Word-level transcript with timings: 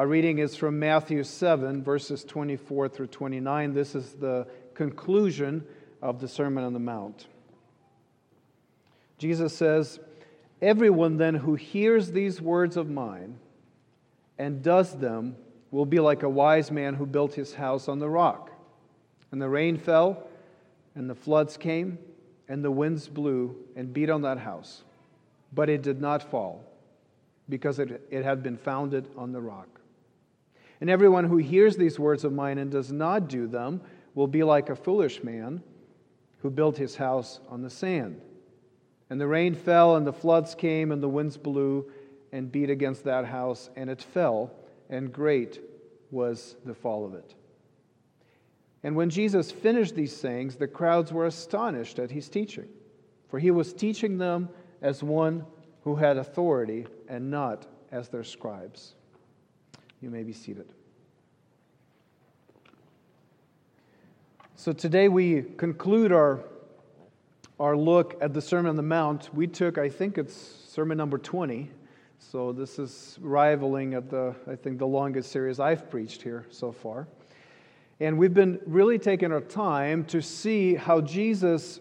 Our 0.00 0.06
reading 0.06 0.38
is 0.38 0.56
from 0.56 0.78
Matthew 0.78 1.22
7, 1.22 1.82
verses 1.82 2.24
24 2.24 2.88
through 2.88 3.08
29. 3.08 3.74
This 3.74 3.94
is 3.94 4.14
the 4.14 4.46
conclusion 4.72 5.62
of 6.00 6.22
the 6.22 6.26
Sermon 6.26 6.64
on 6.64 6.72
the 6.72 6.78
Mount. 6.78 7.26
Jesus 9.18 9.54
says, 9.54 10.00
Everyone 10.62 11.18
then 11.18 11.34
who 11.34 11.54
hears 11.54 12.12
these 12.12 12.40
words 12.40 12.78
of 12.78 12.88
mine 12.88 13.38
and 14.38 14.62
does 14.62 14.96
them 14.96 15.36
will 15.70 15.84
be 15.84 16.00
like 16.00 16.22
a 16.22 16.30
wise 16.30 16.70
man 16.70 16.94
who 16.94 17.04
built 17.04 17.34
his 17.34 17.52
house 17.52 17.86
on 17.86 17.98
the 17.98 18.08
rock. 18.08 18.50
And 19.32 19.42
the 19.42 19.50
rain 19.50 19.76
fell, 19.76 20.26
and 20.94 21.10
the 21.10 21.14
floods 21.14 21.58
came, 21.58 21.98
and 22.48 22.64
the 22.64 22.70
winds 22.70 23.06
blew 23.06 23.54
and 23.76 23.92
beat 23.92 24.08
on 24.08 24.22
that 24.22 24.38
house. 24.38 24.82
But 25.52 25.68
it 25.68 25.82
did 25.82 26.00
not 26.00 26.22
fall, 26.22 26.64
because 27.50 27.78
it, 27.78 28.00
it 28.10 28.24
had 28.24 28.42
been 28.42 28.56
founded 28.56 29.06
on 29.14 29.32
the 29.32 29.42
rock. 29.42 29.79
And 30.80 30.88
everyone 30.88 31.24
who 31.24 31.36
hears 31.36 31.76
these 31.76 31.98
words 31.98 32.24
of 32.24 32.32
mine 32.32 32.58
and 32.58 32.70
does 32.70 32.90
not 32.90 33.28
do 33.28 33.46
them 33.46 33.82
will 34.14 34.26
be 34.26 34.42
like 34.42 34.70
a 34.70 34.76
foolish 34.76 35.22
man 35.22 35.62
who 36.38 36.50
built 36.50 36.76
his 36.76 36.96
house 36.96 37.40
on 37.48 37.62
the 37.62 37.70
sand. 37.70 38.20
And 39.10 39.20
the 39.20 39.26
rain 39.26 39.54
fell, 39.54 39.96
and 39.96 40.06
the 40.06 40.12
floods 40.12 40.54
came, 40.54 40.92
and 40.92 41.02
the 41.02 41.08
winds 41.08 41.36
blew 41.36 41.90
and 42.32 42.50
beat 42.50 42.70
against 42.70 43.04
that 43.04 43.24
house, 43.24 43.68
and 43.76 43.90
it 43.90 44.00
fell, 44.00 44.52
and 44.88 45.12
great 45.12 45.60
was 46.10 46.56
the 46.64 46.74
fall 46.74 47.04
of 47.04 47.14
it. 47.14 47.34
And 48.82 48.96
when 48.96 49.10
Jesus 49.10 49.50
finished 49.50 49.94
these 49.94 50.16
sayings, 50.16 50.56
the 50.56 50.68
crowds 50.68 51.12
were 51.12 51.26
astonished 51.26 51.98
at 51.98 52.10
his 52.10 52.28
teaching, 52.28 52.68
for 53.28 53.38
he 53.38 53.50
was 53.50 53.74
teaching 53.74 54.16
them 54.16 54.48
as 54.80 55.02
one 55.02 55.44
who 55.82 55.96
had 55.96 56.16
authority 56.16 56.86
and 57.08 57.30
not 57.30 57.66
as 57.92 58.08
their 58.08 58.24
scribes. 58.24 58.94
You 60.00 60.10
may 60.10 60.22
be 60.22 60.32
seated. 60.32 60.72
So 64.60 64.74
today 64.74 65.08
we 65.08 65.44
conclude 65.56 66.12
our, 66.12 66.40
our 67.58 67.74
look 67.74 68.18
at 68.20 68.34
the 68.34 68.42
Sermon 68.42 68.68
on 68.68 68.76
the 68.76 68.82
Mount. 68.82 69.30
We 69.32 69.46
took, 69.46 69.78
I 69.78 69.88
think 69.88 70.18
it's 70.18 70.34
sermon 70.34 70.98
number 70.98 71.16
20. 71.16 71.70
So 72.18 72.52
this 72.52 72.78
is 72.78 73.18
rivaling 73.22 73.94
at 73.94 74.10
the, 74.10 74.34
I 74.46 74.56
think, 74.56 74.78
the 74.78 74.86
longest 74.86 75.32
series 75.32 75.60
I've 75.60 75.88
preached 75.88 76.20
here 76.20 76.44
so 76.50 76.72
far. 76.72 77.08
And 78.00 78.18
we've 78.18 78.34
been 78.34 78.60
really 78.66 78.98
taking 78.98 79.32
our 79.32 79.40
time 79.40 80.04
to 80.04 80.20
see 80.20 80.74
how 80.74 81.00
Jesus 81.00 81.80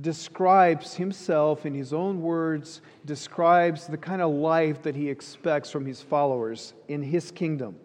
describes 0.00 0.96
himself 0.96 1.64
in 1.64 1.74
his 1.74 1.92
own 1.92 2.20
words, 2.20 2.80
describes 3.04 3.86
the 3.86 3.98
kind 3.98 4.20
of 4.20 4.32
life 4.32 4.82
that 4.82 4.96
he 4.96 5.08
expects 5.08 5.70
from 5.70 5.86
his 5.86 6.02
followers 6.02 6.74
in 6.88 7.04
his 7.04 7.30
kingdom. 7.30 7.76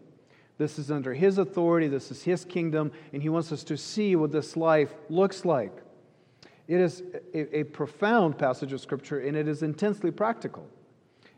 This 0.57 0.77
is 0.77 0.91
under 0.91 1.13
his 1.13 1.37
authority, 1.37 1.87
this 1.87 2.11
is 2.11 2.23
his 2.23 2.45
kingdom, 2.45 2.91
and 3.11 3.21
he 3.21 3.29
wants 3.29 3.51
us 3.51 3.63
to 3.65 3.77
see 3.77 4.15
what 4.15 4.31
this 4.31 4.55
life 4.55 4.93
looks 5.09 5.45
like. 5.45 5.71
It 6.67 6.79
is 6.79 7.03
a, 7.33 7.59
a 7.59 7.63
profound 7.63 8.37
passage 8.37 8.71
of 8.71 8.79
scripture, 8.79 9.19
and 9.19 9.35
it 9.35 9.47
is 9.47 9.63
intensely 9.63 10.11
practical. 10.11 10.67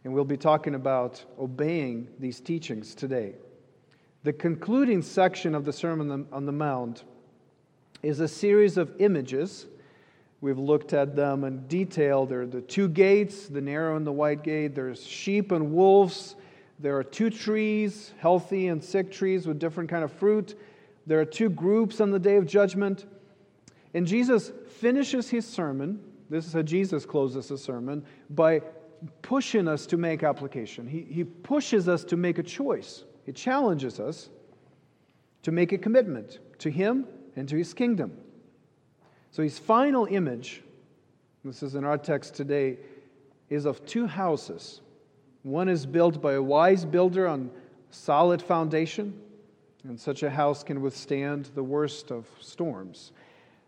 And 0.04 0.14
we'll 0.14 0.26
be 0.26 0.38
talking 0.38 0.76
about 0.76 1.24
obeying 1.40 2.08
these 2.20 2.40
teachings 2.40 2.94
today. 2.94 3.34
The 4.24 4.34
concluding 4.34 5.02
section 5.02 5.56
of 5.56 5.66
the 5.66 5.74
Sermon 5.74 6.28
on 6.32 6.46
the 6.46 6.52
Mount 6.52 7.04
is 8.04 8.20
a 8.20 8.28
series 8.28 8.78
of 8.78 8.92
images 9.00 9.66
We've 10.46 10.60
looked 10.60 10.94
at 10.94 11.16
them 11.16 11.44
in 11.44 11.66
detail. 11.66 12.28
There 12.28 12.42
are 12.42 12.46
the 12.46 12.62
two 12.62 12.88
gates, 12.88 13.48
the 13.48 13.62
narrow 13.62 13.98
and 13.98 14.06
the 14.06 14.12
wide 14.12 14.44
gate. 14.44 14.76
There's 14.76 15.04
sheep 15.04 15.52
and 15.52 15.74
wolves. 15.74 16.36
There 16.80 16.98
are 16.98 17.04
two 17.04 17.30
trees, 17.30 18.14
healthy 18.18 18.68
and 18.68 18.84
sick 18.84 19.12
trees 19.12 19.48
with 19.48 19.60
different 19.60 19.90
kind 19.90 20.04
of 20.04 20.12
fruit. 20.12 20.60
There 21.08 21.20
are 21.20 21.26
two 21.26 21.50
groups 21.50 22.02
on 22.02 22.12
the 22.12 22.20
day 22.20 22.36
of 22.36 22.46
judgment. 22.46 23.06
And 23.94 24.06
Jesus 24.06 24.52
finishes 24.68 25.30
his 25.30 25.48
sermon. 25.48 26.02
This 26.30 26.46
is 26.46 26.54
how 26.54 26.64
Jesus 26.64 27.06
closes 27.06 27.48
the 27.48 27.58
sermon 27.58 28.04
by 28.30 28.62
pushing 29.22 29.68
us 29.68 29.86
to 29.88 29.98
make 29.98 30.24
application. 30.24 30.88
He, 30.88 31.02
he 31.10 31.24
pushes 31.24 31.88
us 31.88 32.04
to 32.06 32.18
make 32.18 32.40
a 32.40 32.44
choice. 32.44 33.06
He 33.26 33.32
challenges 33.32 34.00
us 34.00 34.30
to 35.44 35.52
make 35.52 35.72
a 35.72 35.78
commitment 35.78 36.40
to 36.60 36.70
him 36.70 37.08
and 37.36 37.48
to 37.50 37.56
his 37.56 37.74
kingdom. 37.74 38.18
So 39.32 39.44
his 39.44 39.60
final 39.60 40.06
image, 40.06 40.64
this 41.44 41.62
is 41.62 41.76
in 41.76 41.84
our 41.84 41.98
text 41.98 42.36
today, 42.36 42.78
is 43.50 43.66
of 43.66 43.86
two 43.86 44.08
houses. 44.08 44.82
One 45.46 45.70
is 45.70 45.86
built 45.86 46.24
by 46.24 46.34
a 46.34 46.42
wise 46.42 46.86
builder 46.86 47.28
on 47.28 47.52
solid 47.92 48.42
foundation, 48.42 49.14
and 49.84 50.00
such 50.00 50.24
a 50.24 50.30
house 50.32 50.64
can 50.64 50.82
withstand 50.82 51.52
the 51.54 51.62
worst 51.62 52.10
of 52.10 52.26
storms. 52.42 53.12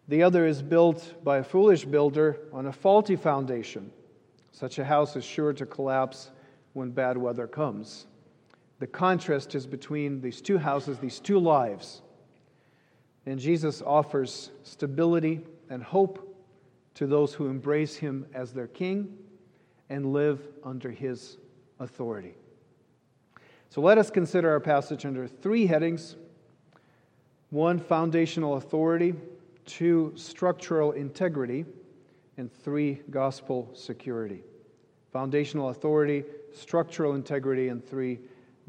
The 0.08 0.24
other 0.24 0.48
is 0.48 0.64
built 0.64 1.24
by 1.24 1.38
a 1.38 1.44
foolish 1.44 1.86
builder 1.86 2.40
on 2.52 2.66
a 2.66 2.72
faulty 2.72 3.16
foundation. 3.16 3.92
Such 4.52 4.80
a 4.80 4.86
house 4.86 5.16
is 5.16 5.24
sure 5.24 5.54
to 5.54 5.68
collapse 5.68 6.32
when 6.74 6.90
bad 6.90 7.16
weather 7.16 7.46
comes. 7.46 8.08
The 8.80 8.88
contrast 8.88 9.54
is 9.54 9.68
between 9.68 10.20
these 10.20 10.42
two 10.42 10.58
houses, 10.58 10.98
these 10.98 11.20
two 11.20 11.38
lives. 11.38 12.02
And 13.28 13.40
Jesus 13.40 13.84
offers 13.84 14.50
stability 14.64 15.42
and 15.70 15.84
hope 15.84 16.44
to 16.96 17.06
those 17.06 17.36
who 17.36 17.46
embrace 17.46 17.96
him 17.96 18.26
as 18.34 18.52
their 18.52 18.66
king 18.66 19.16
and 19.92 20.12
live 20.12 20.42
under 20.64 20.90
his 20.90 21.38
authority. 21.80 22.36
So 23.70 23.82
let 23.82 23.98
us 23.98 24.10
consider 24.10 24.50
our 24.50 24.60
passage 24.60 25.06
under 25.06 25.28
three 25.28 25.68
headings 25.68 26.16
one, 27.50 27.80
foundational 27.80 28.56
authority, 28.56 29.14
two, 29.66 30.12
structural 30.16 30.92
integrity, 30.92 31.66
and 32.38 32.52
three, 32.52 33.02
gospel 33.10 33.70
security. 33.74 34.44
Foundational 35.14 35.70
authority, 35.70 36.26
structural 36.54 37.16
integrity, 37.16 37.70
and 37.70 37.86
three, 37.86 38.20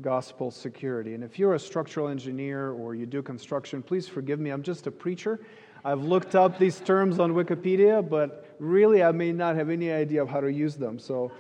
gospel 0.01 0.51
security. 0.51 1.15
And 1.15 1.25
if 1.25 1.39
you're 1.39 1.55
a 1.55 1.59
structural 1.59 2.09
engineer 2.09 2.71
or 2.71 2.95
you 2.95 3.05
do 3.05 3.21
construction, 3.21 3.83
please 3.83 4.07
forgive 4.07 4.39
me. 4.39 4.51
I'm 4.51 4.63
just 4.63 4.87
a 4.87 4.93
preacher. 4.93 5.41
I've 5.85 6.03
looked 6.03 6.35
up 6.35 6.59
these 6.59 6.81
terms 6.81 7.19
on 7.19 7.33
Wikipedia, 7.33 8.09
but 8.09 8.55
really 8.59 9.03
I 9.03 9.13
may 9.13 9.33
not 9.33 9.57
have 9.57 9.71
any 9.71 9.91
idea 9.91 10.23
of 10.23 10.29
how 10.29 10.41
to 10.41 10.53
use 10.53 10.77
them. 10.77 10.99
So 10.99 11.33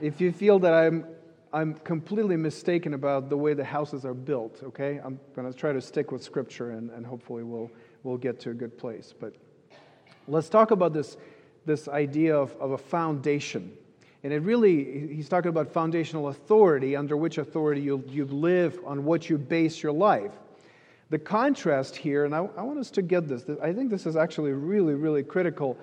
if 0.00 0.20
you 0.20 0.32
feel 0.32 0.58
that 0.60 0.72
I'm, 0.72 1.06
I'm 1.52 1.74
completely 1.74 2.36
mistaken 2.36 2.94
about 2.94 3.28
the 3.28 3.36
way 3.36 3.54
the 3.54 3.64
houses 3.64 4.04
are 4.04 4.14
built, 4.14 4.62
okay, 4.64 5.00
I'm 5.04 5.20
going 5.34 5.50
to 5.50 5.56
try 5.56 5.72
to 5.72 5.80
stick 5.80 6.10
with 6.10 6.22
Scripture 6.22 6.72
and, 6.72 6.90
and 6.90 7.06
hopefully 7.06 7.42
we'll, 7.42 7.70
we'll 8.02 8.16
get 8.16 8.40
to 8.40 8.50
a 8.50 8.54
good 8.54 8.76
place. 8.76 9.14
But 9.18 9.34
let's 10.26 10.48
talk 10.48 10.70
about 10.70 10.92
this, 10.92 11.16
this 11.64 11.88
idea 11.88 12.36
of, 12.36 12.54
of 12.56 12.72
a 12.72 12.78
foundation. 12.78 13.76
And 14.24 14.32
it 14.32 14.40
really, 14.40 15.14
he's 15.14 15.28
talking 15.28 15.50
about 15.50 15.70
foundational 15.70 16.28
authority, 16.28 16.96
under 16.96 17.16
which 17.16 17.38
authority 17.38 17.82
you, 17.82 18.02
you 18.08 18.24
live, 18.24 18.80
on 18.86 19.04
what 19.04 19.28
you 19.28 19.36
base 19.36 19.82
your 19.82 19.92
life. 19.92 20.32
The 21.10 21.18
contrast 21.18 21.94
here, 21.94 22.24
and 22.24 22.34
I, 22.34 22.38
I, 22.38 22.62
want 22.62 22.78
us 22.78 22.90
to 22.92 23.02
get 23.02 23.28
this, 23.28 23.44
I 23.62 23.72
think 23.74 23.90
this 23.90 24.06
is 24.06 24.16
actually 24.16 24.52
really, 24.52 24.94
really 24.94 25.22
critical 25.22 25.78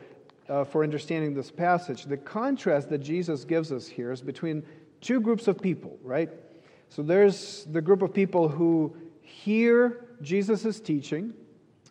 uh, 0.50 0.64
for 0.64 0.84
understanding 0.84 1.34
this 1.34 1.52
passage. 1.52 2.06
The 2.06 2.18
contrast 2.18 2.90
that 2.90 3.00
Jesus 3.00 3.46
gives 3.46 3.72
us 3.72 3.88
here 3.88 4.12
is 4.12 4.22
between 4.22 4.64
two 5.00 5.22
groups 5.22 5.48
of 5.48 5.60
people, 5.60 5.98
right? 6.04 6.30
So 6.90 7.02
there's 7.02 7.66
the 7.72 7.82
group 7.82 8.02
of 8.02 8.14
people 8.14 8.50
who 8.50 8.96
hear 9.22 10.06
Jesus' 10.22 10.80
teaching, 10.80 11.34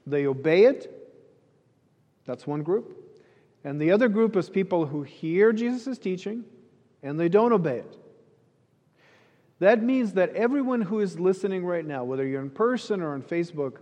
they 0.07 0.27
obey 0.27 0.65
it. 0.65 0.97
That's 2.27 2.47
one 2.47 2.63
group. 2.63 2.97
And 3.65 3.81
the 3.81 3.91
other 3.91 4.09
group 4.09 4.37
is 4.37 4.49
people 4.49 4.87
who 4.87 5.03
hear 5.03 5.53
Jesus' 5.53 5.99
teaching 5.99 6.45
and 7.03 7.19
they 7.19 7.29
don't 7.29 7.53
obey 7.53 7.79
it. 7.79 7.97
That 9.59 9.83
means 9.83 10.15
that 10.15 10.35
everyone 10.35 10.81
who 10.81 11.01
is 11.01 11.21
listening 11.21 11.65
right 11.65 11.85
now, 11.85 12.05
whether 12.05 12.27
you're 12.27 12.41
in 12.41 12.51
person 12.51 13.03
or 13.03 13.13
on 13.13 13.23
Facebook, 13.23 13.79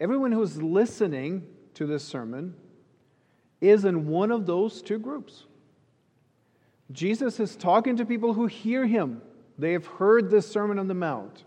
everyone 0.00 0.32
who 0.32 0.42
is 0.42 0.62
listening 0.62 1.46
to 1.74 1.86
this 1.86 2.02
sermon 2.02 2.54
is 3.60 3.84
in 3.84 4.06
one 4.06 4.30
of 4.30 4.46
those 4.46 4.82
two 4.82 4.98
groups. 4.98 5.44
Jesus 6.92 7.38
is 7.40 7.56
talking 7.56 7.96
to 7.96 8.04
people 8.04 8.32
who 8.32 8.46
hear 8.46 8.86
him. 8.86 9.20
They 9.58 9.72
have 9.72 9.86
heard 9.86 10.30
this 10.30 10.50
Sermon 10.50 10.78
on 10.78 10.88
the 10.88 10.94
Mount, 10.94 11.44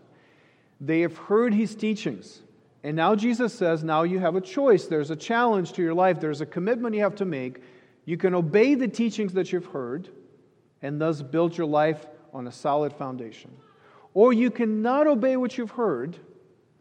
they 0.80 1.00
have 1.00 1.16
heard 1.16 1.54
his 1.54 1.74
teachings. 1.74 2.42
And 2.84 2.96
now 2.96 3.14
Jesus 3.14 3.54
says, 3.54 3.84
now 3.84 4.02
you 4.02 4.18
have 4.18 4.34
a 4.34 4.40
choice. 4.40 4.86
There's 4.86 5.12
a 5.12 5.16
challenge 5.16 5.74
to 5.74 5.82
your 5.82 5.94
life, 5.94 6.20
there's 6.20 6.40
a 6.40 6.46
commitment 6.46 6.96
you 6.96 7.02
have 7.02 7.14
to 7.16 7.24
make. 7.24 7.62
You 8.04 8.16
can 8.16 8.34
obey 8.34 8.74
the 8.74 8.88
teachings 8.88 9.34
that 9.34 9.52
you've 9.52 9.66
heard 9.66 10.08
and 10.82 11.00
thus 11.00 11.22
build 11.22 11.56
your 11.56 11.68
life 11.68 12.04
on 12.34 12.48
a 12.48 12.52
solid 12.52 12.92
foundation. 12.92 13.52
Or 14.14 14.32
you 14.32 14.50
cannot 14.50 15.06
obey 15.06 15.36
what 15.36 15.56
you've 15.56 15.70
heard 15.70 16.16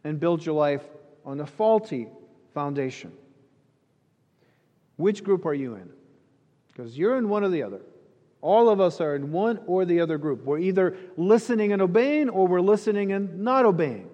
and 0.03 0.19
build 0.19 0.43
your 0.43 0.55
life 0.55 0.81
on 1.23 1.39
a 1.39 1.45
faulty 1.45 2.07
foundation. 2.55 3.11
Which 5.01 5.23
group 5.23 5.47
are 5.47 5.53
you 5.53 5.73
in? 5.75 5.89
Because 6.67 6.95
you're 6.95 7.17
in 7.17 7.27
one 7.27 7.43
or 7.43 7.49
the 7.49 7.63
other. 7.63 7.81
All 8.39 8.69
of 8.69 8.79
us 8.79 9.01
are 9.01 9.15
in 9.15 9.31
one 9.31 9.59
or 9.65 9.83
the 9.83 9.99
other 9.99 10.19
group. 10.19 10.43
We're 10.43 10.59
either 10.59 10.95
listening 11.17 11.73
and 11.73 11.81
obeying 11.81 12.29
or 12.29 12.47
we're 12.47 12.61
listening 12.61 13.11
and 13.11 13.39
not 13.39 13.65
obeying. 13.65 14.09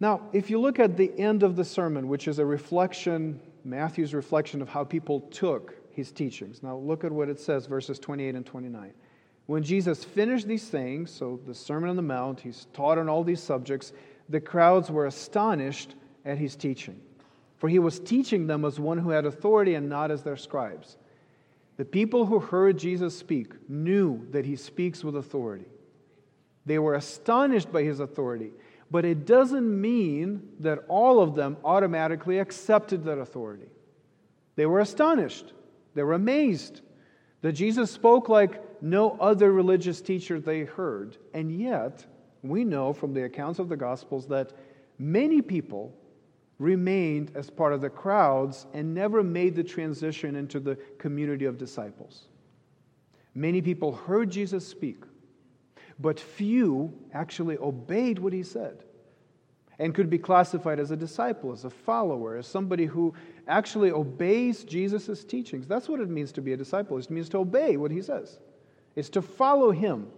Now, 0.00 0.28
if 0.32 0.50
you 0.50 0.60
look 0.60 0.80
at 0.80 0.96
the 0.96 1.16
end 1.16 1.44
of 1.44 1.54
the 1.54 1.64
sermon, 1.64 2.08
which 2.08 2.26
is 2.26 2.40
a 2.40 2.44
reflection, 2.44 3.40
Matthew's 3.64 4.14
reflection 4.14 4.60
of 4.60 4.68
how 4.68 4.82
people 4.82 5.20
took 5.20 5.74
his 5.90 6.10
teachings. 6.10 6.62
Now, 6.62 6.76
look 6.76 7.04
at 7.04 7.12
what 7.12 7.28
it 7.28 7.38
says, 7.38 7.66
verses 7.66 7.98
28 8.00 8.34
and 8.34 8.44
29. 8.44 8.92
When 9.46 9.62
Jesus 9.62 10.04
finished 10.04 10.48
these 10.48 10.68
things, 10.68 11.12
so 11.12 11.40
the 11.46 11.54
Sermon 11.54 11.88
on 11.88 11.96
the 11.96 12.02
Mount, 12.02 12.40
he's 12.40 12.66
taught 12.72 12.98
on 12.98 13.08
all 13.08 13.22
these 13.22 13.42
subjects, 13.42 13.92
the 14.28 14.40
crowds 14.40 14.90
were 14.90 15.06
astonished 15.06 15.94
at 16.24 16.36
his 16.36 16.56
teaching. 16.56 17.00
For 17.66 17.70
he 17.70 17.80
was 17.80 17.98
teaching 17.98 18.46
them 18.46 18.64
as 18.64 18.78
one 18.78 18.98
who 18.98 19.10
had 19.10 19.26
authority 19.26 19.74
and 19.74 19.88
not 19.88 20.12
as 20.12 20.22
their 20.22 20.36
scribes. 20.36 20.96
The 21.78 21.84
people 21.84 22.24
who 22.24 22.38
heard 22.38 22.78
Jesus 22.78 23.18
speak 23.18 23.68
knew 23.68 24.24
that 24.30 24.44
he 24.44 24.54
speaks 24.54 25.02
with 25.02 25.16
authority. 25.16 25.64
They 26.64 26.78
were 26.78 26.94
astonished 26.94 27.72
by 27.72 27.82
his 27.82 27.98
authority, 27.98 28.52
but 28.88 29.04
it 29.04 29.26
doesn't 29.26 29.80
mean 29.80 30.48
that 30.60 30.84
all 30.86 31.20
of 31.20 31.34
them 31.34 31.56
automatically 31.64 32.38
accepted 32.38 33.02
that 33.02 33.18
authority. 33.18 33.66
They 34.54 34.66
were 34.66 34.78
astonished, 34.78 35.52
they 35.96 36.04
were 36.04 36.14
amazed 36.14 36.82
that 37.40 37.54
Jesus 37.54 37.90
spoke 37.90 38.28
like 38.28 38.80
no 38.80 39.16
other 39.18 39.50
religious 39.50 40.00
teacher 40.00 40.38
they 40.38 40.60
heard. 40.60 41.16
And 41.34 41.50
yet, 41.50 42.06
we 42.44 42.62
know 42.62 42.92
from 42.92 43.12
the 43.12 43.24
accounts 43.24 43.58
of 43.58 43.68
the 43.68 43.76
Gospels 43.76 44.28
that 44.28 44.52
many 45.00 45.42
people 45.42 45.92
remained 46.58 47.32
as 47.34 47.50
part 47.50 47.72
of 47.72 47.80
the 47.80 47.90
crowds 47.90 48.66
and 48.72 48.94
never 48.94 49.22
made 49.22 49.54
the 49.54 49.64
transition 49.64 50.36
into 50.36 50.58
the 50.58 50.76
community 50.98 51.44
of 51.44 51.58
disciples. 51.58 52.28
Many 53.34 53.60
people 53.60 53.92
heard 53.92 54.30
Jesus 54.30 54.66
speak, 54.66 55.02
but 55.98 56.18
few 56.18 56.92
actually 57.12 57.58
obeyed 57.58 58.18
what 58.18 58.32
he 58.32 58.42
said 58.42 58.84
and 59.78 59.94
could 59.94 60.08
be 60.08 60.18
classified 60.18 60.80
as 60.80 60.90
a 60.90 60.96
disciple, 60.96 61.52
as 61.52 61.66
a 61.66 61.70
follower, 61.70 62.36
as 62.36 62.46
somebody 62.46 62.86
who 62.86 63.12
actually 63.46 63.90
obeys 63.90 64.64
Jesus' 64.64 65.22
teachings. 65.22 65.66
That's 65.66 65.88
what 65.88 66.00
it 66.00 66.08
means 66.08 66.32
to 66.32 66.40
be 66.40 66.54
a 66.54 66.56
disciple. 66.56 66.96
It 66.96 67.10
means 67.10 67.28
to 67.30 67.38
obey 67.38 67.76
what 67.76 67.90
he 67.90 68.00
says. 68.00 68.38
It's 68.94 69.10
to 69.10 69.20
follow 69.20 69.70
him 69.70 70.08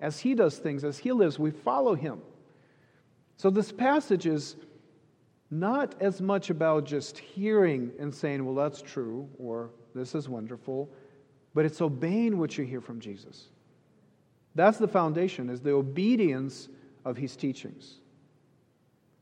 as 0.00 0.20
he 0.20 0.34
does 0.34 0.58
things, 0.58 0.84
as 0.84 0.98
he 0.98 1.12
lives, 1.12 1.38
we 1.38 1.50
follow 1.50 1.94
him. 1.94 2.20
So 3.38 3.48
this 3.48 3.72
passage 3.72 4.26
is 4.26 4.56
not 5.50 5.94
as 6.00 6.20
much 6.20 6.50
about 6.50 6.84
just 6.84 7.18
hearing 7.18 7.92
and 7.98 8.14
saying, 8.14 8.44
well, 8.44 8.54
that's 8.54 8.82
true, 8.82 9.28
or 9.38 9.70
this 9.94 10.14
is 10.14 10.28
wonderful, 10.28 10.90
but 11.54 11.64
it's 11.64 11.80
obeying 11.80 12.38
what 12.38 12.58
you 12.58 12.64
hear 12.64 12.80
from 12.80 13.00
Jesus. 13.00 13.48
That's 14.54 14.78
the 14.78 14.88
foundation, 14.88 15.48
is 15.48 15.60
the 15.60 15.72
obedience 15.72 16.68
of 17.04 17.16
his 17.16 17.36
teachings. 17.36 17.96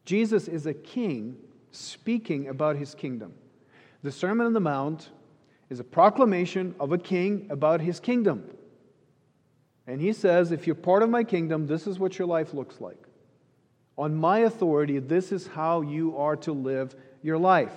Jesus 0.05 0.49
is 0.49 0.67
a 0.67 0.75
king 0.75 1.37
speaking 1.73 2.49
about 2.49 2.77
his 2.77 2.95
kingdom. 2.95 3.35
The 4.03 4.13
Sermon 4.13 4.47
on 4.47 4.53
the 4.53 4.61
Mount 4.61 5.11
is 5.71 5.81
a 5.81 5.85
proclamation 5.85 6.75
of 6.79 6.93
a 6.93 6.99
king 6.99 7.47
about 7.51 7.81
his 7.81 8.01
kingdom. 8.01 8.45
And 9.87 10.01
he 10.01 10.13
says, 10.13 10.53
if 10.53 10.67
you're 10.67 10.77
part 10.77 11.03
of 11.03 11.11
my 11.11 11.25
kingdom, 11.25 11.67
this 11.67 11.87
is 11.87 11.99
what 11.99 12.19
your 12.19 12.29
life 12.29 12.55
looks 12.55 12.81
like. 12.81 13.03
On 13.97 14.15
my 14.15 14.41
authority, 14.41 14.99
this 14.99 15.31
is 15.31 15.47
how 15.47 15.83
you 15.83 16.17
are 16.17 16.37
to 16.37 16.53
live 16.53 16.95
your 17.23 17.39
life. 17.39 17.73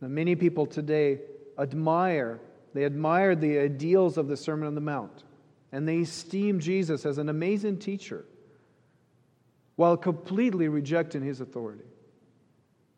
Now, 0.00 0.08
many 0.08 0.36
people 0.36 0.66
today 0.66 1.20
admire, 1.58 2.40
they 2.74 2.84
admire 2.84 3.34
the 3.34 3.58
ideals 3.58 4.16
of 4.16 4.28
the 4.28 4.36
Sermon 4.36 4.68
on 4.68 4.74
the 4.74 4.80
Mount, 4.80 5.24
and 5.72 5.88
they 5.88 6.00
esteem 6.00 6.60
Jesus 6.60 7.04
as 7.04 7.18
an 7.18 7.28
amazing 7.28 7.78
teacher 7.78 8.24
while 9.74 9.96
completely 9.96 10.68
rejecting 10.68 11.22
his 11.22 11.40
authority. 11.40 11.84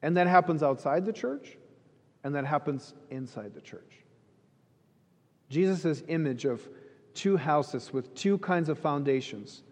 And 0.03 0.17
that 0.17 0.27
happens 0.27 0.63
outside 0.63 1.05
the 1.05 1.13
church, 1.13 1.57
and 2.25 2.35
that 2.35 2.45
happens 2.45 2.95
inside 3.11 3.55
the 3.55 3.61
church. 3.61 4.01
Jesus' 5.49 6.03
image 6.09 6.45
of 6.45 6.67
two 7.13 7.37
houses 7.37 7.93
with 7.93 8.15
two 8.15 8.39
kinds 8.39 8.69
of 8.69 8.79
foundations 8.79 9.63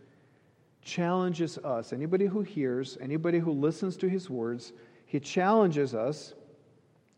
challenges 0.88 1.58
us. 1.58 1.92
Anybody 1.92 2.24
who 2.24 2.40
hears, 2.40 2.96
anybody 3.00 3.38
who 3.38 3.52
listens 3.52 3.96
to 3.98 4.08
his 4.08 4.30
words, 4.30 4.72
he 5.04 5.20
challenges 5.20 5.94
us 5.94 6.32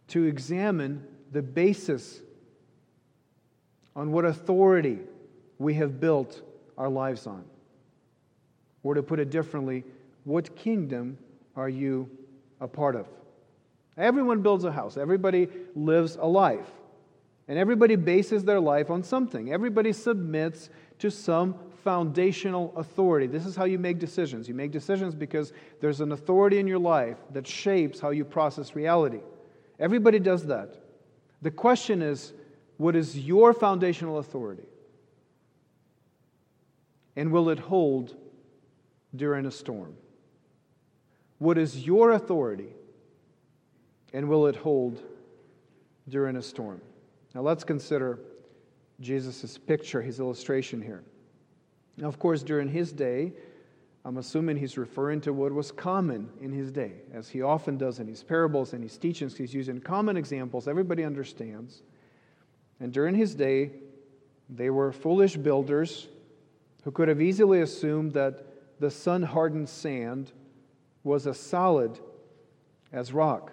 to 0.09 0.25
examine 0.25 1.07
the 1.31 1.41
basis 1.41 2.21
on 3.95 4.11
what 4.11 4.25
authority 4.25 4.99
we 5.59 5.75
have 5.75 6.01
built 6.01 6.43
our 6.77 6.89
lives 6.89 7.29
on. 7.29 7.45
Or 8.83 8.95
to 8.95 9.03
put 9.05 9.21
it 9.21 9.31
differently, 9.31 9.85
what 10.25 10.57
kingdom 10.57 11.17
are 11.55 11.69
you 11.69 12.11
a 12.61 12.67
part 12.67 12.97
of? 12.97 13.07
Everyone 13.97 14.43
builds 14.43 14.65
a 14.65 14.73
house, 14.73 14.97
everybody 14.97 15.47
lives 15.77 16.17
a 16.21 16.27
life. 16.27 16.67
And 17.47 17.59
everybody 17.59 17.97
bases 17.97 18.45
their 18.45 18.61
life 18.61 18.91
on 18.91 19.03
something. 19.03 19.53
Everybody 19.53 19.93
submits 19.93 20.71
to 21.01 21.11
some 21.11 21.57
foundational 21.85 22.73
authority. 22.77 23.27
This 23.27 23.47
is 23.47 23.57
how 23.57 23.65
you 23.65 23.79
make 23.79 23.99
decisions. 23.99 24.49
You 24.49 24.55
make 24.55 24.71
decisions 24.71 25.15
because 25.15 25.53
there's 25.81 26.01
an 26.01 26.13
authority 26.13 26.59
in 26.59 26.67
your 26.67 26.79
life 26.79 27.19
that 27.33 27.47
shapes 27.47 28.01
how 28.01 28.11
you 28.11 28.25
process 28.25 28.75
reality. 28.75 29.21
Everybody 29.79 30.19
does 30.19 30.47
that. 30.47 30.77
The 31.43 31.51
question 31.51 32.03
is 32.03 32.33
what 32.77 32.97
is 32.97 33.19
your 33.19 33.53
foundational 33.53 34.19
authority? 34.19 34.65
And 37.17 37.33
will 37.33 37.51
it 37.51 37.59
hold 37.59 38.17
during 39.15 39.47
a 39.47 39.51
storm? 39.51 39.95
What 41.39 41.59
is 41.59 41.85
your 41.87 42.13
authority? 42.13 42.73
And 44.13 44.29
will 44.29 44.47
it 44.47 44.57
hold 44.57 45.03
during 46.09 46.37
a 46.37 46.43
storm? 46.43 46.81
Now 47.35 47.43
let's 47.43 47.65
consider 47.65 48.19
Jesus' 49.01 49.57
picture, 49.57 50.03
his 50.03 50.21
illustration 50.21 50.81
here. 50.81 51.03
Now, 52.01 52.09
of 52.09 52.19
course, 52.19 52.43
during 52.43 52.69
his 52.69 52.93
day, 52.93 53.33
I'm 54.05 54.17
assuming 54.17 54.57
he's 54.57 54.79
referring 54.79 55.21
to 55.23 55.33
what 55.33 55.53
was 55.53 55.71
common 55.71 56.31
in 56.41 56.51
his 56.51 56.71
day, 56.71 56.93
as 57.13 57.29
he 57.29 57.43
often 57.43 57.77
does 57.77 57.99
in 57.99 58.09
his 58.09 58.23
parables 58.23 58.73
and 58.73 58.83
his 58.83 58.97
teachings. 58.97 59.37
He's 59.37 59.53
using 59.53 59.81
common 59.81 60.17
examples 60.17 60.67
everybody 60.67 61.05
understands. 61.05 61.83
And 62.81 62.93
during 62.93 63.15
his 63.15 63.35
day, 63.35 63.73
they 64.49 64.71
were 64.71 64.91
foolish 64.91 65.37
builders 65.37 66.09
who 66.83 66.91
could 66.91 67.09
have 67.09 67.21
easily 67.21 67.61
assumed 67.61 68.13
that 68.13 68.47
the 68.81 68.91
sun 68.91 69.23
hardened 69.23 69.69
sand 69.69 70.33
was 71.05 71.27
as 71.27 71.39
solid 71.39 71.99
as 72.93 73.13
rock. 73.13 73.53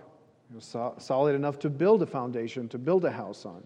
It 0.50 0.56
was 0.56 1.04
solid 1.04 1.36
enough 1.36 1.60
to 1.60 1.70
build 1.70 2.02
a 2.02 2.06
foundation, 2.06 2.70
to 2.70 2.78
build 2.78 3.04
a 3.04 3.12
house 3.12 3.46
on. 3.46 3.64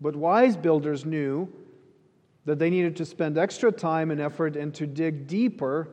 But 0.00 0.16
wise 0.16 0.56
builders 0.56 1.04
knew 1.04 1.52
that 2.48 2.58
they 2.58 2.70
needed 2.70 2.96
to 2.96 3.04
spend 3.04 3.36
extra 3.36 3.70
time 3.70 4.10
and 4.10 4.22
effort 4.22 4.56
and 4.56 4.72
to 4.72 4.86
dig 4.86 5.26
deeper 5.26 5.90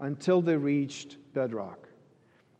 until 0.00 0.42
they 0.42 0.54
reached 0.54 1.16
bedrock. 1.32 1.88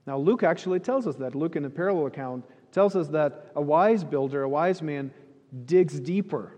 Now, 0.06 0.16
Luke 0.16 0.42
actually 0.42 0.80
tells 0.80 1.06
us 1.06 1.16
that. 1.16 1.34
Luke, 1.34 1.54
in 1.54 1.66
a 1.66 1.70
parallel 1.70 2.06
account, 2.06 2.46
tells 2.72 2.96
us 2.96 3.08
that 3.08 3.52
a 3.54 3.60
wise 3.60 4.02
builder, 4.02 4.44
a 4.44 4.48
wise 4.48 4.80
man, 4.80 5.12
digs 5.66 6.00
deeper. 6.00 6.56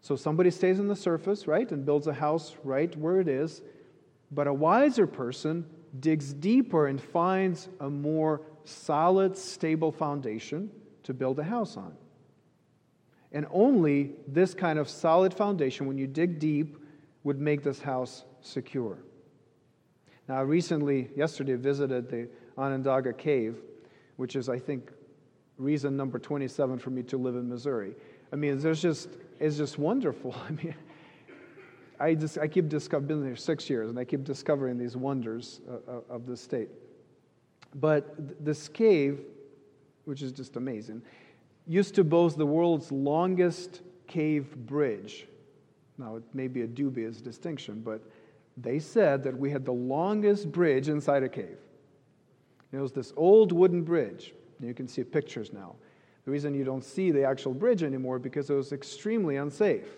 So 0.00 0.16
somebody 0.16 0.50
stays 0.50 0.80
on 0.80 0.88
the 0.88 0.96
surface, 0.96 1.46
right, 1.46 1.70
and 1.70 1.84
builds 1.84 2.06
a 2.06 2.14
house 2.14 2.56
right 2.64 2.96
where 2.96 3.20
it 3.20 3.28
is. 3.28 3.60
But 4.30 4.46
a 4.46 4.54
wiser 4.54 5.06
person 5.06 5.66
digs 6.00 6.32
deeper 6.32 6.86
and 6.86 6.98
finds 6.98 7.68
a 7.80 7.90
more 7.90 8.40
solid, 8.64 9.36
stable 9.36 9.92
foundation 9.92 10.70
to 11.02 11.12
build 11.12 11.38
a 11.38 11.44
house 11.44 11.76
on. 11.76 11.94
And 13.32 13.46
only 13.50 14.12
this 14.28 14.52
kind 14.54 14.78
of 14.78 14.88
solid 14.88 15.32
foundation, 15.32 15.86
when 15.86 15.96
you 15.96 16.06
dig 16.06 16.38
deep, 16.38 16.76
would 17.24 17.40
make 17.40 17.62
this 17.62 17.80
house 17.80 18.24
secure. 18.40 18.98
Now, 20.28 20.36
I 20.38 20.40
recently, 20.42 21.10
yesterday, 21.16 21.54
visited 21.54 22.10
the 22.10 22.28
Onondaga 22.58 23.12
Cave, 23.12 23.56
which 24.16 24.36
is, 24.36 24.48
I 24.48 24.58
think, 24.58 24.90
reason 25.56 25.96
number 25.96 26.18
27 26.18 26.78
for 26.78 26.90
me 26.90 27.02
to 27.04 27.16
live 27.16 27.36
in 27.36 27.48
Missouri. 27.48 27.94
I 28.32 28.36
mean, 28.36 28.58
there's 28.58 28.82
just, 28.82 29.08
it's 29.40 29.56
just 29.56 29.78
wonderful. 29.78 30.34
I 30.48 30.50
mean, 30.52 30.74
I, 31.98 32.14
just, 32.14 32.38
I 32.38 32.48
keep 32.48 32.68
discovering, 32.68 33.08
been 33.08 33.24
there 33.24 33.36
six 33.36 33.70
years, 33.70 33.88
and 33.88 33.98
I 33.98 34.04
keep 34.04 34.24
discovering 34.24 34.76
these 34.76 34.96
wonders 34.96 35.60
uh, 35.68 35.90
uh 35.90 36.14
of 36.14 36.26
the 36.26 36.36
state. 36.36 36.68
But 37.74 38.44
this 38.44 38.68
cave, 38.68 39.20
which 40.04 40.20
is 40.20 40.32
just 40.32 40.56
amazing, 40.56 41.02
used 41.66 41.94
to 41.94 42.04
boast 42.04 42.36
the 42.36 42.46
world's 42.46 42.90
longest 42.90 43.82
cave 44.06 44.54
bridge. 44.66 45.26
Now, 45.98 46.16
it 46.16 46.22
may 46.34 46.48
be 46.48 46.62
a 46.62 46.66
dubious 46.66 47.20
distinction, 47.20 47.80
but 47.80 48.02
they 48.56 48.78
said 48.78 49.22
that 49.24 49.36
we 49.36 49.50
had 49.50 49.64
the 49.64 49.72
longest 49.72 50.50
bridge 50.50 50.88
inside 50.88 51.22
a 51.22 51.28
cave. 51.28 51.58
It 52.72 52.78
was 52.78 52.92
this 52.92 53.12
old 53.16 53.52
wooden 53.52 53.82
bridge. 53.82 54.34
You 54.60 54.74
can 54.74 54.88
see 54.88 55.04
pictures 55.04 55.52
now. 55.52 55.74
The 56.24 56.30
reason 56.30 56.54
you 56.54 56.64
don't 56.64 56.84
see 56.84 57.10
the 57.10 57.24
actual 57.24 57.52
bridge 57.52 57.82
anymore 57.82 58.18
because 58.18 58.48
it 58.48 58.54
was 58.54 58.72
extremely 58.72 59.36
unsafe. 59.36 59.88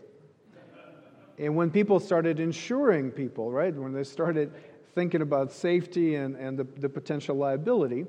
And 1.38 1.56
when 1.56 1.70
people 1.70 1.98
started 1.98 2.40
insuring 2.40 3.10
people, 3.10 3.50
right, 3.50 3.74
when 3.74 3.92
they 3.92 4.04
started 4.04 4.52
thinking 4.94 5.22
about 5.22 5.52
safety 5.52 6.14
and, 6.14 6.36
and 6.36 6.56
the, 6.56 6.64
the 6.78 6.88
potential 6.88 7.36
liability, 7.36 8.06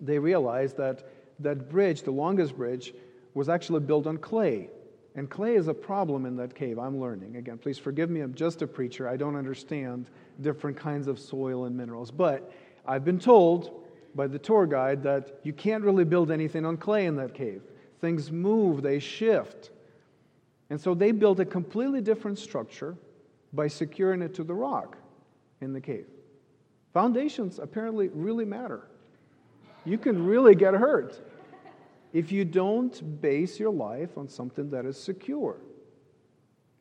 they 0.00 0.18
realized 0.18 0.76
that 0.78 1.06
that 1.40 1.68
bridge, 1.68 2.02
the 2.02 2.10
longest 2.10 2.56
bridge, 2.56 2.94
was 3.34 3.48
actually 3.48 3.80
built 3.80 4.06
on 4.06 4.18
clay. 4.18 4.70
And 5.14 5.30
clay 5.30 5.56
is 5.56 5.68
a 5.68 5.74
problem 5.74 6.26
in 6.26 6.36
that 6.36 6.54
cave, 6.54 6.78
I'm 6.78 7.00
learning. 7.00 7.36
Again, 7.36 7.58
please 7.58 7.78
forgive 7.78 8.10
me, 8.10 8.20
I'm 8.20 8.34
just 8.34 8.62
a 8.62 8.66
preacher. 8.66 9.08
I 9.08 9.16
don't 9.16 9.36
understand 9.36 10.10
different 10.40 10.76
kinds 10.76 11.08
of 11.08 11.18
soil 11.18 11.64
and 11.64 11.76
minerals. 11.76 12.10
But 12.10 12.52
I've 12.86 13.04
been 13.04 13.18
told 13.18 13.82
by 14.14 14.26
the 14.26 14.38
tour 14.38 14.66
guide 14.66 15.02
that 15.02 15.40
you 15.42 15.52
can't 15.52 15.84
really 15.84 16.04
build 16.04 16.30
anything 16.30 16.64
on 16.64 16.76
clay 16.76 17.06
in 17.06 17.16
that 17.16 17.34
cave. 17.34 17.62
Things 18.00 18.30
move, 18.30 18.82
they 18.82 18.98
shift. 18.98 19.70
And 20.70 20.80
so 20.80 20.94
they 20.94 21.12
built 21.12 21.40
a 21.40 21.44
completely 21.44 22.00
different 22.00 22.38
structure 22.38 22.96
by 23.52 23.68
securing 23.68 24.22
it 24.22 24.34
to 24.34 24.44
the 24.44 24.54
rock 24.54 24.96
in 25.60 25.72
the 25.72 25.80
cave. 25.80 26.06
Foundations 26.92 27.58
apparently 27.58 28.08
really 28.08 28.44
matter. 28.44 28.88
You 29.86 29.96
can 29.96 30.26
really 30.26 30.54
get 30.54 30.74
hurt 30.74 31.20
if 32.12 32.32
you 32.32 32.44
don't 32.44 33.20
base 33.22 33.58
your 33.58 33.70
life 33.70 34.18
on 34.18 34.28
something 34.28 34.68
that 34.70 34.84
is 34.84 35.00
secure. 35.00 35.56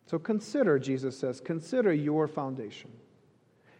So 0.07 0.19
consider, 0.19 0.79
Jesus 0.79 1.17
says, 1.17 1.39
consider 1.39 1.93
your 1.93 2.27
foundation. 2.27 2.91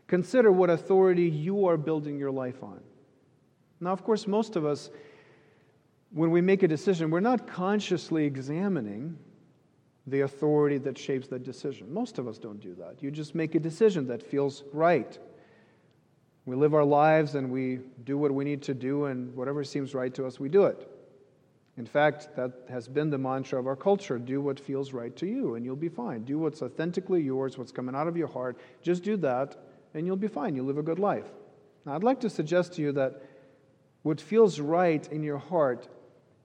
Consider 0.07 0.51
what 0.51 0.69
authority 0.69 1.23
you 1.23 1.67
are 1.67 1.77
building 1.77 2.17
your 2.17 2.31
life 2.31 2.63
on. 2.63 2.79
Now, 3.79 3.91
of 3.91 4.03
course, 4.03 4.27
most 4.27 4.55
of 4.55 4.65
us, 4.65 4.89
when 6.11 6.31
we 6.31 6.41
make 6.41 6.63
a 6.63 6.67
decision, 6.67 7.09
we're 7.09 7.19
not 7.19 7.47
consciously 7.47 8.25
examining 8.25 9.17
the 10.07 10.21
authority 10.21 10.77
that 10.77 10.97
shapes 10.97 11.27
that 11.29 11.43
decision. 11.43 11.91
Most 11.91 12.19
of 12.19 12.27
us 12.27 12.37
don't 12.37 12.59
do 12.59 12.75
that. 12.75 13.01
You 13.01 13.09
just 13.09 13.33
make 13.33 13.55
a 13.55 13.59
decision 13.59 14.07
that 14.07 14.21
feels 14.21 14.63
right. 14.71 15.17
We 16.45 16.55
live 16.55 16.73
our 16.73 16.85
lives 16.85 17.35
and 17.35 17.51
we 17.51 17.79
do 18.03 18.17
what 18.17 18.31
we 18.31 18.43
need 18.43 18.61
to 18.63 18.73
do, 18.73 19.05
and 19.05 19.35
whatever 19.35 19.63
seems 19.63 19.95
right 19.95 20.13
to 20.13 20.25
us, 20.25 20.39
we 20.39 20.49
do 20.49 20.65
it. 20.65 20.89
In 21.77 21.85
fact, 21.85 22.29
that 22.37 22.51
has 22.69 22.87
been 22.87 23.09
the 23.09 23.17
mantra 23.17 23.59
of 23.59 23.67
our 23.67 23.75
culture 23.75 24.17
do 24.17 24.39
what 24.39 24.59
feels 24.59 24.93
right 24.93 25.13
to 25.17 25.25
you, 25.25 25.55
and 25.55 25.65
you'll 25.65 25.75
be 25.75 25.89
fine. 25.89 26.23
Do 26.23 26.39
what's 26.39 26.61
authentically 26.61 27.21
yours, 27.21 27.57
what's 27.57 27.71
coming 27.71 27.95
out 27.95 28.07
of 28.07 28.15
your 28.15 28.27
heart. 28.27 28.57
Just 28.81 29.03
do 29.03 29.17
that, 29.17 29.57
and 29.93 30.05
you'll 30.05 30.15
be 30.15 30.27
fine. 30.27 30.55
You'll 30.55 30.65
live 30.65 30.77
a 30.77 30.83
good 30.83 30.99
life. 30.99 31.25
Now, 31.85 31.95
I'd 31.95 32.03
like 32.03 32.21
to 32.21 32.29
suggest 32.29 32.73
to 32.73 32.81
you 32.81 32.91
that 32.93 33.23
what 34.03 34.21
feels 34.21 34.59
right 34.59 35.05
in 35.11 35.23
your 35.23 35.37
heart 35.37 35.87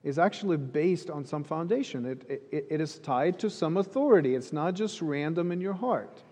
is 0.03 0.19
actually 0.19 0.57
based 0.57 1.11
on 1.11 1.25
some 1.25 1.45
foundation. 1.45 2.07
It, 2.07 2.43
it, 2.51 2.67
it 2.71 2.81
is 2.81 2.99
tied 2.99 3.39
to 3.41 3.51
some 3.51 3.77
authority. 3.77 4.35
It's 4.35 4.53
not 4.53 4.75
just 4.75 5.03
random 5.03 5.53
in 5.53 5.61
your 5.61 5.75
heart. 5.75 6.23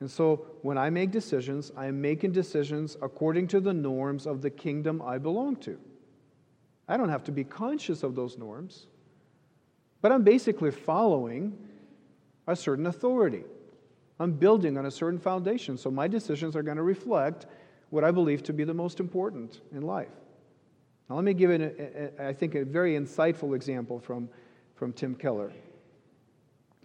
And 0.00 0.10
so 0.10 0.46
when 0.62 0.78
I 0.78 0.88
make 0.88 1.10
decisions, 1.10 1.70
I 1.76 1.86
am 1.86 2.00
making 2.00 2.32
decisions 2.32 2.96
according 3.02 3.48
to 3.48 3.60
the 3.60 3.74
norms 3.74 4.26
of 4.26 4.40
the 4.40 4.50
kingdom 4.50 5.02
I 5.02 5.18
belong 5.18 5.56
to. 5.56 5.78
I 6.88 6.96
don't 6.96 7.10
have 7.10 7.22
to 7.24 7.32
be 7.32 7.44
conscious 7.44 8.02
of 8.02 8.14
those 8.14 8.38
norms, 8.38 8.86
but 10.00 10.10
I'm 10.10 10.24
basically 10.24 10.70
following 10.70 11.56
a 12.46 12.56
certain 12.56 12.86
authority. 12.86 13.44
I'm 14.18 14.32
building 14.32 14.76
on 14.76 14.86
a 14.86 14.90
certain 14.90 15.18
foundation, 15.18 15.76
so 15.76 15.90
my 15.90 16.08
decisions 16.08 16.56
are 16.56 16.62
going 16.62 16.78
to 16.78 16.82
reflect 16.82 17.46
what 17.90 18.02
I 18.02 18.10
believe 18.10 18.42
to 18.44 18.52
be 18.52 18.64
the 18.64 18.74
most 18.74 19.00
important 19.00 19.60
in 19.72 19.82
life. 19.82 20.08
Now, 21.08 21.16
let 21.16 21.24
me 21.24 21.34
give 21.34 21.50
it, 21.50 22.14
I 22.18 22.32
think, 22.32 22.54
a 22.54 22.64
very 22.64 22.94
insightful 22.94 23.54
example 23.54 23.98
from, 23.98 24.28
from 24.76 24.92
Tim 24.92 25.14
Keller. 25.14 25.52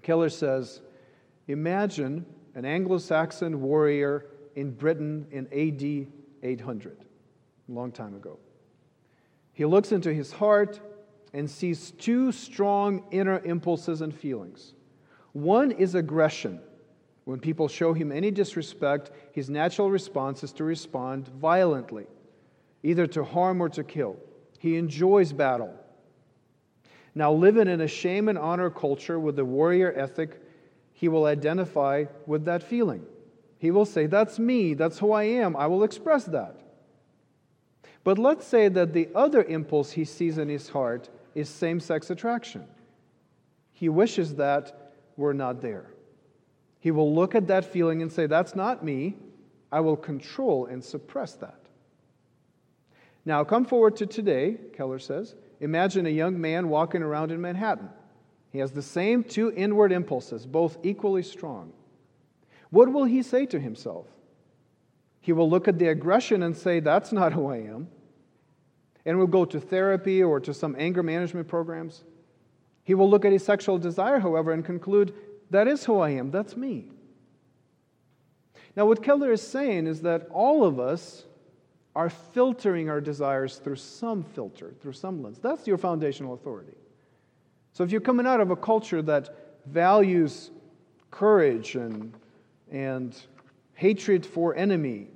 Keller 0.01 0.29
says 0.29 0.81
Imagine 1.47 2.25
an 2.55 2.65
Anglo 2.65 2.97
Saxon 2.97 3.61
warrior 3.61 4.25
in 4.55 4.71
Britain 4.71 5.27
in 5.31 5.45
AD 5.47 6.07
800, 6.41 6.97
a 7.67 7.71
long 7.71 7.91
time 7.91 8.15
ago. 8.15 8.39
He 9.53 9.65
looks 9.65 9.91
into 9.91 10.13
his 10.13 10.31
heart 10.31 10.79
and 11.33 11.49
sees 11.49 11.91
two 11.91 12.31
strong 12.31 13.03
inner 13.11 13.39
impulses 13.39 14.01
and 14.01 14.13
feelings. 14.13 14.73
One 15.33 15.71
is 15.71 15.95
aggression. 15.95 16.61
When 17.25 17.39
people 17.39 17.67
show 17.67 17.93
him 17.93 18.11
any 18.11 18.31
disrespect, 18.31 19.11
his 19.33 19.49
natural 19.49 19.91
response 19.91 20.43
is 20.43 20.53
to 20.53 20.63
respond 20.63 21.27
violently 21.27 22.07
either 22.85 23.07
to 23.07 23.23
harm 23.23 23.61
or 23.61 23.67
to 23.67 23.83
kill. 23.83 24.15
He 24.59 24.77
enjoys 24.77 25.33
battle. 25.33 25.73
Now, 27.15 27.33
living 27.33 27.67
in 27.67 27.81
a 27.81 27.87
shame 27.87 28.29
and 28.29 28.37
honor 28.37 28.69
culture 28.69 29.19
with 29.19 29.35
the 29.35 29.45
warrior 29.45 29.91
ethic, 29.97 30.39
he 31.05 31.09
will 31.09 31.25
identify 31.25 32.05
with 32.25 32.45
that 32.45 32.63
feeling. 32.63 33.05
He 33.59 33.69
will 33.69 33.85
say, 33.85 34.07
That's 34.07 34.39
me, 34.39 34.73
that's 34.73 34.97
who 34.97 35.11
I 35.11 35.25
am, 35.25 35.55
I 35.55 35.67
will 35.67 35.83
express 35.83 36.23
that. 36.23 36.59
But 38.03 38.17
let's 38.17 38.47
say 38.47 38.69
that 38.69 38.93
the 38.93 39.09
other 39.13 39.43
impulse 39.43 39.91
he 39.91 40.03
sees 40.03 40.39
in 40.39 40.49
his 40.49 40.69
heart 40.69 41.09
is 41.35 41.47
same 41.47 41.79
sex 41.79 42.09
attraction. 42.09 42.65
He 43.71 43.87
wishes 43.87 44.33
that 44.37 44.93
were 45.15 45.35
not 45.35 45.61
there. 45.61 45.91
He 46.79 46.89
will 46.89 47.13
look 47.13 47.35
at 47.35 47.45
that 47.49 47.71
feeling 47.71 48.01
and 48.01 48.11
say, 48.11 48.25
That's 48.25 48.55
not 48.55 48.83
me. 48.83 49.15
I 49.71 49.81
will 49.81 49.97
control 49.97 50.65
and 50.65 50.83
suppress 50.83 51.33
that. 51.35 51.59
Now, 53.25 53.43
come 53.43 53.65
forward 53.65 53.95
to 53.97 54.07
today, 54.07 54.57
Keller 54.73 54.97
says. 54.97 55.35
Imagine 55.59 56.07
a 56.07 56.17
young 56.21 56.41
man 56.41 56.67
walking 56.67 57.03
around 57.03 57.31
in 57.31 57.39
Manhattan. 57.39 57.89
He 58.55 58.59
has 58.59 58.71
the 58.71 58.81
same 58.81 59.21
two 59.21 59.51
inward 59.51 59.91
impulses, 59.91 60.45
both 60.45 60.77
equally 60.81 61.23
strong. 61.23 61.73
What 62.69 62.89
will 62.93 63.03
he 63.03 63.21
say 63.21 63.45
to 63.47 63.59
himself? 63.59 64.07
He 65.19 65.33
will 65.33 65.49
look 65.49 65.67
at 65.67 65.77
the 65.77 65.89
aggression 65.89 66.41
and 66.41 66.55
say, 66.55 66.79
That's 66.79 67.11
not 67.11 67.33
who 67.33 67.47
I 67.47 67.57
am. 67.57 67.89
And 69.05 69.19
will 69.19 69.27
go 69.27 69.43
to 69.43 69.59
therapy 69.59 70.23
or 70.23 70.39
to 70.39 70.53
some 70.53 70.73
anger 70.79 71.03
management 71.03 71.49
programs. 71.49 72.05
He 72.85 72.93
will 72.93 73.09
look 73.09 73.25
at 73.25 73.33
his 73.33 73.43
sexual 73.43 73.77
desire, 73.77 74.19
however, 74.19 74.53
and 74.53 74.63
conclude, 74.63 75.13
That 75.49 75.67
is 75.67 75.83
who 75.83 75.99
I 75.99 76.11
am. 76.11 76.31
That's 76.31 76.55
me. 76.55 76.85
Now, 78.77 78.85
what 78.85 79.03
Keller 79.03 79.33
is 79.33 79.41
saying 79.41 79.85
is 79.85 79.99
that 80.03 80.29
all 80.31 80.63
of 80.63 80.79
us 80.79 81.25
are 81.93 82.09
filtering 82.09 82.89
our 82.89 83.01
desires 83.01 83.57
through 83.57 83.75
some 83.75 84.23
filter, 84.23 84.73
through 84.81 84.93
some 84.93 85.21
lens. 85.21 85.39
That's 85.39 85.67
your 85.67 85.77
foundational 85.77 86.35
authority. 86.35 86.77
So 87.75 87.83
if 87.83 87.91
you're 87.91 87.99
coming 87.99 88.25
out 88.25 88.39
of 88.39 88.51
a 88.51 88.55
culture 88.55 89.01
that 89.01 89.35
values 89.65 90.49
courage 91.11 91.75
and, 91.75 92.13
and 92.71 93.13
hatred 93.73 94.25
for 94.25 94.55
enemy, 94.55 95.07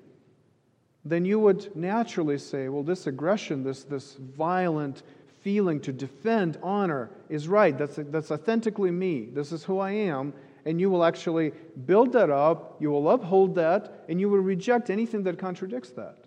then 1.06 1.24
you 1.24 1.39
would 1.39 1.74
naturally 1.74 2.38
say, 2.38 2.68
well, 2.68 2.84
this 2.84 3.08
aggression, 3.08 3.63
this, 3.63 3.86
this 3.86 4.16
violent 4.16 5.04
feeling 5.39 5.80
to 5.80 5.94
defend 5.94 6.58
honor 6.62 7.10
is 7.30 7.48
right. 7.48 7.78
That's, 7.78 7.98
that's 7.98 8.30
authentically 8.30 8.92
me. 8.92 9.30
This 9.32 9.54
is 9.54 9.63
who 9.63 9.80
I 9.80 9.92
am. 9.92 10.34
And 10.66 10.82
you 10.82 10.89
will 10.89 11.06
actually 11.06 11.54
build 11.86 12.12
that 12.12 12.30
up, 12.30 12.75
you 12.82 12.89
will 12.89 13.10
uphold 13.10 13.56
that, 13.56 14.04
and 14.10 14.20
you 14.20 14.28
will 14.28 14.39
reject 14.39 14.89
anything 14.89 15.24
that 15.24 15.39
contradicts 15.39 15.92
that. 15.92 16.25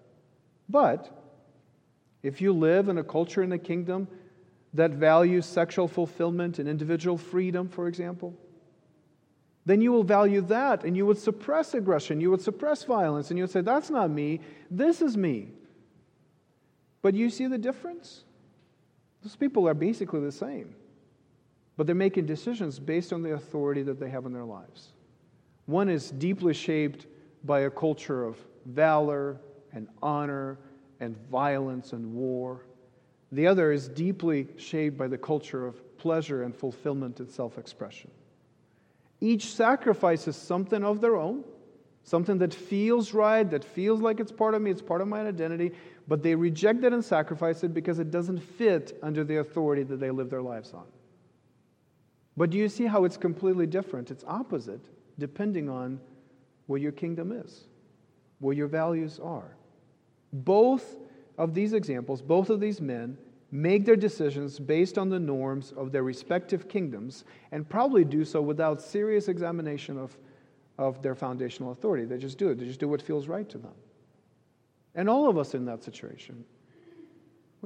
But 0.71 1.11
if 2.23 2.41
you 2.41 2.55
live 2.55 2.89
in 2.89 2.97
a 2.97 3.05
culture 3.05 3.43
in 3.43 3.51
the 3.51 3.59
kingdom 3.59 4.09
that 4.75 4.93
values 4.93 5.47
sexual 5.47 5.87
fulfillment 5.87 6.59
and 6.59 6.69
individual 6.69 7.19
freedom, 7.19 7.69
for 7.69 7.89
example, 7.89 8.35
then 9.65 9.81
you 9.81 9.93
will 9.93 10.03
value 10.03 10.41
that 10.43 10.85
and 10.85 10.97
you 10.97 11.07
would 11.07 11.19
suppress 11.19 11.75
aggression, 11.75 12.21
you 12.21 12.31
would 12.31 12.41
suppress 12.41 12.83
violence, 12.85 13.31
and 13.31 13.39
you 13.39 13.45
would 13.45 13.51
say, 13.51 13.61
That's 13.61 13.91
not 13.91 14.11
me, 14.11 14.41
this 14.71 15.01
is 15.01 15.17
me. 15.17 15.51
But 17.01 17.15
you 17.15 17.31
see 17.31 17.47
the 17.47 17.59
difference? 17.59 18.25
Those 19.23 19.37
people 19.37 19.69
are 19.69 19.75
basically 19.75 20.21
the 20.21 20.33
same, 20.33 20.75
but 21.77 21.87
they're 21.87 21.95
making 21.95 22.27
decisions 22.27 22.79
based 22.79 23.13
on 23.13 23.23
the 23.23 23.35
authority 23.35 23.83
that 23.83 24.01
they 24.01 24.11
have 24.11 24.27
in 24.27 24.33
their 24.33 24.45
lives. 24.45 24.93
One 25.67 25.89
is 25.89 26.11
deeply 26.11 26.55
shaped 26.55 27.07
by 27.45 27.61
a 27.61 27.71
culture 27.71 28.25
of 28.25 28.37
valor 28.67 29.41
and 29.73 29.89
honor 30.03 30.59
and 31.01 31.17
violence 31.31 31.93
and 31.93 32.15
war. 32.15 32.65
The 33.33 33.47
other 33.47 33.73
is 33.73 33.89
deeply 33.89 34.47
shaped 34.59 34.99
by 34.99 35.09
the 35.09 35.17
culture 35.17 35.67
of 35.67 35.99
pleasure 35.99 36.43
and 36.43 36.55
fulfillment 36.55 37.19
and 37.19 37.31
self 37.31 37.57
expression. 37.57 38.11
Each 39.21 39.47
sacrifices 39.47 40.37
something 40.37 40.85
of 40.85 41.01
their 41.01 41.17
own, 41.17 41.45
something 42.05 42.39
that 42.39 42.53
feels 42.53 43.15
right, 43.15 43.49
that 43.51 43.65
feels 43.65 44.01
like 44.01 44.21
it's 44.21 44.33
part 44.33 44.55
of 44.55 44.61
me, 44.61 44.71
it's 44.71 44.83
part 44.83 45.01
of 45.01 45.09
my 45.09 45.23
identity, 45.23 45.73
but 46.09 46.23
they 46.23 46.35
reject 46.35 46.85
it 46.85 46.93
and 46.93 47.05
sacrifice 47.05 47.63
it 47.65 47.73
because 47.73 47.99
it 47.99 48.11
doesn't 48.11 48.39
fit 48.39 48.99
under 49.03 49.25
the 49.25 49.39
authority 49.39 49.85
that 49.85 50.01
they 50.01 50.11
live 50.11 50.29
their 50.29 50.43
lives 50.43 50.75
on. 50.75 50.85
But 52.37 52.51
do 52.51 52.59
you 52.59 52.69
see 52.69 52.87
how 52.87 53.05
it's 53.05 53.17
completely 53.17 53.67
different? 53.67 54.11
It's 54.11 54.25
opposite 54.27 54.85
depending 55.19 55.69
on 55.69 56.01
where 56.67 56.81
your 56.81 56.93
kingdom 56.93 57.33
is, 57.33 57.65
where 58.41 58.55
your 58.55 58.67
values 58.67 59.21
are. 59.23 59.57
Both 60.33 60.97
of 61.39 61.55
these 61.55 61.73
examples, 61.73 62.23
both 62.23 62.51
of 62.51 62.61
these 62.61 62.81
men 62.81 63.17
make 63.51 63.85
their 63.85 63.97
decisions 63.97 64.59
based 64.59 64.97
on 64.97 65.11
the 65.11 65.19
norms 65.19 65.73
of 65.77 65.93
their 65.93 66.03
respective 66.03 66.69
kingdoms 66.69 67.25
and 67.53 67.69
probably 67.69 68.05
do 68.05 68.25
so 68.25 68.41
without 68.41 68.81
serious 68.81 69.29
examination 69.29 69.99
of, 69.99 70.17
of 70.79 71.03
their 71.03 71.15
foundational 71.15 71.73
authority. 71.73 72.07
They 72.07 72.17
just 72.17 72.39
do 72.39 72.49
it, 72.49 72.59
they 72.59 72.65
just 72.65 72.81
do 72.81 72.89
what 72.89 73.03
feels 73.03 73.29
right 73.29 73.49
to 73.51 73.59
them. 73.59 73.75
And 74.95 75.09
all 75.09 75.29
of 75.29 75.39
us 75.39 75.55
in 75.55 75.67
that 75.67 75.83
situation. 75.85 76.45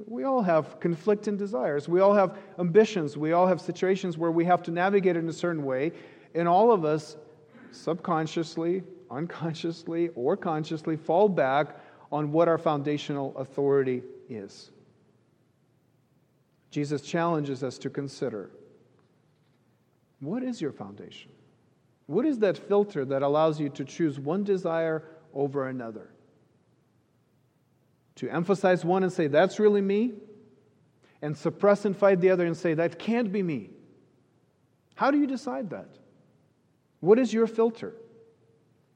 We 0.06 0.24
all 0.24 0.42
have 0.42 0.78
conflicting 0.78 1.36
desires. 1.36 1.88
We 1.88 2.00
all 2.00 2.12
have 2.12 2.36
ambitions. 2.58 3.16
We 3.16 3.32
all 3.32 3.46
have 3.46 3.60
situations 3.60 4.18
where 4.18 4.30
we 4.30 4.44
have 4.44 4.62
to 4.64 4.70
navigate 4.70 5.16
in 5.16 5.26
a 5.28 5.32
certain 5.32 5.64
way. 5.64 5.92
And 6.34 6.46
all 6.46 6.70
of 6.70 6.84
us, 6.84 7.16
subconsciously, 7.70 8.82
unconsciously, 9.10 10.10
or 10.14 10.36
consciously, 10.36 10.96
fall 10.96 11.28
back 11.28 11.80
on 12.10 12.32
what 12.32 12.48
our 12.48 12.58
foundational 12.58 13.36
authority 13.36 14.02
is. 14.28 14.70
Jesus 16.70 17.02
challenges 17.02 17.62
us 17.62 17.78
to 17.78 17.90
consider 17.90 18.50
what 20.20 20.42
is 20.42 20.60
your 20.60 20.72
foundation? 20.72 21.30
What 22.06 22.24
is 22.24 22.38
that 22.38 22.56
filter 22.56 23.04
that 23.04 23.22
allows 23.22 23.60
you 23.60 23.68
to 23.70 23.84
choose 23.84 24.18
one 24.18 24.44
desire 24.44 25.04
over 25.34 25.68
another? 25.68 26.08
To 28.16 28.28
emphasize 28.30 28.84
one 28.84 29.02
and 29.02 29.12
say, 29.12 29.26
that's 29.26 29.58
really 29.58 29.82
me, 29.82 30.14
and 31.20 31.36
suppress 31.36 31.84
and 31.84 31.96
fight 31.96 32.20
the 32.20 32.30
other 32.30 32.46
and 32.46 32.56
say, 32.56 32.74
that 32.74 32.98
can't 32.98 33.30
be 33.30 33.42
me. 33.42 33.70
How 34.94 35.10
do 35.10 35.18
you 35.18 35.26
decide 35.26 35.70
that? 35.70 35.88
What 37.00 37.18
is 37.18 37.32
your 37.32 37.46
filter? 37.46 37.94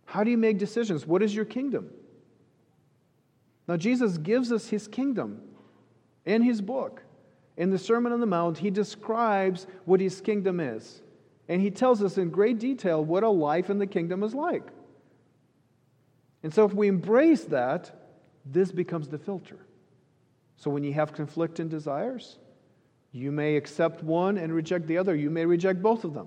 How 0.07 0.25
do 0.25 0.31
you 0.31 0.39
make 0.39 0.59
decisions? 0.59 1.07
What 1.07 1.23
is 1.23 1.35
your 1.35 1.45
kingdom? 1.45 1.91
Now, 3.71 3.77
Jesus 3.77 4.19
gives 4.19 4.51
us 4.51 4.67
his 4.67 4.89
kingdom 4.89 5.43
in 6.25 6.43
his 6.43 6.61
book. 6.61 7.05
In 7.57 7.71
the 7.71 7.79
Sermon 7.79 8.11
on 8.13 8.19
the 8.19 8.27
Mount, 8.27 8.59
he 8.59 8.69
describes 8.69 9.69
what 9.85 10.01
his 10.01 10.21
kingdom 10.21 10.59
is. 10.59 11.03
And 11.49 11.63
he 11.63 11.71
tells 11.71 12.03
us 12.03 12.19
in 12.19 12.31
great 12.31 12.59
detail 12.59 13.05
what 13.05 13.23
a 13.23 13.29
life 13.29 13.71
in 13.71 13.79
the 13.79 13.87
kingdom 13.87 14.25
is 14.25 14.35
like. 14.35 14.67
And 16.43 16.53
so, 16.53 16.65
if 16.65 16.75
we 16.75 16.89
embrace 16.89 17.45
that, 17.45 17.93
this 18.45 18.73
becomes 18.73 19.07
the 19.07 19.19
filter. 19.19 19.65
So, 20.57 20.69
when 20.69 20.83
you 20.83 20.93
have 20.95 21.13
conflicting 21.13 21.69
desires, 21.69 22.39
you 23.13 23.31
may 23.31 23.55
accept 23.55 24.03
one 24.03 24.37
and 24.37 24.53
reject 24.53 24.89
the 24.89 24.99
other. 24.99 25.15
You 25.15 25.31
may 25.31 25.47
reject 25.47 25.81
both 25.81 26.03
of 26.03 26.13
them. 26.13 26.27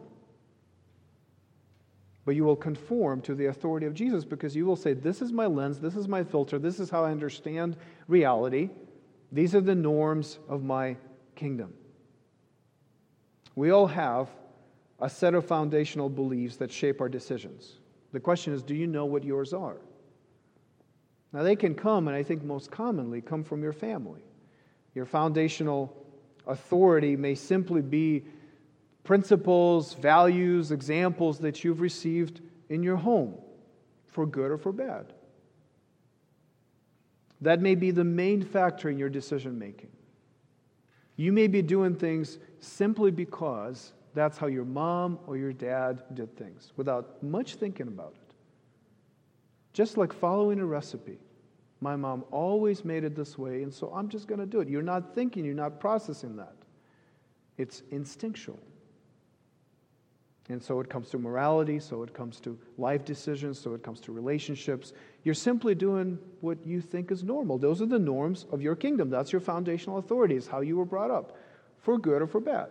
But 2.25 2.35
you 2.35 2.43
will 2.43 2.55
conform 2.55 3.21
to 3.21 3.35
the 3.35 3.47
authority 3.47 3.85
of 3.85 3.93
Jesus 3.93 4.23
because 4.23 4.55
you 4.55 4.65
will 4.65 4.75
say, 4.75 4.93
This 4.93 5.21
is 5.21 5.31
my 5.31 5.45
lens, 5.45 5.79
this 5.79 5.95
is 5.95 6.07
my 6.07 6.23
filter, 6.23 6.57
this 6.57 6.79
is 6.79 6.89
how 6.89 7.03
I 7.03 7.11
understand 7.11 7.75
reality. 8.07 8.69
These 9.31 9.55
are 9.55 9.61
the 9.61 9.75
norms 9.75 10.39
of 10.47 10.63
my 10.63 10.95
kingdom. 11.35 11.73
We 13.55 13.71
all 13.71 13.87
have 13.87 14.29
a 14.99 15.09
set 15.09 15.33
of 15.33 15.45
foundational 15.45 16.09
beliefs 16.09 16.57
that 16.57 16.71
shape 16.71 17.01
our 17.01 17.09
decisions. 17.09 17.79
The 18.13 18.19
question 18.19 18.53
is 18.53 18.63
do 18.63 18.75
you 18.75 18.87
know 18.87 19.05
what 19.05 19.23
yours 19.23 19.53
are? 19.53 19.77
Now, 21.33 21.41
they 21.41 21.55
can 21.55 21.73
come, 21.73 22.07
and 22.07 22.15
I 22.15 22.21
think 22.21 22.43
most 22.43 22.69
commonly 22.69 23.19
come 23.19 23.43
from 23.43 23.63
your 23.63 23.73
family. 23.73 24.21
Your 24.93 25.05
foundational 25.05 25.97
authority 26.45 27.15
may 27.15 27.33
simply 27.33 27.81
be 27.81 28.23
principles, 29.03 29.93
values, 29.95 30.71
examples 30.71 31.39
that 31.39 31.63
you've 31.63 31.81
received 31.81 32.41
in 32.69 32.83
your 32.83 32.95
home, 32.95 33.35
for 34.07 34.25
good 34.25 34.51
or 34.51 34.57
for 34.57 34.71
bad. 34.71 35.13
That 37.41 37.61
may 37.61 37.75
be 37.75 37.91
the 37.91 38.05
main 38.05 38.41
factor 38.41 38.89
in 38.89 38.97
your 38.97 39.09
decision 39.09 39.59
making. 39.59 39.89
You 41.17 41.33
may 41.33 41.47
be 41.47 41.61
doing 41.61 41.95
things 41.95 42.39
simply 42.59 43.11
because 43.11 43.91
that's 44.13 44.37
how 44.37 44.47
your 44.47 44.65
mom 44.65 45.19
or 45.27 45.37
your 45.37 45.53
dad 45.53 46.03
did 46.13 46.35
things 46.37 46.71
without 46.77 47.21
much 47.21 47.55
thinking 47.55 47.87
about 47.87 48.13
it. 48.15 48.35
Just 49.73 49.97
like 49.97 50.13
following 50.13 50.59
a 50.59 50.65
recipe. 50.65 51.17
My 51.81 51.97
mom 51.97 52.23
always 52.31 52.85
made 52.85 53.03
it 53.03 53.15
this 53.15 53.37
way, 53.37 53.63
and 53.63 53.73
so 53.73 53.91
I'm 53.93 54.07
just 54.07 54.27
going 54.27 54.39
to 54.39 54.45
do 54.45 54.61
it. 54.61 54.69
You're 54.69 54.81
not 54.81 55.13
thinking, 55.13 55.43
you're 55.43 55.53
not 55.53 55.81
processing 55.81 56.37
that. 56.37 56.55
It's 57.57 57.81
instinctual. 57.91 58.59
And 60.49 60.61
so 60.61 60.81
it 60.81 60.89
comes 60.89 61.09
to 61.11 61.17
morality, 61.17 61.79
so 61.79 62.03
it 62.03 62.13
comes 62.13 62.41
to 62.41 62.57
life 62.77 63.05
decisions, 63.05 63.57
so 63.57 63.73
it 63.73 63.81
comes 63.81 64.01
to 64.01 64.11
relationships. 64.11 64.91
You're 65.23 65.35
simply 65.35 65.73
doing 65.73 66.19
what 66.41 66.65
you 66.65 66.81
think 66.81 67.11
is 67.11 67.23
normal. 67.23 67.57
Those 67.57 67.81
are 67.81 67.85
the 67.85 67.97
norms 67.97 68.45
of 68.51 68.61
your 68.61 68.75
kingdom. 68.75 69.09
That's 69.09 69.31
your 69.31 69.39
foundational 69.39 69.99
authority, 69.99 70.35
is 70.35 70.47
how 70.47 70.59
you 70.59 70.75
were 70.75 70.85
brought 70.85 71.11
up, 71.11 71.37
for 71.79 71.97
good 71.97 72.21
or 72.21 72.27
for 72.27 72.41
bad. 72.41 72.69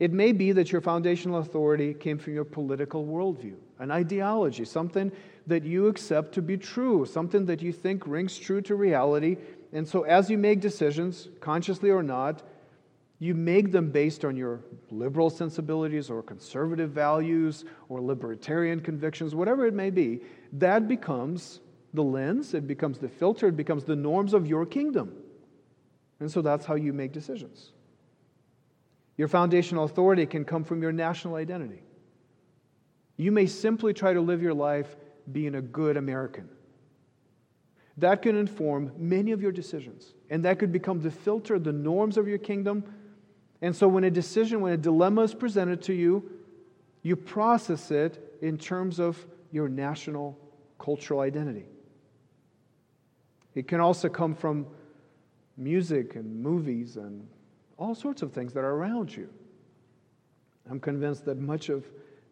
It 0.00 0.12
may 0.12 0.32
be 0.32 0.50
that 0.52 0.72
your 0.72 0.80
foundational 0.80 1.40
authority 1.40 1.94
came 1.94 2.18
from 2.18 2.34
your 2.34 2.44
political 2.44 3.04
worldview, 3.04 3.54
an 3.78 3.90
ideology, 3.90 4.64
something 4.64 5.12
that 5.46 5.62
you 5.62 5.86
accept 5.86 6.32
to 6.34 6.42
be 6.42 6.56
true, 6.56 7.04
something 7.04 7.44
that 7.46 7.62
you 7.62 7.70
think 7.70 8.06
rings 8.06 8.36
true 8.36 8.62
to 8.62 8.74
reality. 8.74 9.36
And 9.72 9.86
so 9.86 10.02
as 10.02 10.28
you 10.30 10.38
make 10.38 10.60
decisions, 10.60 11.28
consciously 11.40 11.90
or 11.90 12.02
not, 12.02 12.42
you 13.20 13.34
make 13.34 13.70
them 13.70 13.90
based 13.90 14.24
on 14.24 14.34
your 14.34 14.60
liberal 14.90 15.28
sensibilities 15.28 16.08
or 16.08 16.22
conservative 16.22 16.90
values 16.90 17.66
or 17.90 18.00
libertarian 18.00 18.80
convictions, 18.80 19.34
whatever 19.34 19.66
it 19.66 19.74
may 19.74 19.90
be, 19.90 20.22
that 20.54 20.88
becomes 20.88 21.60
the 21.92 22.02
lens, 22.02 22.54
it 22.54 22.66
becomes 22.66 22.98
the 22.98 23.08
filter, 23.08 23.48
it 23.48 23.56
becomes 23.56 23.84
the 23.84 23.94
norms 23.94 24.32
of 24.32 24.46
your 24.46 24.64
kingdom. 24.64 25.14
And 26.18 26.32
so 26.32 26.40
that's 26.40 26.64
how 26.64 26.76
you 26.76 26.94
make 26.94 27.12
decisions. 27.12 27.72
Your 29.18 29.28
foundational 29.28 29.84
authority 29.84 30.24
can 30.24 30.46
come 30.46 30.64
from 30.64 30.80
your 30.80 30.92
national 30.92 31.34
identity. 31.34 31.82
You 33.18 33.32
may 33.32 33.44
simply 33.44 33.92
try 33.92 34.14
to 34.14 34.20
live 34.22 34.40
your 34.40 34.54
life 34.54 34.96
being 35.30 35.56
a 35.56 35.60
good 35.60 35.98
American. 35.98 36.48
That 37.98 38.22
can 38.22 38.34
inform 38.34 38.92
many 38.96 39.32
of 39.32 39.42
your 39.42 39.52
decisions, 39.52 40.14
and 40.30 40.42
that 40.46 40.58
could 40.58 40.72
become 40.72 41.02
the 41.02 41.10
filter, 41.10 41.58
the 41.58 41.72
norms 41.72 42.16
of 42.16 42.26
your 42.26 42.38
kingdom 42.38 42.82
and 43.62 43.74
so 43.76 43.86
when 43.88 44.04
a 44.04 44.10
decision, 44.10 44.60
when 44.60 44.72
a 44.72 44.76
dilemma 44.76 45.22
is 45.22 45.34
presented 45.34 45.82
to 45.82 45.92
you, 45.92 46.30
you 47.02 47.16
process 47.16 47.90
it 47.90 48.36
in 48.40 48.56
terms 48.56 48.98
of 48.98 49.26
your 49.52 49.68
national 49.68 50.38
cultural 50.78 51.20
identity. 51.20 51.66
It 53.54 53.68
can 53.68 53.80
also 53.80 54.08
come 54.08 54.34
from 54.34 54.66
music 55.56 56.14
and 56.16 56.42
movies 56.42 56.96
and 56.96 57.26
all 57.76 57.94
sorts 57.94 58.22
of 58.22 58.32
things 58.32 58.52
that 58.54 58.60
are 58.60 58.74
around 58.74 59.14
you. 59.14 59.28
I'm 60.70 60.80
convinced 60.80 61.24
that 61.26 61.38
much 61.38 61.68
of 61.68 61.84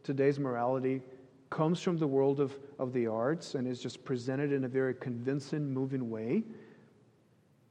today's 0.02 0.38
morality 0.38 1.02
comes 1.50 1.80
from 1.80 1.98
the 1.98 2.06
world 2.06 2.40
of, 2.40 2.58
of 2.78 2.92
the 2.92 3.06
arts 3.06 3.54
and 3.54 3.66
is 3.66 3.80
just 3.80 4.04
presented 4.04 4.52
in 4.52 4.64
a 4.64 4.68
very 4.68 4.94
convincing, 4.94 5.72
moving 5.72 6.08
way 6.08 6.44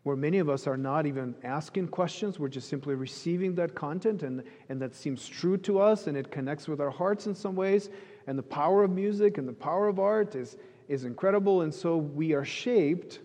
where 0.08 0.16
many 0.16 0.38
of 0.38 0.48
us 0.48 0.68
are 0.68 0.78
not 0.78 1.06
even 1.06 1.36
asking 1.44 1.90
questions. 1.90 2.40
We're 2.40 2.48
just 2.48 2.70
simply 2.70 2.96
receiving 2.96 3.54
that 3.56 3.76
content, 3.76 4.24
and, 4.24 4.42
and 4.70 4.82
that 4.82 4.96
seems 4.96 5.28
true 5.28 5.58
to 5.58 5.82
us, 5.82 6.08
and 6.08 6.16
it 6.16 6.32
connects 6.32 6.66
with 6.70 6.80
our 6.80 6.90
hearts 6.90 7.28
in 7.28 7.36
some 7.36 7.58
ways. 7.58 7.90
And 8.26 8.40
the 8.40 8.44
power 8.44 8.86
of 8.86 8.92
music 8.92 9.38
and 9.38 9.46
the 9.46 9.52
power 9.52 9.90
of 9.90 10.00
art 10.00 10.34
is, 10.34 10.56
is 10.88 11.04
incredible, 11.04 11.64
and 11.64 11.74
so 11.74 11.98
we 11.98 12.32
are 12.32 12.46
shaped 12.46 13.20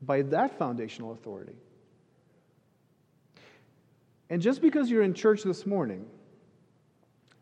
by 0.00 0.22
that 0.22 0.56
foundational 0.56 1.10
authority. 1.10 1.56
And 4.30 4.40
just 4.40 4.62
because 4.62 4.88
you're 4.88 5.02
in 5.02 5.14
church 5.14 5.42
this 5.42 5.66
morning, 5.66 6.06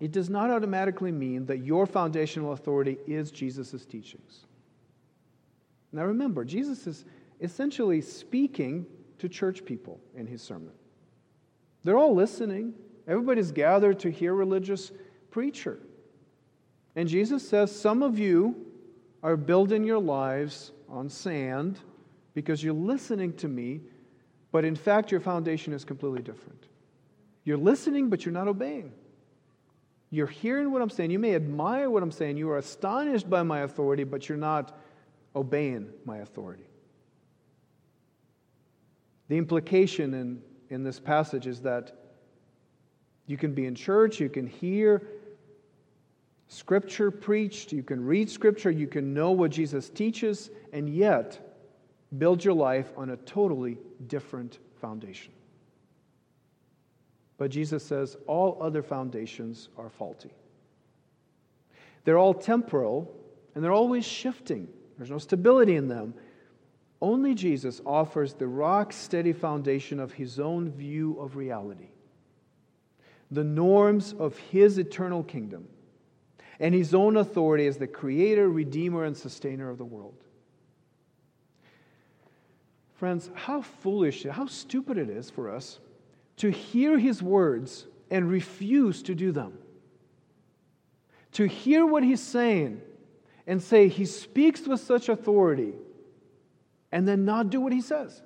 it 0.00 0.12
does 0.12 0.30
not 0.30 0.48
automatically 0.48 1.12
mean 1.12 1.44
that 1.44 1.58
your 1.58 1.84
foundational 1.84 2.52
authority 2.52 2.96
is 3.06 3.30
Jesus' 3.30 3.84
teachings. 3.84 4.46
Now 5.92 6.06
remember, 6.06 6.42
Jesus 6.42 6.86
is 6.86 7.04
essentially 7.40 8.00
speaking 8.00 8.86
to 9.18 9.28
church 9.28 9.64
people 9.64 10.00
in 10.14 10.26
his 10.26 10.42
sermon. 10.42 10.72
They're 11.84 11.98
all 11.98 12.14
listening. 12.14 12.74
Everybody's 13.06 13.52
gathered 13.52 14.00
to 14.00 14.10
hear 14.10 14.34
religious 14.34 14.92
preacher. 15.30 15.78
And 16.96 17.08
Jesus 17.08 17.46
says, 17.46 17.74
Some 17.74 18.02
of 18.02 18.18
you 18.18 18.66
are 19.22 19.36
building 19.36 19.84
your 19.84 19.98
lives 19.98 20.72
on 20.88 21.08
sand 21.08 21.78
because 22.34 22.62
you're 22.62 22.74
listening 22.74 23.32
to 23.34 23.48
me, 23.48 23.80
but 24.52 24.64
in 24.64 24.76
fact, 24.76 25.10
your 25.10 25.20
foundation 25.20 25.72
is 25.72 25.84
completely 25.84 26.22
different. 26.22 26.64
You're 27.44 27.56
listening, 27.56 28.10
but 28.10 28.24
you're 28.24 28.32
not 28.32 28.48
obeying. 28.48 28.92
You're 30.10 30.26
hearing 30.26 30.70
what 30.70 30.82
I'm 30.82 30.90
saying. 30.90 31.10
You 31.10 31.18
may 31.18 31.34
admire 31.34 31.90
what 31.90 32.02
I'm 32.02 32.10
saying. 32.10 32.36
You 32.36 32.50
are 32.50 32.58
astonished 32.58 33.28
by 33.28 33.42
my 33.42 33.60
authority, 33.60 34.04
but 34.04 34.28
you're 34.28 34.38
not 34.38 34.78
obeying 35.34 35.90
my 36.04 36.18
authority. 36.18 36.64
The 39.28 39.36
implication 39.36 40.14
in, 40.14 40.42
in 40.70 40.84
this 40.84 41.00
passage 41.00 41.46
is 41.46 41.60
that 41.62 41.92
you 43.26 43.36
can 43.36 43.52
be 43.52 43.66
in 43.66 43.74
church, 43.74 44.20
you 44.20 44.28
can 44.28 44.46
hear 44.46 45.02
Scripture 46.48 47.10
preached, 47.10 47.72
you 47.72 47.82
can 47.82 48.04
read 48.04 48.30
Scripture, 48.30 48.70
you 48.70 48.86
can 48.86 49.12
know 49.12 49.32
what 49.32 49.50
Jesus 49.50 49.88
teaches, 49.88 50.50
and 50.72 50.88
yet 50.88 51.40
build 52.18 52.44
your 52.44 52.54
life 52.54 52.92
on 52.96 53.10
a 53.10 53.16
totally 53.18 53.78
different 54.06 54.58
foundation. 54.80 55.32
But 57.38 57.50
Jesus 57.50 57.84
says 57.84 58.16
all 58.26 58.58
other 58.60 58.82
foundations 58.82 59.68
are 59.76 59.90
faulty. 59.90 60.30
They're 62.04 62.18
all 62.18 62.34
temporal 62.34 63.12
and 63.54 63.64
they're 63.64 63.72
always 63.72 64.04
shifting, 64.04 64.68
there's 64.96 65.10
no 65.10 65.18
stability 65.18 65.76
in 65.76 65.88
them. 65.88 66.14
Only 67.00 67.34
Jesus 67.34 67.80
offers 67.84 68.34
the 68.34 68.46
rock 68.46 68.92
steady 68.92 69.32
foundation 69.32 70.00
of 70.00 70.12
his 70.12 70.40
own 70.40 70.70
view 70.70 71.18
of 71.20 71.36
reality, 71.36 71.90
the 73.30 73.44
norms 73.44 74.14
of 74.18 74.36
his 74.38 74.78
eternal 74.78 75.22
kingdom, 75.22 75.68
and 76.58 76.74
his 76.74 76.94
own 76.94 77.16
authority 77.16 77.66
as 77.66 77.76
the 77.76 77.86
creator, 77.86 78.48
redeemer, 78.48 79.04
and 79.04 79.16
sustainer 79.16 79.68
of 79.68 79.76
the 79.76 79.84
world. 79.84 80.14
Friends, 82.94 83.30
how 83.34 83.60
foolish, 83.60 84.24
how 84.24 84.46
stupid 84.46 84.96
it 84.96 85.10
is 85.10 85.28
for 85.28 85.50
us 85.50 85.80
to 86.38 86.50
hear 86.50 86.98
his 86.98 87.22
words 87.22 87.86
and 88.10 88.30
refuse 88.30 89.02
to 89.02 89.14
do 89.14 89.32
them. 89.32 89.58
To 91.32 91.44
hear 91.44 91.84
what 91.84 92.02
he's 92.02 92.22
saying 92.22 92.80
and 93.46 93.62
say 93.62 93.88
he 93.88 94.06
speaks 94.06 94.66
with 94.66 94.80
such 94.80 95.10
authority 95.10 95.74
and 96.96 97.06
then 97.06 97.26
not 97.26 97.50
do 97.50 97.60
what 97.60 97.74
he 97.74 97.82
says. 97.82 98.22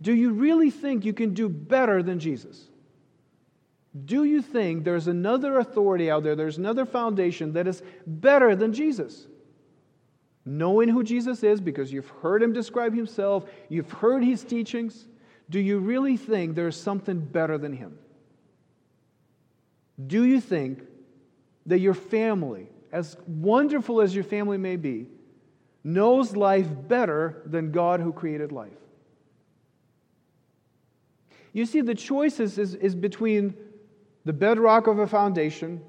Do 0.00 0.14
you 0.14 0.32
really 0.32 0.70
think 0.70 1.04
you 1.04 1.12
can 1.12 1.34
do 1.34 1.46
better 1.46 2.02
than 2.02 2.18
Jesus? 2.18 2.70
Do 4.06 4.24
you 4.24 4.40
think 4.40 4.82
there's 4.82 5.06
another 5.06 5.58
authority 5.58 6.10
out 6.10 6.22
there, 6.22 6.34
there's 6.34 6.56
another 6.56 6.86
foundation 6.86 7.52
that 7.52 7.68
is 7.68 7.82
better 8.06 8.56
than 8.56 8.72
Jesus? 8.72 9.26
Knowing 10.46 10.88
who 10.88 11.04
Jesus 11.04 11.42
is 11.42 11.60
because 11.60 11.92
you've 11.92 12.08
heard 12.22 12.42
him 12.42 12.54
describe 12.54 12.94
himself, 12.94 13.44
you've 13.68 13.92
heard 13.92 14.24
his 14.24 14.42
teachings, 14.42 15.06
do 15.50 15.60
you 15.60 15.78
really 15.78 16.16
think 16.16 16.54
there's 16.54 16.80
something 16.80 17.20
better 17.20 17.58
than 17.58 17.74
him? 17.74 17.98
Do 20.06 20.24
you 20.24 20.40
think 20.40 20.82
that 21.66 21.80
your 21.80 21.92
family, 21.92 22.68
as 22.90 23.18
wonderful 23.26 24.00
as 24.00 24.14
your 24.14 24.24
family 24.24 24.56
may 24.56 24.76
be, 24.76 25.08
knows 25.84 26.34
life 26.34 26.66
better 26.88 27.42
than 27.46 27.70
God 27.70 28.00
who 28.00 28.12
created 28.12 28.50
life? 28.50 28.72
You 31.52 31.66
see, 31.66 31.82
the 31.82 31.94
choice 31.94 32.40
is, 32.40 32.58
is, 32.58 32.74
is 32.74 32.96
between 32.96 33.54
the 34.24 34.32
bedrock 34.32 34.88
of 34.88 34.98
a 34.98 35.06
foundation 35.06 35.82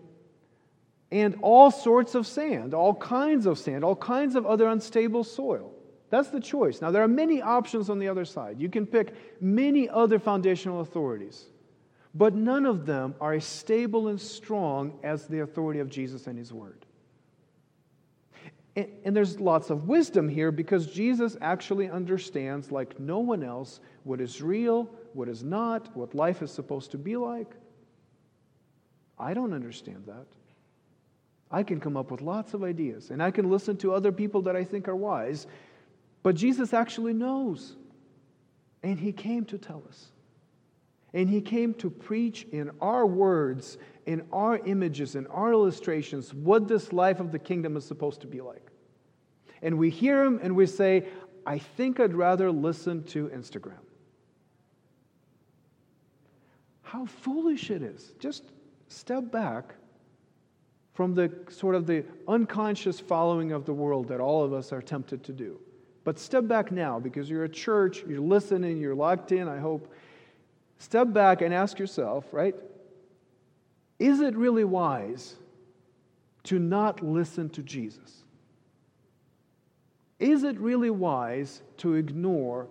and 1.12 1.38
all 1.42 1.72
sorts 1.72 2.14
of 2.14 2.28
sand, 2.28 2.74
all 2.74 2.94
kinds 2.94 3.46
of 3.46 3.58
sand, 3.58 3.84
all 3.84 3.96
kinds 3.96 4.36
of 4.36 4.46
other 4.46 4.68
unstable 4.68 5.24
soil. 5.24 5.72
That's 6.10 6.30
the 6.30 6.40
choice. 6.40 6.82
Now, 6.82 6.92
there 6.92 7.02
are 7.02 7.08
many 7.08 7.42
options 7.42 7.90
on 7.90 8.00
the 8.00 8.08
other 8.08 8.26
side. 8.26 8.60
You 8.60 8.70
can 8.70 8.86
pick 8.86 9.42
many 9.42 9.90
other 9.90 10.20
foundational 10.20 10.82
authorities, 10.82 11.46
but 12.14 12.36
none 12.36 12.66
of 12.66 12.86
them 12.86 13.16
are 13.20 13.34
as 13.34 13.46
stable 13.46 14.08
and 14.08 14.22
strong 14.22 15.00
as 15.04 15.28
the 15.28 15.40
authority 15.40 15.80
of 15.80 15.90
Jesus 15.90 16.28
and 16.28 16.38
His 16.38 16.54
Word. 16.54 16.86
And, 18.76 19.16
there's 19.16 19.40
lots 19.40 19.70
of 19.70 19.88
wisdom 19.88 20.28
here 20.28 20.52
because 20.52 20.88
Jesus 20.88 21.38
actually 21.40 21.90
understands, 21.90 22.72
like 22.72 23.00
no 23.00 23.20
one 23.20 23.42
else, 23.42 23.80
what 24.04 24.20
is 24.20 24.42
real, 24.42 24.90
what 25.14 25.30
is 25.30 25.44
not, 25.44 25.96
what 25.96 26.14
life 26.14 26.42
is 26.42 26.52
supposed 26.52 26.92
to 26.92 26.98
be 26.98 27.16
like. 27.16 27.50
I 29.18 29.34
don't 29.34 29.54
understand 29.54 30.04
that. 30.08 30.26
I 31.50 31.64
can 31.64 31.80
come 31.80 31.96
up 31.96 32.12
with 32.12 32.22
lots 32.22 32.54
of 32.54 32.64
ideas, 32.64 33.12
and 33.12 33.24
I 33.24 33.32
can 33.32 33.50
listen 33.50 33.78
to 33.78 33.94
other 33.94 34.12
people 34.12 34.42
that 34.42 34.58
I 34.58 34.66
think 34.66 34.90
are 34.90 34.96
wise, 34.96 35.48
but 36.22 36.36
Jesus 36.36 36.74
actually 36.74 37.14
knows. 37.14 37.78
And 38.84 39.00
he 39.00 39.14
came 39.14 39.46
to 39.46 39.58
tell 39.58 39.84
us. 39.88 40.08
And 41.14 41.30
he 41.30 41.40
came 41.40 41.74
to 41.76 41.90
preach 41.90 42.46
in 42.52 42.72
our 42.82 43.06
words, 43.06 43.78
in 44.06 44.24
our 44.32 44.58
images, 44.60 45.16
in 45.16 45.28
our 45.28 45.52
illustrations, 45.52 46.34
what 46.34 46.68
this 46.68 46.94
life 46.94 47.20
of 47.20 47.32
the 47.32 47.40
kingdom 47.40 47.76
is 47.76 47.86
supposed 47.86 48.22
to 48.22 48.28
be 48.28 48.42
like. 48.42 48.72
And 49.62 49.78
we 49.78 49.90
hear 49.90 50.24
him 50.24 50.40
and 50.44 50.56
we 50.56 50.68
say, 50.68 51.06
I 51.46 51.58
think 51.58 52.00
I'd 52.00 52.14
rather 52.14 52.52
listen 52.52 53.04
to 53.06 53.30
Instagram. 53.30 53.80
How 56.84 57.06
foolish 57.06 57.72
it 57.72 57.82
is. 57.82 58.14
Just 58.20 58.44
step 58.88 59.32
back 59.32 59.76
from 60.94 61.14
the 61.14 61.32
sort 61.50 61.76
of 61.76 61.88
the 61.88 62.06
unconscious 62.28 63.00
following 63.00 63.52
of 63.52 63.66
the 63.66 63.74
world 63.74 64.08
that 64.08 64.20
all 64.20 64.44
of 64.44 64.54
us 64.54 64.72
are 64.72 64.82
tempted 64.82 65.24
to 65.24 65.34
do. 65.34 65.60
But 66.04 66.20
step 66.20 66.48
back 66.48 66.72
now 66.72 67.00
because 67.00 67.30
you're 67.30 67.44
a 67.44 67.50
church, 67.50 68.04
you're 68.08 68.22
listening, 68.22 68.78
you're 68.78 68.96
locked 68.96 69.32
in, 69.32 69.48
I 69.48 69.58
hope. 69.58 69.92
Step 70.78 71.12
back 71.12 71.42
and 71.42 71.54
ask 71.54 71.80
yourself, 71.80 72.26
right? 72.32 72.56
Is 74.00 74.20
it 74.20 74.36
really 74.36 74.64
wise 74.64 75.36
to 76.44 76.60
not 76.60 77.04
listen 77.04 77.50
to 77.52 77.62
Jesus? 77.62 78.24
Is 80.20 80.44
it 80.44 80.60
really 80.60 80.90
wise 80.90 81.62
to 81.78 81.96
ignore 81.96 82.68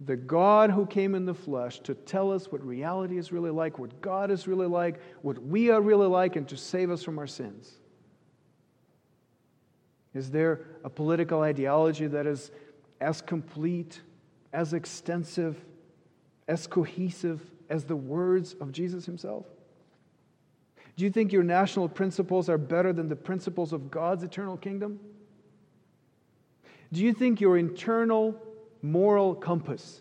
the 0.00 0.16
God 0.16 0.70
who 0.70 0.86
came 0.86 1.14
in 1.14 1.24
the 1.24 1.34
flesh 1.34 1.80
to 1.80 1.94
tell 1.94 2.30
us 2.30 2.52
what 2.52 2.64
reality 2.64 3.16
is 3.16 3.32
really 3.32 3.50
like, 3.50 3.78
what 3.78 4.00
God 4.00 4.30
is 4.30 4.46
really 4.46 4.66
like, 4.66 5.00
what 5.22 5.42
we 5.42 5.70
are 5.70 5.80
really 5.80 6.06
like, 6.06 6.36
and 6.36 6.46
to 6.48 6.56
save 6.56 6.90
us 6.90 7.02
from 7.02 7.18
our 7.18 7.26
sins? 7.26 7.72
Is 10.14 10.30
there 10.30 10.66
a 10.84 10.90
political 10.90 11.42
ideology 11.42 12.06
that 12.06 12.26
is 12.26 12.50
as 13.00 13.20
complete, 13.20 14.00
as 14.52 14.74
extensive, 14.74 15.62
as 16.48 16.66
cohesive 16.66 17.42
as 17.68 17.84
the 17.84 17.96
words 17.96 18.54
of 18.60 18.72
Jesus 18.72 19.06
himself? 19.06 19.46
Do 20.96 21.04
you 21.04 21.10
think 21.10 21.32
your 21.32 21.42
national 21.42 21.88
principles 21.88 22.48
are 22.48 22.58
better 22.58 22.92
than 22.92 23.08
the 23.08 23.16
principles 23.16 23.72
of 23.72 23.90
God's 23.90 24.22
eternal 24.22 24.56
kingdom? 24.56 24.98
Do 26.92 27.02
you 27.02 27.12
think 27.12 27.40
your 27.40 27.58
internal 27.58 28.40
moral 28.80 29.34
compass, 29.34 30.00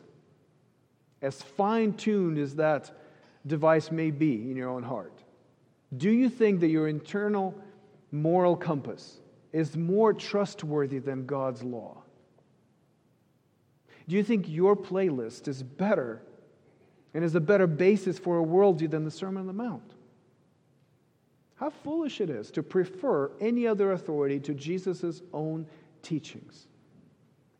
as 1.22 1.42
fine 1.42 1.94
tuned 1.94 2.38
as 2.38 2.56
that 2.56 2.92
device 3.46 3.92
may 3.92 4.12
be 4.12 4.50
in 4.50 4.56
your 4.56 4.70
own 4.70 4.84
heart, 4.84 5.24
do 5.98 6.10
you 6.10 6.30
think 6.30 6.60
that 6.62 6.70
your 6.70 6.88
internal 6.88 7.56
moral 8.12 8.56
compass 8.56 9.20
is 9.52 9.76
more 9.76 10.14
trustworthy 10.14 11.00
than 11.00 11.26
God's 11.26 11.64
law? 11.64 12.04
Do 14.08 14.16
you 14.16 14.24
think 14.24 14.48
your 14.48 14.76
playlist 14.76 15.48
is 15.48 15.64
better 15.64 16.22
and 17.14 17.24
is 17.24 17.36
a 17.36 17.40
better 17.40 17.66
basis 17.66 18.20
for 18.20 18.40
a 18.40 18.46
worldview 18.46 18.90
than 18.92 19.04
the 19.04 19.12
Sermon 19.12 19.42
on 19.42 19.48
the 19.48 19.54
Mount? 19.54 19.95
How 21.56 21.70
foolish 21.70 22.20
it 22.20 22.30
is 22.30 22.52
to 22.52 22.64
prefer 22.64 23.32
any 23.40 23.66
other 23.66 23.94
authority 23.94 24.40
to 24.42 24.54
Jesus' 24.54 25.22
own 25.34 25.66
teachings. 26.02 26.68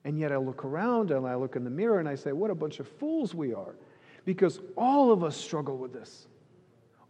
And 0.04 0.20
yet 0.20 0.32
I 0.32 0.38
look 0.38 0.66
around 0.66 1.12
and 1.12 1.26
I 1.26 1.36
look 1.36 1.56
in 1.56 1.64
the 1.64 1.70
mirror 1.70 2.00
and 2.00 2.08
I 2.08 2.16
say, 2.16 2.32
what 2.32 2.52
a 2.52 2.56
bunch 2.56 2.80
of 2.80 2.88
fools 2.88 3.34
we 3.34 3.54
are. 3.54 3.76
Because 4.26 4.60
all 4.76 5.12
of 5.12 5.24
us 5.24 5.38
struggle 5.38 5.78
with 5.78 5.94
this. 5.94 6.28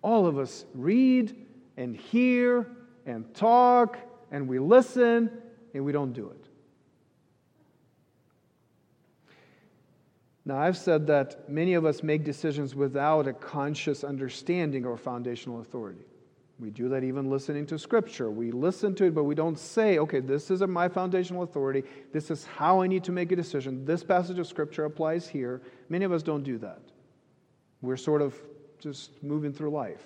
All 0.01 0.27
of 0.27 0.37
us 0.37 0.65
read 0.73 1.35
and 1.75 1.95
hear 1.95 2.67
and 3.05 3.33
talk 3.33 3.97
and 4.31 4.47
we 4.47 4.59
listen 4.59 5.31
and 5.73 5.83
we 5.83 5.91
don't 5.91 6.13
do 6.13 6.29
it. 6.29 6.45
Now, 10.47 10.59
I've 10.59 10.77
said 10.77 11.07
that 11.07 11.49
many 11.49 11.73
of 11.73 11.85
us 11.85 12.03
make 12.03 12.23
decisions 12.23 12.75
without 12.75 13.27
a 13.27 13.33
conscious 13.33 14.03
understanding 14.03 14.85
of 14.85 15.01
foundational 15.01 15.59
authority. 15.59 16.05
We 16.57 16.69
do 16.69 16.87
that 16.89 17.03
even 17.03 17.29
listening 17.29 17.65
to 17.67 17.77
Scripture. 17.77 18.31
We 18.31 18.51
listen 18.51 18.95
to 18.95 19.05
it, 19.05 19.13
but 19.13 19.25
we 19.25 19.35
don't 19.35 19.59
say, 19.59 19.99
okay, 19.99 20.21
this 20.21 20.49
is 20.49 20.61
my 20.61 20.87
foundational 20.87 21.43
authority. 21.43 21.83
This 22.13 22.31
is 22.31 22.45
how 22.45 22.81
I 22.81 22.87
need 22.87 23.03
to 23.05 23.11
make 23.11 23.31
a 23.33 23.35
decision. 23.35 23.83
This 23.83 24.03
passage 24.03 24.39
of 24.39 24.47
Scripture 24.47 24.85
applies 24.85 25.27
here. 25.27 25.61
Many 25.89 26.05
of 26.05 26.13
us 26.13 26.23
don't 26.23 26.43
do 26.43 26.57
that. 26.59 26.79
We're 27.81 27.97
sort 27.97 28.21
of 28.21 28.35
just 28.79 29.21
moving 29.21 29.51
through 29.51 29.71
life 29.71 30.03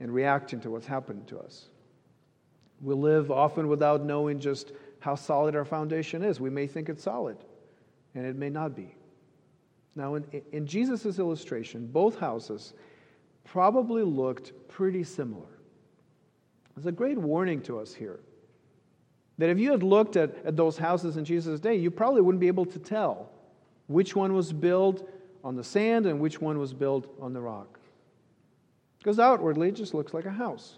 and 0.00 0.12
reacting 0.12 0.60
to 0.60 0.70
what's 0.70 0.86
happened 0.86 1.26
to 1.28 1.38
us. 1.38 1.68
We 2.82 2.94
live 2.94 3.30
often 3.30 3.68
without 3.68 4.04
knowing 4.04 4.38
just 4.40 4.72
how 5.00 5.14
solid 5.14 5.56
our 5.56 5.64
foundation 5.64 6.22
is. 6.22 6.40
We 6.40 6.50
may 6.50 6.66
think 6.66 6.88
it's 6.88 7.02
solid, 7.02 7.38
and 8.14 8.26
it 8.26 8.36
may 8.36 8.50
not 8.50 8.76
be. 8.76 8.94
Now, 9.96 10.14
in, 10.14 10.24
in 10.52 10.66
Jesus' 10.66 11.18
illustration, 11.18 11.86
both 11.86 12.18
houses 12.18 12.74
probably 13.50 14.02
looked 14.02 14.52
pretty 14.68 15.02
similar. 15.02 15.46
There's 16.74 16.86
a 16.86 16.92
great 16.92 17.18
warning 17.18 17.60
to 17.62 17.80
us 17.80 17.94
here 17.94 18.20
that 19.38 19.48
if 19.48 19.58
you 19.58 19.70
had 19.70 19.82
looked 19.82 20.16
at, 20.16 20.34
at 20.44 20.56
those 20.56 20.76
houses 20.76 21.16
in 21.16 21.24
Jesus' 21.24 21.60
day, 21.60 21.76
you 21.76 21.90
probably 21.90 22.20
wouldn't 22.20 22.40
be 22.40 22.48
able 22.48 22.66
to 22.66 22.78
tell 22.78 23.30
which 23.86 24.14
one 24.14 24.34
was 24.34 24.52
built 24.52 25.08
on 25.42 25.56
the 25.56 25.64
sand 25.64 26.06
and 26.06 26.20
which 26.20 26.40
one 26.40 26.58
was 26.58 26.74
built 26.74 27.08
on 27.20 27.32
the 27.32 27.40
rock. 27.40 27.78
Because 28.98 29.18
outwardly, 29.18 29.68
it 29.68 29.76
just 29.76 29.94
looks 29.94 30.12
like 30.12 30.26
a 30.26 30.30
house. 30.30 30.74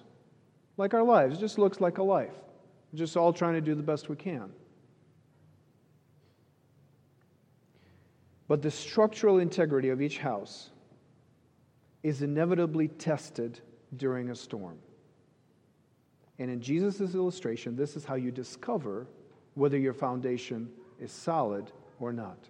Like 0.76 0.94
our 0.94 1.02
lives, 1.02 1.38
it 1.38 1.40
just 1.40 1.58
looks 1.58 1.80
like 1.80 1.98
a 1.98 2.02
life. 2.02 2.34
We're 2.92 2.98
just 2.98 3.16
all 3.16 3.32
trying 3.32 3.54
to 3.54 3.60
do 3.60 3.74
the 3.74 3.82
best 3.82 4.08
we 4.08 4.16
can. 4.16 4.52
But 8.46 8.62
the 8.62 8.70
structural 8.70 9.38
integrity 9.38 9.88
of 9.88 10.02
each 10.02 10.18
house 10.18 10.70
is 12.02 12.22
inevitably 12.22 12.88
tested 12.88 13.60
during 13.96 14.30
a 14.30 14.34
storm. 14.34 14.78
And 16.38 16.50
in 16.50 16.60
Jesus' 16.60 17.14
illustration, 17.14 17.76
this 17.76 17.96
is 17.96 18.04
how 18.04 18.14
you 18.14 18.30
discover 18.30 19.06
whether 19.54 19.76
your 19.76 19.92
foundation 19.92 20.70
is 20.98 21.12
solid 21.12 21.70
or 21.98 22.12
not. 22.12 22.48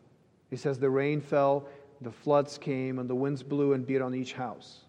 He 0.49 0.57
says, 0.57 0.79
The 0.79 0.91
rain 0.91 1.21
fell, 1.21 1.67
the 2.01 2.13
floods 2.13 2.57
came, 2.57 2.99
and 2.99 3.11
the 3.11 3.15
winds 3.15 3.43
blew 3.43 3.73
and 3.73 3.87
beat 3.87 4.01
on 4.01 4.15
each 4.15 4.33
house. 4.33 4.85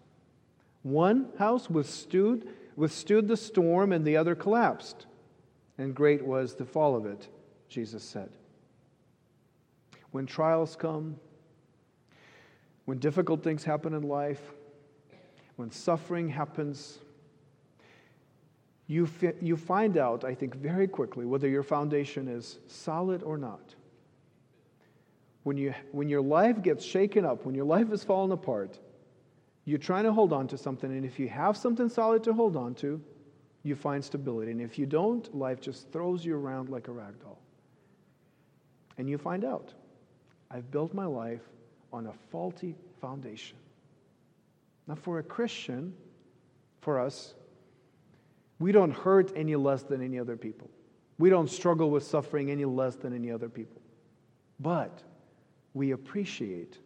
One 0.82 1.28
house 1.38 1.68
withstood, 1.68 2.48
withstood 2.76 3.28
the 3.28 3.36
storm, 3.36 3.92
and 3.92 4.04
the 4.04 4.16
other 4.16 4.34
collapsed. 4.34 5.06
And 5.78 5.94
great 5.94 6.24
was 6.24 6.54
the 6.54 6.64
fall 6.64 6.94
of 6.96 7.06
it, 7.06 7.28
Jesus 7.68 8.04
said. 8.04 8.30
When 10.10 10.26
trials 10.26 10.76
come, 10.76 11.16
when 12.84 12.98
difficult 12.98 13.42
things 13.42 13.64
happen 13.64 13.94
in 13.94 14.02
life, 14.02 14.40
when 15.56 15.70
suffering 15.70 16.28
happens, 16.28 16.98
you, 18.86 19.06
fi- 19.06 19.34
you 19.40 19.56
find 19.56 19.96
out, 19.96 20.24
I 20.24 20.34
think, 20.34 20.54
very 20.54 20.88
quickly 20.88 21.24
whether 21.24 21.48
your 21.48 21.62
foundation 21.62 22.28
is 22.28 22.58
solid 22.66 23.22
or 23.22 23.38
not. 23.38 23.74
When, 25.44 25.56
you, 25.56 25.74
when 25.92 26.08
your 26.08 26.22
life 26.22 26.62
gets 26.62 26.84
shaken 26.84 27.24
up, 27.24 27.44
when 27.44 27.54
your 27.54 27.64
life 27.64 27.92
is 27.92 28.04
falling 28.04 28.32
apart, 28.32 28.78
you're 29.64 29.78
trying 29.78 30.04
to 30.04 30.12
hold 30.12 30.32
on 30.32 30.48
to 30.48 30.58
something, 30.58 30.90
and 30.90 31.04
if 31.04 31.18
you 31.18 31.28
have 31.28 31.56
something 31.56 31.88
solid 31.88 32.24
to 32.24 32.32
hold 32.32 32.56
on 32.56 32.74
to, 32.76 33.00
you 33.62 33.76
find 33.76 34.04
stability. 34.04 34.50
And 34.50 34.60
if 34.60 34.78
you 34.78 34.86
don't, 34.86 35.32
life 35.36 35.60
just 35.60 35.90
throws 35.92 36.24
you 36.24 36.36
around 36.36 36.68
like 36.68 36.88
a 36.88 36.92
rag 36.92 37.20
doll. 37.20 37.38
And 38.98 39.08
you 39.08 39.18
find 39.18 39.44
out, 39.44 39.72
I've 40.50 40.70
built 40.70 40.92
my 40.92 41.06
life 41.06 41.42
on 41.92 42.06
a 42.06 42.12
faulty 42.30 42.74
foundation. 43.00 43.56
Now, 44.86 44.94
for 44.94 45.18
a 45.18 45.22
Christian, 45.22 45.94
for 46.80 46.98
us, 46.98 47.34
we 48.58 48.72
don't 48.72 48.92
hurt 48.92 49.32
any 49.36 49.56
less 49.56 49.82
than 49.82 50.02
any 50.02 50.18
other 50.18 50.36
people. 50.36 50.70
We 51.18 51.30
don't 51.30 51.50
struggle 51.50 51.90
with 51.90 52.04
suffering 52.04 52.50
any 52.50 52.64
less 52.64 52.96
than 52.96 53.14
any 53.14 53.30
other 53.30 53.48
people. 53.48 53.80
But 54.60 55.02
we 55.74 55.92
appreciate 55.92 56.78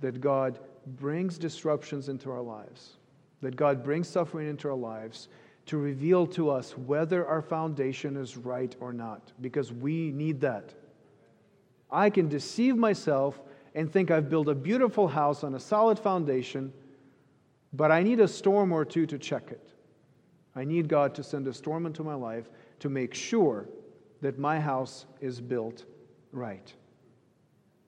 that 0.00 0.20
God 0.20 0.58
brings 0.86 1.38
disruptions 1.38 2.08
into 2.08 2.30
our 2.30 2.40
lives, 2.40 2.94
that 3.42 3.56
God 3.56 3.82
brings 3.82 4.08
suffering 4.08 4.48
into 4.48 4.68
our 4.68 4.76
lives 4.76 5.28
to 5.66 5.76
reveal 5.76 6.26
to 6.26 6.50
us 6.50 6.78
whether 6.78 7.26
our 7.26 7.42
foundation 7.42 8.16
is 8.16 8.36
right 8.36 8.74
or 8.80 8.92
not, 8.92 9.32
because 9.40 9.70
we 9.70 10.12
need 10.12 10.40
that. 10.40 10.72
I 11.90 12.10
can 12.10 12.28
deceive 12.28 12.76
myself 12.76 13.40
and 13.74 13.92
think 13.92 14.10
I've 14.10 14.28
built 14.28 14.48
a 14.48 14.54
beautiful 14.54 15.08
house 15.08 15.44
on 15.44 15.54
a 15.54 15.60
solid 15.60 15.98
foundation, 15.98 16.72
but 17.72 17.90
I 17.90 18.02
need 18.02 18.20
a 18.20 18.28
storm 18.28 18.72
or 18.72 18.84
two 18.84 19.06
to 19.06 19.18
check 19.18 19.50
it. 19.50 19.70
I 20.56 20.64
need 20.64 20.88
God 20.88 21.14
to 21.16 21.22
send 21.22 21.46
a 21.46 21.54
storm 21.54 21.86
into 21.86 22.02
my 22.02 22.14
life 22.14 22.48
to 22.80 22.88
make 22.88 23.14
sure 23.14 23.68
that 24.20 24.38
my 24.38 24.58
house 24.58 25.06
is 25.20 25.40
built 25.40 25.84
right. 26.32 26.72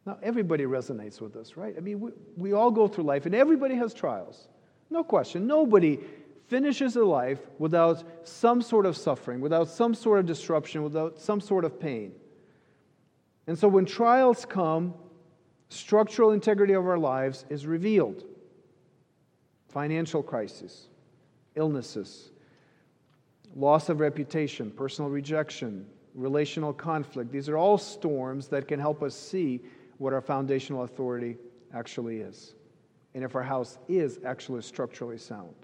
Now, 0.07 0.19
everybody 0.23 0.65
resonates 0.65 1.21
with 1.21 1.33
this, 1.35 1.57
right? 1.57 1.75
I 1.77 1.81
mean, 1.81 2.01
we, 2.01 2.11
we 2.37 2.53
all 2.53 2.71
go 2.71 2.89
through 2.89 3.05
life, 3.05 3.27
and 3.27 3.35
everybody 3.35 3.75
has 3.75 3.93
trials. 3.93 4.49
No 4.89 5.05
question. 5.05 5.47
Nobody 5.47 6.01
finishes 6.47 6.97
a 6.97 7.05
life 7.05 7.39
without 7.59 8.03
some 8.27 8.63
sort 8.63 8.87
of 8.87 8.97
suffering, 8.97 9.41
without 9.41 9.69
some 9.69 9.95
sort 9.95 10.19
of 10.19 10.27
disruption, 10.27 10.83
without 10.83 11.19
some 11.19 11.41
sort 11.41 11.65
of 11.65 11.79
pain. 11.79 12.13
And 13.47 13.59
so 13.59 13.69
when 13.69 13.85
trials 13.85 14.45
come, 14.45 14.95
structural 15.71 16.33
integrity 16.33 16.75
of 16.75 16.87
our 16.87 16.99
lives 16.99 17.47
is 17.49 17.67
revealed. 17.67 18.25
Financial 19.69 20.23
crisis, 20.23 20.89
illnesses, 21.55 22.31
loss 23.55 23.89
of 23.89 24.01
reputation, 24.01 24.71
personal 24.71 25.11
rejection, 25.11 25.87
relational 26.15 26.73
conflict. 26.73 27.31
These 27.31 27.49
are 27.49 27.57
all 27.57 27.79
storms 27.79 28.49
that 28.49 28.69
can 28.69 28.81
help 28.81 29.03
us 29.03 29.15
see 29.15 29.61
what 29.99 30.13
our 30.13 30.21
foundational 30.21 30.83
authority 30.83 31.37
actually 31.73 32.19
is, 32.19 32.55
and 33.15 33.23
if 33.23 33.35
our 33.37 33.43
house 33.43 33.79
is 33.89 34.19
actually 34.25 34.63
structurally 34.63 35.19
sound. 35.19 35.55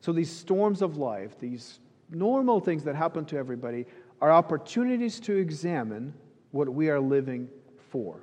So, 0.00 0.12
these 0.12 0.30
storms 0.30 0.82
of 0.82 0.96
life, 0.96 1.38
these 1.38 1.78
normal 2.10 2.58
things 2.58 2.82
that 2.84 2.96
happen 2.96 3.24
to 3.26 3.36
everybody, 3.36 3.86
are 4.20 4.32
opportunities 4.32 5.20
to 5.20 5.36
examine 5.36 6.12
what 6.50 6.68
we 6.68 6.90
are 6.90 7.00
living 7.00 7.48
for, 7.90 8.20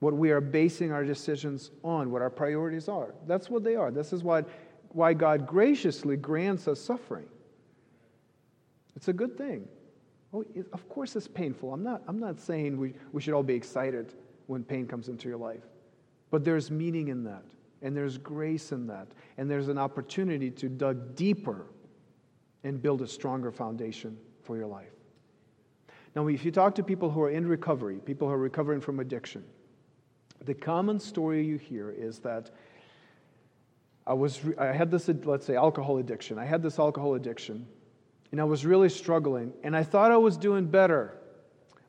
what 0.00 0.14
we 0.14 0.30
are 0.30 0.40
basing 0.40 0.92
our 0.92 1.04
decisions 1.04 1.70
on, 1.82 2.10
what 2.10 2.22
our 2.22 2.30
priorities 2.30 2.88
are. 2.88 3.14
That's 3.26 3.48
what 3.48 3.64
they 3.64 3.76
are. 3.76 3.90
This 3.90 4.12
is 4.12 4.22
what, 4.22 4.48
why 4.90 5.14
God 5.14 5.46
graciously 5.46 6.16
grants 6.16 6.68
us 6.68 6.80
suffering. 6.80 7.26
It's 8.94 9.08
a 9.08 9.12
good 9.12 9.36
thing. 9.36 9.68
Oh, 10.32 10.44
it, 10.54 10.66
of 10.72 10.88
course, 10.88 11.16
it's 11.16 11.28
painful. 11.28 11.72
I'm 11.72 11.82
not, 11.82 12.02
I'm 12.08 12.18
not 12.18 12.40
saying 12.40 12.76
we, 12.76 12.94
we 13.12 13.22
should 13.22 13.34
all 13.34 13.42
be 13.42 13.54
excited 13.54 14.14
when 14.46 14.64
pain 14.64 14.86
comes 14.86 15.08
into 15.08 15.28
your 15.28 15.38
life. 15.38 15.62
But 16.30 16.44
there's 16.44 16.70
meaning 16.70 17.08
in 17.08 17.24
that, 17.24 17.44
and 17.82 17.96
there's 17.96 18.18
grace 18.18 18.72
in 18.72 18.86
that, 18.88 19.08
and 19.38 19.50
there's 19.50 19.68
an 19.68 19.78
opportunity 19.78 20.50
to 20.50 20.68
dig 20.68 21.14
deeper 21.14 21.66
and 22.64 22.82
build 22.82 23.00
a 23.02 23.06
stronger 23.06 23.50
foundation 23.50 24.16
for 24.42 24.56
your 24.56 24.66
life. 24.66 24.92
Now, 26.14 26.26
if 26.28 26.44
you 26.44 26.50
talk 26.50 26.74
to 26.76 26.82
people 26.82 27.10
who 27.10 27.22
are 27.22 27.30
in 27.30 27.46
recovery, 27.46 28.00
people 28.04 28.26
who 28.26 28.34
are 28.34 28.38
recovering 28.38 28.80
from 28.80 29.00
addiction, 29.00 29.44
the 30.46 30.54
common 30.54 30.98
story 31.00 31.44
you 31.44 31.58
hear 31.58 31.90
is 31.90 32.20
that 32.20 32.50
I 34.06 34.14
was 34.14 34.40
I 34.58 34.66
had 34.66 34.90
this 34.90 35.08
let's 35.08 35.46
say 35.46 35.56
alcohol 35.56 35.98
addiction. 35.98 36.38
I 36.38 36.44
had 36.44 36.62
this 36.62 36.78
alcohol 36.78 37.14
addiction 37.14 37.66
and 38.32 38.40
I 38.40 38.44
was 38.44 38.66
really 38.66 38.88
struggling. 38.88 39.52
And 39.62 39.76
I 39.76 39.82
thought 39.82 40.10
I 40.10 40.16
was 40.16 40.36
doing 40.36 40.66
better. 40.66 41.16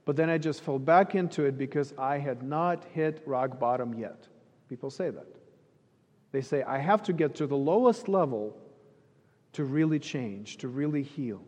But 0.06 0.16
then 0.16 0.30
I 0.30 0.38
just 0.38 0.62
fell 0.62 0.80
back 0.80 1.16
into 1.16 1.44
it 1.44 1.58
because 1.58 1.94
I 1.98 2.18
had 2.18 2.44
not 2.44 2.86
hit 2.94 3.22
rock 3.26 3.60
bottom 3.60 3.94
yet. 3.94 4.28
People 4.70 4.90
say 4.90 5.10
that. 5.10 5.28
They 6.32 6.42
say, 6.42 6.64
I 6.64 6.78
have 6.78 7.04
to 7.04 7.14
get 7.14 7.36
to 7.36 7.48
the 7.48 7.58
lowest 7.58 8.08
level 8.08 8.58
to 9.54 9.64
really 9.64 10.00
change, 10.00 10.58
to 10.58 10.68
really 10.68 11.04
heal. 11.04 11.42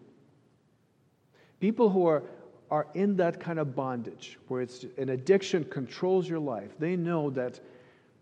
People 1.60 1.90
who 1.90 2.08
are, 2.08 2.24
are 2.72 2.88
in 2.94 3.16
that 3.18 3.40
kind 3.40 3.60
of 3.60 3.76
bondage, 3.76 4.38
where 4.48 4.62
it's 4.62 4.86
an 4.98 5.10
addiction 5.10 5.64
controls 5.66 6.30
your 6.30 6.40
life, 6.40 6.72
they 6.80 6.96
know 6.96 7.30
that 7.32 7.60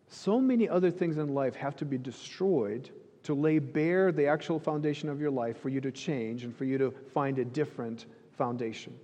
so 0.07 0.39
many 0.39 0.69
other 0.69 0.89
things 0.89 1.17
in 1.17 1.33
life 1.33 1.55
have 1.55 1.75
to 1.75 1.85
be 1.85 1.97
destroyed 1.97 2.89
to 3.23 3.33
lay 3.33 3.59
bare 3.59 4.11
the 4.11 4.25
actual 4.25 4.57
foundation 4.57 5.09
of 5.09 5.19
your 5.19 5.31
life 5.31 5.59
for 5.59 5.67
you 5.67 5.81
to 5.81 5.91
change 5.91 6.45
and 6.45 6.55
for 6.55 6.63
you 6.63 6.77
to 6.77 6.91
find 7.13 7.39
a 7.39 7.45
different 7.45 8.05
foundation. 8.37 8.97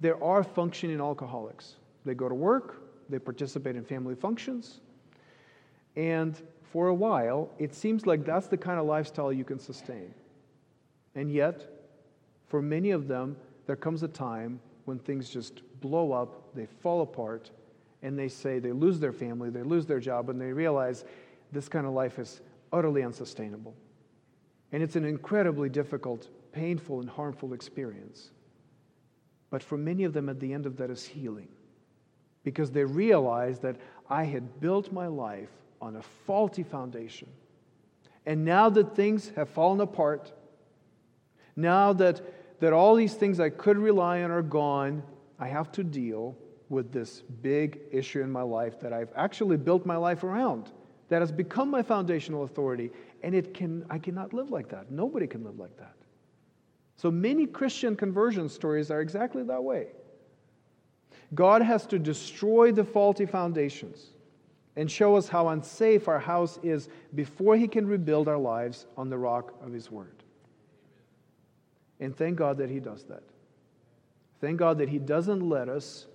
There 0.00 0.22
are 0.24 0.42
functioning 0.42 0.98
alcoholics. 0.98 1.76
They 2.04 2.14
go 2.14 2.28
to 2.28 2.34
work, 2.34 2.82
they 3.10 3.18
participate 3.18 3.76
in 3.76 3.84
family 3.84 4.14
functions, 4.14 4.80
and 5.94 6.40
for 6.72 6.88
a 6.88 6.94
while, 6.94 7.50
it 7.58 7.74
seems 7.74 8.06
like 8.06 8.24
that's 8.24 8.46
the 8.46 8.56
kind 8.56 8.80
of 8.80 8.86
lifestyle 8.86 9.30
you 9.30 9.44
can 9.44 9.58
sustain. 9.58 10.14
And 11.14 11.30
yet, 11.30 11.66
for 12.48 12.62
many 12.62 12.92
of 12.92 13.08
them, 13.08 13.36
there 13.66 13.76
comes 13.76 14.02
a 14.02 14.08
time 14.08 14.60
when 14.84 14.98
things 14.98 15.30
just 15.30 15.62
blow 15.80 16.12
up, 16.12 16.54
they 16.54 16.66
fall 16.66 17.02
apart, 17.02 17.50
and 18.02 18.18
they 18.18 18.28
say 18.28 18.58
they 18.58 18.72
lose 18.72 18.98
their 18.98 19.12
family, 19.12 19.50
they 19.50 19.62
lose 19.62 19.86
their 19.86 20.00
job, 20.00 20.28
and 20.28 20.40
they 20.40 20.52
realize 20.52 21.04
this 21.52 21.68
kind 21.68 21.86
of 21.86 21.92
life 21.92 22.18
is 22.18 22.40
utterly 22.72 23.02
unsustainable. 23.02 23.74
And 24.72 24.82
it's 24.82 24.96
an 24.96 25.04
incredibly 25.04 25.68
difficult, 25.68 26.28
painful, 26.52 27.00
and 27.00 27.08
harmful 27.08 27.52
experience. 27.52 28.30
But 29.50 29.62
for 29.62 29.76
many 29.76 30.04
of 30.04 30.12
them, 30.14 30.28
at 30.28 30.40
the 30.40 30.52
end 30.52 30.66
of 30.66 30.76
that 30.78 30.90
is 30.90 31.04
healing 31.04 31.48
because 32.42 32.70
they 32.70 32.84
realize 32.84 33.58
that 33.60 33.76
I 34.08 34.24
had 34.24 34.60
built 34.60 34.92
my 34.92 35.06
life 35.06 35.50
on 35.80 35.96
a 35.96 36.02
faulty 36.02 36.62
foundation. 36.62 37.28
And 38.26 38.44
now 38.44 38.70
that 38.70 38.96
things 38.96 39.30
have 39.36 39.48
fallen 39.48 39.80
apart, 39.80 40.32
now 41.56 41.92
that, 41.94 42.20
that 42.62 42.72
all 42.72 42.94
these 42.94 43.14
things 43.14 43.40
I 43.40 43.50
could 43.50 43.76
rely 43.76 44.22
on 44.22 44.30
are 44.30 44.40
gone, 44.40 45.02
I 45.40 45.48
have 45.48 45.72
to 45.72 45.82
deal 45.82 46.36
with 46.68 46.92
this 46.92 47.22
big 47.42 47.80
issue 47.90 48.20
in 48.20 48.30
my 48.30 48.42
life 48.42 48.78
that 48.78 48.92
I've 48.92 49.12
actually 49.16 49.56
built 49.56 49.84
my 49.84 49.96
life 49.96 50.22
around 50.22 50.70
that 51.08 51.20
has 51.20 51.32
become 51.32 51.68
my 51.68 51.82
foundational 51.82 52.44
authority, 52.44 52.92
and 53.24 53.34
it 53.34 53.52
can, 53.52 53.84
I 53.90 53.98
cannot 53.98 54.32
live 54.32 54.50
like 54.50 54.68
that. 54.68 54.92
Nobody 54.92 55.26
can 55.26 55.42
live 55.42 55.58
like 55.58 55.76
that. 55.78 55.96
So 56.94 57.10
many 57.10 57.46
Christian 57.46 57.96
conversion 57.96 58.48
stories 58.48 58.92
are 58.92 59.00
exactly 59.00 59.42
that 59.42 59.64
way. 59.64 59.88
God 61.34 61.62
has 61.62 61.84
to 61.86 61.98
destroy 61.98 62.70
the 62.70 62.84
faulty 62.84 63.26
foundations 63.26 64.12
and 64.76 64.88
show 64.88 65.16
us 65.16 65.26
how 65.26 65.48
unsafe 65.48 66.06
our 66.06 66.20
house 66.20 66.60
is 66.62 66.88
before 67.16 67.56
He 67.56 67.66
can 67.66 67.88
rebuild 67.88 68.28
our 68.28 68.38
lives 68.38 68.86
on 68.96 69.10
the 69.10 69.18
rock 69.18 69.52
of 69.66 69.72
His 69.72 69.90
Word. 69.90 70.22
And 72.02 72.16
thank 72.16 72.36
God 72.36 72.58
that 72.58 72.68
He 72.68 72.80
does 72.80 73.04
that. 73.04 73.22
Thank 74.40 74.58
God 74.58 74.76
that 74.78 74.88
He 74.88 74.98
doesn't 74.98 75.48
let 75.48 75.68
us 75.68 76.08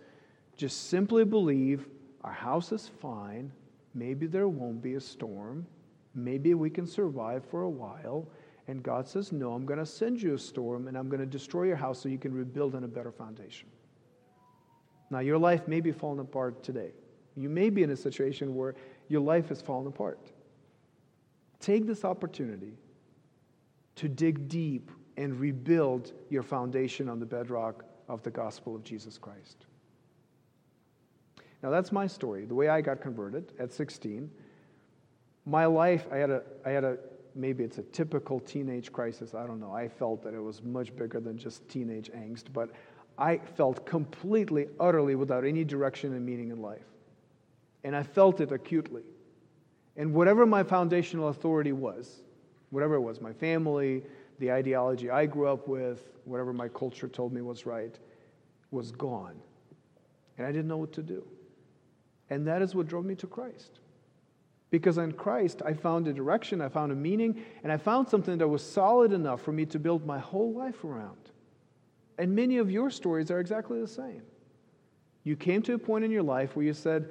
just 0.57 0.89
simply 0.89 1.23
believe 1.23 1.87
our 2.25 2.33
house 2.33 2.73
is 2.73 2.89
fine. 2.99 3.53
Maybe 3.93 4.27
there 4.27 4.49
won't 4.49 4.81
be 4.81 4.95
a 4.95 4.99
storm. 4.99 5.65
Maybe 6.13 6.53
we 6.55 6.69
can 6.69 6.85
survive 6.85 7.45
for 7.45 7.61
a 7.61 7.69
while. 7.69 8.27
And 8.67 8.83
God 8.83 9.07
says, 9.07 9.31
No, 9.31 9.53
I'm 9.53 9.65
going 9.65 9.79
to 9.79 9.85
send 9.85 10.21
you 10.21 10.33
a 10.33 10.37
storm 10.37 10.89
and 10.89 10.97
I'm 10.97 11.07
going 11.07 11.21
to 11.21 11.25
destroy 11.25 11.63
your 11.63 11.77
house 11.77 12.01
so 12.01 12.09
you 12.09 12.17
can 12.17 12.33
rebuild 12.33 12.75
on 12.75 12.83
a 12.83 12.87
better 12.87 13.13
foundation. 13.13 13.69
Now, 15.09 15.19
your 15.19 15.37
life 15.37 15.69
may 15.69 15.79
be 15.79 15.93
falling 15.93 16.19
apart 16.19 16.63
today. 16.63 16.91
You 17.37 17.47
may 17.47 17.69
be 17.69 17.83
in 17.83 17.91
a 17.91 17.95
situation 17.95 18.55
where 18.55 18.75
your 19.07 19.21
life 19.21 19.51
is 19.51 19.61
falling 19.61 19.87
apart. 19.87 20.19
Take 21.61 21.87
this 21.87 22.03
opportunity 22.03 22.73
to 23.95 24.09
dig 24.09 24.49
deep 24.49 24.91
and 25.17 25.39
rebuild 25.39 26.13
your 26.29 26.43
foundation 26.43 27.09
on 27.09 27.19
the 27.19 27.25
bedrock 27.25 27.83
of 28.07 28.23
the 28.23 28.31
gospel 28.31 28.75
of 28.75 28.83
Jesus 28.83 29.17
Christ. 29.17 29.65
Now, 31.63 31.71
that's 31.71 31.91
my 31.91 32.07
story. 32.07 32.45
The 32.45 32.55
way 32.55 32.69
I 32.69 32.81
got 32.81 33.01
converted 33.01 33.51
at 33.59 33.73
16. 33.73 34.29
My 35.45 35.65
life, 35.65 36.07
I 36.11 36.17
had 36.17 36.29
a, 36.29 36.43
I 36.65 36.69
had 36.69 36.83
a 36.83 36.97
maybe 37.37 37.63
it's 37.63 37.77
a 37.77 37.83
typical 37.83 38.39
teenage 38.39 38.91
crisis. 38.91 39.33
I 39.33 39.45
don't 39.45 39.59
know. 39.59 39.71
I 39.71 39.87
felt 39.87 40.23
that 40.23 40.33
it 40.33 40.41
was 40.41 40.61
much 40.63 40.95
bigger 40.95 41.19
than 41.19 41.37
just 41.37 41.67
teenage 41.69 42.11
angst, 42.11 42.45
but 42.53 42.69
I 43.17 43.37
felt 43.37 43.85
completely, 43.85 44.67
utterly 44.79 45.15
without 45.15 45.45
any 45.45 45.63
direction 45.63 46.13
and 46.13 46.25
meaning 46.25 46.49
in 46.49 46.61
life. 46.61 46.85
And 47.83 47.95
I 47.95 48.03
felt 48.03 48.41
it 48.41 48.51
acutely. 48.51 49.03
And 49.95 50.13
whatever 50.13 50.45
my 50.45 50.63
foundational 50.63 51.29
authority 51.29 51.71
was, 51.71 52.21
whatever 52.69 52.95
it 52.95 53.01
was, 53.01 53.21
my 53.21 53.33
family, 53.33 54.03
the 54.39 54.51
ideology 54.51 55.09
I 55.09 55.25
grew 55.25 55.47
up 55.47 55.67
with, 55.67 56.01
whatever 56.25 56.53
my 56.53 56.67
culture 56.67 57.07
told 57.07 57.33
me 57.33 57.41
was 57.41 57.65
right, 57.65 57.97
was 58.71 58.91
gone. 58.91 59.35
And 60.37 60.45
I 60.45 60.51
didn't 60.51 60.67
know 60.67 60.77
what 60.77 60.93
to 60.93 61.03
do. 61.03 61.25
And 62.29 62.47
that 62.47 62.61
is 62.61 62.75
what 62.75 62.87
drove 62.87 63.05
me 63.05 63.15
to 63.15 63.27
Christ. 63.27 63.79
Because 64.69 64.97
in 64.97 65.13
Christ, 65.13 65.61
I 65.65 65.73
found 65.73 66.07
a 66.07 66.13
direction, 66.13 66.59
I 66.61 66.67
found 66.67 66.91
a 66.91 66.95
meaning, 66.95 67.41
and 67.63 67.71
I 67.71 67.77
found 67.77 68.09
something 68.09 68.37
that 68.37 68.47
was 68.47 68.61
solid 68.61 69.13
enough 69.13 69.41
for 69.41 69.53
me 69.53 69.65
to 69.67 69.79
build 69.79 70.05
my 70.05 70.19
whole 70.19 70.53
life 70.53 70.83
around. 70.83 71.31
And 72.17 72.35
many 72.35 72.57
of 72.57 72.69
your 72.69 72.89
stories 72.89 73.31
are 73.31 73.39
exactly 73.39 73.79
the 73.79 73.87
same. 73.87 74.23
You 75.23 75.35
came 75.35 75.61
to 75.63 75.73
a 75.73 75.79
point 75.79 76.03
in 76.03 76.11
your 76.11 76.23
life 76.23 76.55
where 76.55 76.65
you 76.65 76.73
said, 76.73 77.09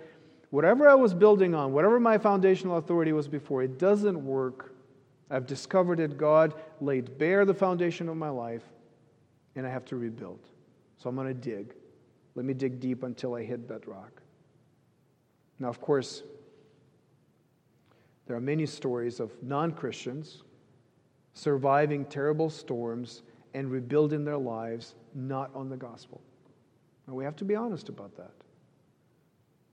whatever 0.50 0.88
I 0.88 0.94
was 0.94 1.14
building 1.14 1.54
on, 1.54 1.72
whatever 1.72 1.98
my 1.98 2.18
foundational 2.18 2.76
authority 2.76 3.12
was 3.12 3.28
before, 3.28 3.62
it 3.62 3.78
doesn't 3.78 4.22
work. 4.24 4.74
I've 5.30 5.46
discovered 5.46 5.98
that 5.98 6.16
God 6.16 6.54
laid 6.80 7.18
bare 7.18 7.44
the 7.44 7.54
foundation 7.54 8.08
of 8.08 8.16
my 8.16 8.28
life, 8.28 8.62
and 9.56 9.66
I 9.66 9.70
have 9.70 9.84
to 9.86 9.96
rebuild. 9.96 10.38
So 10.98 11.08
I'm 11.08 11.16
going 11.16 11.28
to 11.28 11.34
dig. 11.34 11.74
Let 12.34 12.44
me 12.44 12.54
dig 12.54 12.80
deep 12.80 13.02
until 13.02 13.34
I 13.34 13.42
hit 13.42 13.66
bedrock. 13.66 14.22
Now, 15.58 15.68
of 15.68 15.80
course, 15.80 16.22
there 18.26 18.36
are 18.36 18.40
many 18.40 18.66
stories 18.66 19.20
of 19.20 19.32
non 19.42 19.72
Christians 19.72 20.42
surviving 21.32 22.04
terrible 22.06 22.50
storms 22.50 23.22
and 23.54 23.70
rebuilding 23.70 24.24
their 24.24 24.38
lives 24.38 24.94
not 25.14 25.50
on 25.54 25.68
the 25.68 25.76
gospel. 25.76 26.20
And 27.06 27.14
we 27.14 27.24
have 27.24 27.36
to 27.36 27.44
be 27.44 27.54
honest 27.54 27.88
about 27.88 28.16
that. 28.16 28.32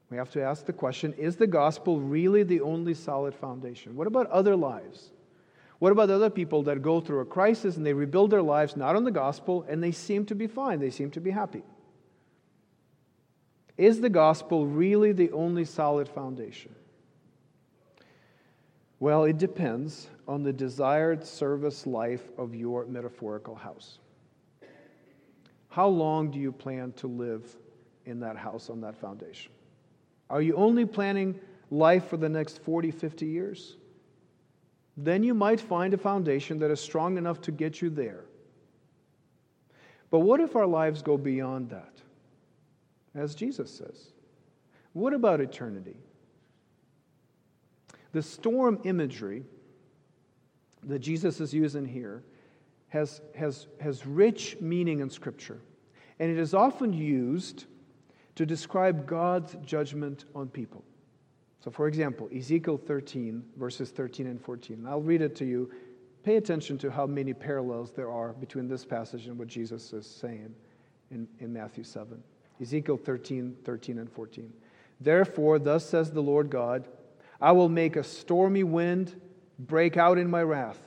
We 0.10 0.18
have 0.18 0.30
to 0.32 0.44
ask 0.44 0.66
the 0.66 0.74
question 0.74 1.14
is 1.14 1.36
the 1.36 1.48
gospel 1.48 2.00
really 2.00 2.44
the 2.44 2.62
only 2.62 2.94
solid 2.94 3.34
foundation? 3.34 3.96
What 3.96 4.08
about 4.08 4.30
other 4.30 4.56
lives? 4.56 5.10
What 5.84 5.92
about 5.92 6.10
other 6.10 6.30
people 6.30 6.64
that 6.64 6.82
go 6.82 7.02
through 7.02 7.20
a 7.20 7.26
crisis 7.26 7.76
and 7.76 7.86
they 7.86 7.92
rebuild 7.92 8.32
their 8.32 8.42
lives 8.42 8.78
not 8.78 8.96
on 8.96 9.04
the 9.04 9.12
gospel 9.12 9.66
and 9.68 9.84
they 9.84 9.92
seem 9.92 10.26
to 10.28 10.34
be 10.34 10.48
fine? 10.48 10.80
They 10.80 10.90
seem 10.90 11.12
to 11.12 11.20
be 11.20 11.30
happy. 11.30 11.62
Is 13.76 14.00
the 14.00 14.08
gospel 14.08 14.66
really 14.66 15.12
the 15.12 15.30
only 15.34 15.66
solid 15.66 16.08
foundation? 16.08 16.74
Well, 19.02 19.26
it 19.26 19.38
depends 19.38 20.08
on 20.26 20.42
the 20.42 20.54
desired 20.54 21.26
service 21.28 21.86
life 21.86 22.32
of 22.38 22.56
your 22.56 22.86
metaphorical 22.86 23.56
house. 23.56 24.00
How 25.68 25.90
long 25.90 26.32
do 26.32 26.40
you 26.40 26.54
plan 26.54 26.94
to 26.94 27.08
live 27.08 27.58
in 28.06 28.22
that 28.22 28.38
house 28.38 28.70
on 28.70 28.80
that 28.80 28.96
foundation? 28.96 29.52
Are 30.30 30.42
you 30.42 30.56
only 30.56 30.86
planning 30.86 31.38
life 31.72 32.08
for 32.08 32.16
the 32.16 32.30
next 32.30 32.64
40, 32.64 32.90
50 32.90 33.26
years? 33.26 33.76
Then 34.96 35.24
you 35.24 35.34
might 35.34 35.60
find 35.60 35.94
a 35.94 35.98
foundation 35.98 36.60
that 36.60 36.72
is 36.72 36.80
strong 36.80 37.18
enough 37.18 37.42
to 37.42 37.52
get 37.52 37.82
you 37.82 37.90
there. 37.90 38.26
But 40.10 40.20
what 40.20 40.40
if 40.40 40.56
our 40.56 40.68
lives 40.68 41.02
go 41.02 41.18
beyond 41.18 41.72
that? 41.72 42.02
As 43.16 43.34
Jesus 43.34 43.72
says. 43.72 44.12
What 44.94 45.14
about 45.14 45.42
eternity? 45.42 45.98
The 48.12 48.22
storm 48.22 48.80
imagery 48.84 49.44
that 50.84 51.00
Jesus 51.00 51.42
is 51.42 51.54
using 51.54 51.86
here 51.86 52.24
has, 52.90 53.22
has, 53.36 53.68
has 53.80 54.06
rich 54.06 54.58
meaning 54.62 55.00
in 55.00 55.10
Scripture, 55.10 55.60
and 56.20 56.30
it 56.30 56.38
is 56.38 56.54
often 56.54 56.94
used 56.94 57.66
to 58.36 58.46
describe 58.46 59.08
God's 59.08 59.56
judgment 59.66 60.26
on 60.36 60.48
people. 60.48 60.84
So, 61.64 61.72
for 61.72 61.88
example, 61.88 62.30
Ezekiel 62.36 62.78
13, 62.78 63.42
verses 63.56 63.92
13 63.92 64.28
and 64.28 64.42
14. 64.42 64.86
I'll 64.86 65.00
read 65.00 65.22
it 65.22 65.34
to 65.38 65.46
you. 65.46 65.72
Pay 66.22 66.36
attention 66.36 66.78
to 66.80 66.92
how 66.92 67.06
many 67.06 67.34
parallels 67.34 67.94
there 67.94 68.12
are 68.12 68.34
between 68.34 68.68
this 68.68 68.84
passage 68.84 69.28
and 69.28 69.40
what 69.40 69.48
Jesus 69.48 69.94
is 69.94 70.06
saying 70.06 70.54
in, 71.10 71.26
in 71.40 71.54
Matthew 71.54 71.86
7. 71.86 72.22
Ezekiel 72.62 72.98
13, 72.98 73.56
13 73.64 74.00
and 74.00 74.12
14. 74.12 74.52
Therefore, 75.00 75.58
thus 75.58 75.88
says 75.88 76.12
the 76.12 76.22
Lord 76.22 76.50
God, 76.50 76.86
I 77.40 77.54
will 77.54 77.70
make 77.70 77.96
a 77.96 78.04
stormy 78.04 78.66
wind 78.66 79.16
break 79.58 79.96
out 79.96 80.18
in 80.18 80.30
my 80.30 80.44
wrath, 80.44 80.82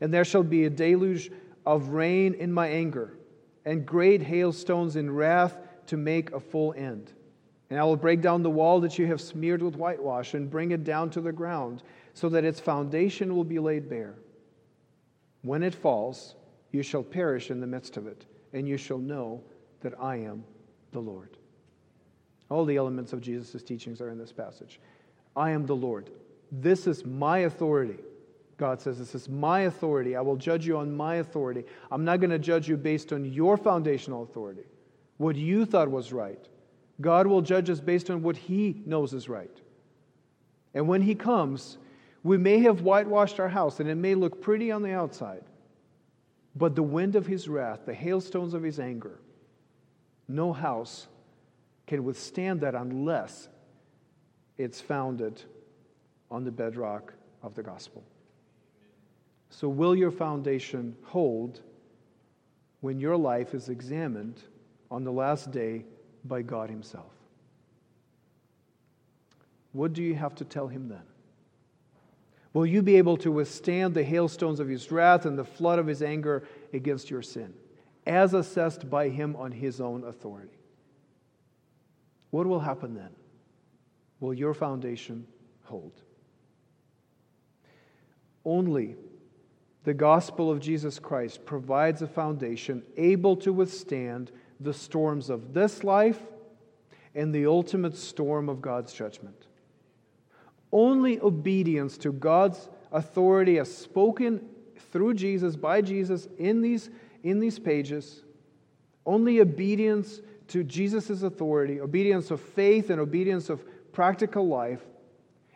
and 0.00 0.14
there 0.14 0.24
shall 0.24 0.42
be 0.42 0.64
a 0.64 0.70
deluge 0.70 1.30
of 1.66 1.88
rain 1.88 2.32
in 2.32 2.50
my 2.50 2.68
anger, 2.68 3.18
and 3.66 3.84
great 3.84 4.22
hailstones 4.22 4.96
in 4.96 5.10
wrath 5.10 5.58
to 5.88 5.98
make 5.98 6.32
a 6.32 6.40
full 6.40 6.72
end. 6.72 7.12
And 7.70 7.78
I 7.78 7.84
will 7.84 7.96
break 7.96 8.20
down 8.20 8.42
the 8.42 8.50
wall 8.50 8.80
that 8.80 8.98
you 8.98 9.06
have 9.06 9.20
smeared 9.20 9.62
with 9.62 9.76
whitewash 9.76 10.34
and 10.34 10.50
bring 10.50 10.72
it 10.72 10.84
down 10.84 11.08
to 11.10 11.20
the 11.20 11.32
ground, 11.32 11.82
so 12.14 12.28
that 12.28 12.44
its 12.44 12.58
foundation 12.58 13.34
will 13.34 13.44
be 13.44 13.60
laid 13.60 13.88
bare. 13.88 14.16
When 15.42 15.62
it 15.62 15.74
falls, 15.74 16.34
you 16.72 16.82
shall 16.82 17.04
perish 17.04 17.50
in 17.50 17.60
the 17.60 17.66
midst 17.66 17.96
of 17.96 18.06
it, 18.06 18.26
and 18.52 18.68
you 18.68 18.76
shall 18.76 18.98
know 18.98 19.42
that 19.80 19.94
I 20.00 20.16
am 20.16 20.44
the 20.92 21.00
Lord. 21.00 21.36
All 22.50 22.64
the 22.64 22.76
elements 22.76 23.12
of 23.12 23.20
Jesus' 23.20 23.62
teachings 23.62 24.00
are 24.00 24.10
in 24.10 24.18
this 24.18 24.32
passage. 24.32 24.80
I 25.36 25.50
am 25.50 25.66
the 25.66 25.76
Lord. 25.76 26.10
This 26.50 26.88
is 26.88 27.04
my 27.04 27.38
authority. 27.38 27.98
God 28.56 28.80
says, 28.80 28.98
This 28.98 29.14
is 29.14 29.28
my 29.28 29.60
authority. 29.60 30.16
I 30.16 30.20
will 30.20 30.36
judge 30.36 30.66
you 30.66 30.76
on 30.76 30.94
my 30.94 31.16
authority. 31.16 31.64
I'm 31.90 32.04
not 32.04 32.20
going 32.20 32.30
to 32.30 32.38
judge 32.38 32.68
you 32.68 32.76
based 32.76 33.12
on 33.12 33.24
your 33.24 33.56
foundational 33.56 34.24
authority, 34.24 34.64
what 35.16 35.36
you 35.36 35.64
thought 35.64 35.90
was 35.90 36.12
right. 36.12 36.46
God 37.00 37.26
will 37.26 37.40
judge 37.40 37.70
us 37.70 37.80
based 37.80 38.10
on 38.10 38.22
what 38.22 38.36
He 38.36 38.82
knows 38.84 39.14
is 39.14 39.28
right. 39.28 39.56
And 40.74 40.86
when 40.88 41.02
He 41.02 41.14
comes, 41.14 41.78
we 42.22 42.36
may 42.36 42.60
have 42.60 42.82
whitewashed 42.82 43.40
our 43.40 43.48
house 43.48 43.80
and 43.80 43.88
it 43.88 43.94
may 43.94 44.14
look 44.14 44.40
pretty 44.42 44.70
on 44.70 44.82
the 44.82 44.92
outside, 44.92 45.44
but 46.54 46.74
the 46.74 46.82
wind 46.82 47.16
of 47.16 47.26
His 47.26 47.48
wrath, 47.48 47.80
the 47.86 47.94
hailstones 47.94 48.54
of 48.54 48.62
His 48.62 48.78
anger, 48.78 49.20
no 50.28 50.52
house 50.52 51.06
can 51.86 52.04
withstand 52.04 52.60
that 52.60 52.74
unless 52.74 53.48
it's 54.58 54.80
founded 54.80 55.42
on 56.30 56.44
the 56.44 56.50
bedrock 56.50 57.14
of 57.42 57.54
the 57.54 57.62
gospel. 57.62 58.04
So, 59.48 59.68
will 59.68 59.96
your 59.96 60.12
foundation 60.12 60.94
hold 61.02 61.60
when 62.80 63.00
your 63.00 63.16
life 63.16 63.54
is 63.54 63.68
examined 63.68 64.40
on 64.90 65.02
the 65.02 65.10
last 65.10 65.50
day 65.50 65.84
by 66.24 66.42
God 66.42 66.70
Himself? 66.70 67.12
What 69.72 69.92
do 69.92 70.02
you 70.02 70.14
have 70.14 70.34
to 70.36 70.44
tell 70.44 70.68
Him 70.68 70.88
then? 70.88 71.02
Will 72.52 72.66
you 72.66 72.82
be 72.82 72.96
able 72.96 73.16
to 73.18 73.30
withstand 73.30 73.94
the 73.94 74.02
hailstones 74.02 74.58
of 74.58 74.68
His 74.68 74.90
wrath 74.90 75.24
and 75.24 75.38
the 75.38 75.44
flood 75.44 75.78
of 75.78 75.86
His 75.86 76.02
anger 76.02 76.42
against 76.72 77.10
your 77.10 77.22
sin, 77.22 77.54
as 78.06 78.34
assessed 78.34 78.90
by 78.90 79.08
Him 79.08 79.36
on 79.36 79.52
His 79.52 79.80
own 79.80 80.04
authority? 80.04 80.58
What 82.30 82.46
will 82.46 82.60
happen 82.60 82.94
then? 82.94 83.10
will 84.20 84.34
your 84.34 84.54
foundation 84.54 85.26
hold? 85.64 85.92
Only 88.44 88.96
the 89.84 89.94
gospel 89.94 90.50
of 90.50 90.60
Jesus 90.60 90.98
Christ 90.98 91.44
provides 91.44 92.02
a 92.02 92.06
foundation 92.06 92.82
able 92.96 93.36
to 93.36 93.52
withstand 93.52 94.30
the 94.60 94.74
storms 94.74 95.30
of 95.30 95.54
this 95.54 95.82
life 95.82 96.20
and 97.14 97.34
the 97.34 97.46
ultimate 97.46 97.96
storm 97.96 98.48
of 98.48 98.60
God's 98.62 98.92
judgment. 98.92 99.46
Only 100.70 101.18
obedience 101.20 101.98
to 101.98 102.12
God's 102.12 102.68
authority 102.92 103.58
as 103.58 103.74
spoken 103.74 104.46
through 104.92 105.14
Jesus, 105.14 105.56
by 105.56 105.80
Jesus, 105.80 106.28
in 106.38 106.60
these, 106.60 106.90
in 107.22 107.40
these 107.40 107.58
pages, 107.58 108.22
only 109.06 109.40
obedience 109.40 110.20
to 110.48 110.62
Jesus' 110.64 111.22
authority, 111.22 111.80
obedience 111.80 112.30
of 112.30 112.40
faith 112.40 112.90
and 112.90 113.00
obedience 113.00 113.48
of 113.48 113.64
practical 113.92 114.46
life, 114.46 114.82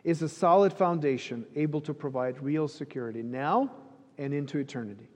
is 0.03 0.21
a 0.21 0.29
solid 0.29 0.71
foundation 0.71 1.45
able 1.55 1.81
to 1.81 1.93
provide 1.93 2.41
real 2.41 2.67
security 2.67 3.23
now 3.23 3.71
and 4.17 4.33
into 4.33 4.59
eternity. 4.59 5.09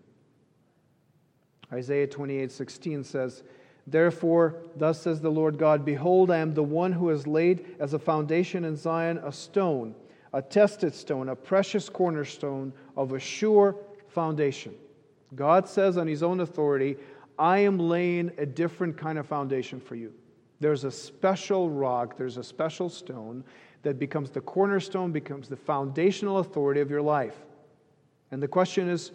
Isaiah 1.72 2.08
28 2.08 2.52
16 2.52 3.04
says, 3.04 3.44
Therefore, 3.90 4.56
thus 4.76 5.02
says 5.02 5.22
the 5.22 5.32
Lord 5.32 5.58
God 5.58 5.84
Behold, 5.84 6.30
I 6.30 6.38
am 6.38 6.54
the 6.54 6.64
one 6.64 6.92
who 6.92 7.08
has 7.10 7.26
laid 7.26 7.76
as 7.80 7.94
a 7.94 8.00
foundation 8.00 8.66
in 8.66 8.76
Zion 8.76 9.18
a 9.20 9.32
stone, 9.32 9.96
a 10.34 10.42
tested 10.42 10.94
stone, 10.94 11.30
a 11.30 11.36
precious 11.36 11.90
cornerstone 11.90 12.72
of 12.96 13.14
a 13.14 13.20
sure 13.20 13.76
foundation. 14.08 14.76
God 15.36 15.68
says 15.68 15.98
on 15.98 16.08
his 16.08 16.24
own 16.24 16.40
authority, 16.40 16.98
I 17.38 17.60
am 17.60 17.80
laying 17.80 18.32
a 18.38 18.46
different 18.46 18.98
kind 18.98 19.18
of 19.18 19.26
foundation 19.26 19.80
for 19.80 19.96
you. 19.96 20.14
There's 20.60 20.84
a 20.84 20.92
special 20.92 21.70
rock, 21.70 22.18
there's 22.18 22.38
a 22.38 22.44
special 22.44 22.90
stone 22.90 23.44
that 23.84 23.98
becomes 23.98 24.30
the 24.30 24.42
cornerstone, 24.42 25.12
becomes 25.12 25.48
the 25.48 25.56
foundational 25.56 26.40
authority 26.40 26.82
of 26.82 26.90
your 26.90 27.02
life. 27.02 27.36
And 28.32 28.44
the 28.44 28.48
question 28.48 28.90
is 28.90 29.12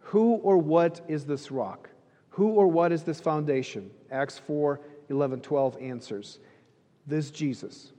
who 0.00 0.34
or 0.34 0.58
what 0.58 1.00
is 1.08 1.24
this 1.24 1.50
rock? 1.50 1.88
Who 2.32 2.48
or 2.48 2.66
what 2.66 2.92
is 2.92 3.02
this 3.02 3.20
foundation? 3.20 3.90
Acts 4.10 4.38
4 4.38 4.80
11, 5.08 5.40
12 5.40 5.76
answers. 5.80 6.38
This 7.06 7.30
Jesus. 7.30 7.92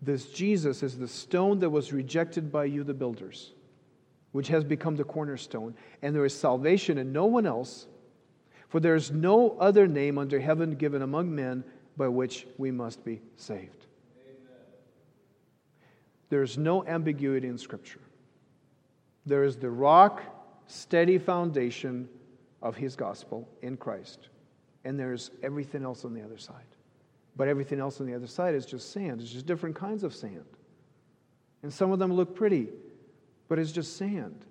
This 0.00 0.26
Jesus 0.26 0.82
is 0.82 0.98
the 0.98 1.08
stone 1.08 1.58
that 1.60 1.70
was 1.70 1.92
rejected 1.92 2.52
by 2.52 2.66
you, 2.66 2.84
the 2.84 2.94
builders, 2.94 3.52
which 4.32 4.48
has 4.48 4.62
become 4.62 4.94
the 4.94 5.04
cornerstone. 5.04 5.74
And 6.02 6.14
there 6.14 6.24
is 6.24 6.34
salvation 6.34 6.98
in 6.98 7.12
no 7.12 7.24
one 7.24 7.46
else, 7.46 7.86
for 8.68 8.78
there 8.78 8.94
is 8.94 9.10
no 9.10 9.56
other 9.58 9.88
name 9.88 10.18
under 10.18 10.38
heaven 10.38 10.76
given 10.76 11.02
among 11.02 11.34
men 11.34 11.64
by 11.96 12.08
which 12.08 12.46
we 12.58 12.70
must 12.70 13.04
be 13.04 13.22
saved. 13.36 13.86
There 16.28 16.42
is 16.42 16.58
no 16.58 16.84
ambiguity 16.86 17.48
in 17.48 17.58
Scripture. 17.58 18.00
There 19.26 19.42
is 19.42 19.56
the 19.56 19.70
rock, 19.70 20.22
steady 20.66 21.18
foundation 21.18 22.08
of 22.64 22.74
his 22.74 22.96
gospel 22.96 23.46
in 23.62 23.76
Christ. 23.76 24.30
And 24.84 24.98
there's 24.98 25.30
everything 25.42 25.84
else 25.84 26.04
on 26.04 26.14
the 26.14 26.22
other 26.22 26.38
side. 26.38 26.64
But 27.36 27.46
everything 27.46 27.78
else 27.78 28.00
on 28.00 28.06
the 28.06 28.14
other 28.14 28.26
side 28.26 28.54
is 28.54 28.66
just 28.66 28.90
sand. 28.90 29.20
It's 29.20 29.30
just 29.30 29.46
different 29.46 29.76
kinds 29.76 30.02
of 30.02 30.14
sand. 30.14 30.46
And 31.62 31.72
some 31.72 31.92
of 31.92 31.98
them 31.98 32.12
look 32.12 32.34
pretty, 32.34 32.68
but 33.48 33.58
it's 33.58 33.70
just 33.70 33.96
sand. 33.96 34.44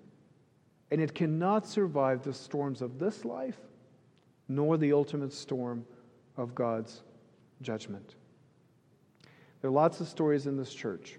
And 0.91 1.01
it 1.01 1.15
cannot 1.15 1.65
survive 1.67 2.23
the 2.23 2.33
storms 2.33 2.81
of 2.81 2.99
this 2.99 3.25
life, 3.25 3.57
nor 4.47 4.77
the 4.77 4.93
ultimate 4.93 5.33
storm 5.33 5.85
of 6.37 6.53
God's 6.53 7.01
judgment. 7.61 8.15
There 9.61 9.69
are 9.69 9.73
lots 9.73 10.01
of 10.01 10.07
stories 10.07 10.45
in 10.45 10.57
this 10.57 10.73
church 10.73 11.17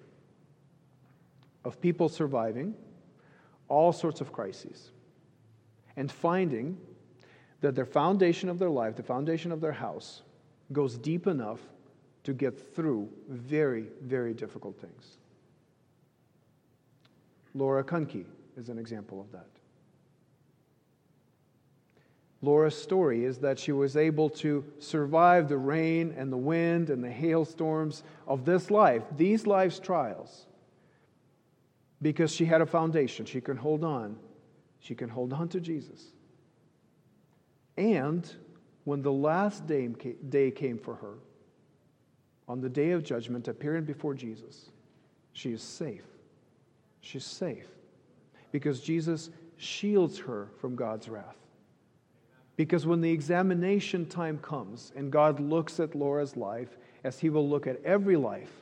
of 1.64 1.80
people 1.80 2.09
surviving 2.09 2.74
all 3.68 3.92
sorts 3.92 4.20
of 4.20 4.32
crises 4.32 4.90
and 5.97 6.11
finding 6.11 6.76
that 7.61 7.74
their 7.74 7.86
foundation 7.86 8.49
of 8.49 8.59
their 8.59 8.70
life, 8.70 8.97
the 8.97 9.03
foundation 9.03 9.53
of 9.53 9.61
their 9.61 9.72
house, 9.72 10.22
goes 10.72 10.99
deep 10.99 11.26
enough 11.26 11.61
to 12.24 12.32
get 12.32 12.74
through 12.74 13.09
very, 13.28 13.86
very 14.03 14.34
difficult 14.34 14.78
things. 14.80 15.18
Laura 17.55 17.84
Kunke 17.84 18.24
is 18.57 18.68
an 18.68 18.78
example 18.78 19.20
of 19.20 19.30
that. 19.32 19.47
Laura's 22.42 22.76
story 22.76 23.24
is 23.24 23.38
that 23.38 23.59
she 23.59 23.72
was 23.72 23.97
able 23.97 24.28
to 24.28 24.64
survive 24.78 25.49
the 25.49 25.57
rain 25.57 26.14
and 26.16 26.30
the 26.30 26.36
wind 26.36 26.90
and 26.90 27.03
the 27.03 27.11
hailstorms 27.11 28.03
of 28.26 28.45
this 28.45 28.70
life, 28.70 29.03
these 29.16 29.47
life's 29.47 29.78
trials, 29.78 30.45
because 32.03 32.30
she 32.30 32.45
had 32.45 32.61
a 32.61 32.66
foundation. 32.66 33.24
She 33.24 33.40
can 33.40 33.57
hold 33.57 33.82
on 33.82 34.18
she 34.85 34.95
can 34.95 35.09
hold 35.09 35.32
on 35.32 35.49
to 35.49 35.61
Jesus. 35.61 36.12
And 37.78 38.30
when 38.85 39.01
the 39.01 39.11
last 39.11 39.66
day, 39.66 39.89
came 40.51 40.78
for 40.78 40.97
her, 40.97 41.14
on 42.47 42.61
the 42.61 42.68
day 42.68 42.91
of 42.91 43.03
judgment, 43.03 43.49
appearing 43.49 43.85
before 43.85 44.12
Jesus, 44.12 44.68
she 45.32 45.53
is 45.53 45.62
safe. 45.62 46.05
She's 47.01 47.24
safe 47.24 47.66
because 48.53 48.80
Jesus 48.80 49.30
shields 49.57 50.18
her 50.18 50.49
from 50.61 50.76
God's 50.76 51.09
wrath. 51.09 51.39
Because 52.57 52.87
when 52.87 53.01
the 53.01 53.11
examination 53.11 54.05
time 54.05 54.37
comes 54.39 54.93
and 54.95 55.11
God 55.11 55.41
looks 55.41 55.80
at 55.80 55.95
Laura's 55.95 56.37
life, 56.37 56.76
as 57.05 57.18
he 57.18 57.30
will 57.30 57.49
look 57.49 57.66
at 57.66 57.82
every 57.87 58.18
life, 58.18 58.53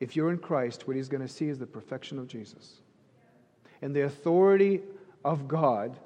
if 0.00 0.16
you're 0.16 0.32
in 0.32 0.38
Christ, 0.38 0.88
what 0.88 0.96
he's 0.96 1.08
going 1.08 1.22
to 1.22 1.32
see 1.32 1.48
is 1.48 1.60
the 1.60 1.66
perfection 1.66 2.18
of 2.18 2.26
Jesus 2.26 2.80
and 3.86 3.94
the 3.94 4.02
authority 4.02 4.80
of 5.24 5.46
God, 5.46 5.96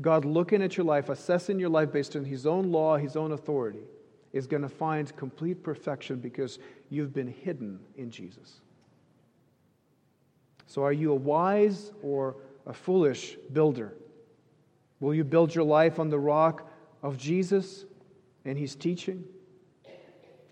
God 0.00 0.24
looking 0.24 0.62
at 0.62 0.76
your 0.76 0.86
life, 0.86 1.08
assessing 1.08 1.58
your 1.58 1.68
life 1.68 1.90
based 1.90 2.14
on 2.14 2.24
His 2.24 2.46
own 2.46 2.70
law, 2.70 2.96
His 2.96 3.16
own 3.16 3.32
authority, 3.32 3.82
is 4.32 4.46
going 4.46 4.62
to 4.62 4.68
find 4.68 5.14
complete 5.16 5.60
perfection 5.64 6.20
because 6.20 6.60
you've 6.90 7.12
been 7.12 7.26
hidden 7.26 7.80
in 7.96 8.12
Jesus. 8.12 8.60
So, 10.68 10.84
are 10.84 10.92
you 10.92 11.10
a 11.10 11.16
wise 11.16 11.90
or 12.04 12.36
a 12.66 12.72
foolish 12.72 13.36
builder? 13.52 13.94
Will 15.00 15.12
you 15.12 15.24
build 15.24 15.52
your 15.52 15.64
life 15.64 15.98
on 15.98 16.10
the 16.10 16.20
rock 16.20 16.70
of 17.02 17.18
Jesus 17.18 17.84
and 18.44 18.56
His 18.56 18.76
teaching? 18.76 19.24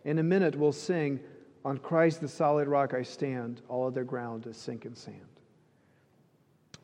In 0.04 0.18
a 0.18 0.24
minute, 0.24 0.56
we'll 0.56 0.72
sing, 0.72 1.20
On 1.64 1.78
Christ 1.78 2.20
the 2.20 2.26
solid 2.26 2.66
rock 2.66 2.92
I 2.92 3.02
stand, 3.02 3.62
all 3.68 3.86
other 3.86 4.02
ground 4.02 4.48
is 4.48 4.56
sinking 4.56 4.96
sand. 4.96 5.35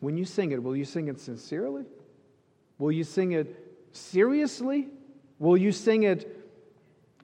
When 0.02 0.16
you 0.16 0.24
sing 0.24 0.50
it, 0.50 0.60
will 0.60 0.74
you 0.74 0.84
sing 0.84 1.06
it 1.06 1.20
sincerely? 1.20 1.84
Will 2.76 2.90
you 2.90 3.04
sing 3.04 3.30
it 3.32 3.78
seriously? 3.92 4.88
Will 5.38 5.56
you 5.56 5.70
sing 5.70 6.02
it 6.02 6.44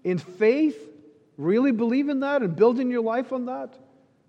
in 0.05 0.17
faith? 0.17 0.79
Really 1.37 1.73
believe 1.73 2.09
in 2.09 2.21
that 2.21 2.41
and 2.43 2.55
building 2.55 2.89
your 2.89 3.03
life 3.03 3.33
on 3.33 3.47
that? 3.47 3.77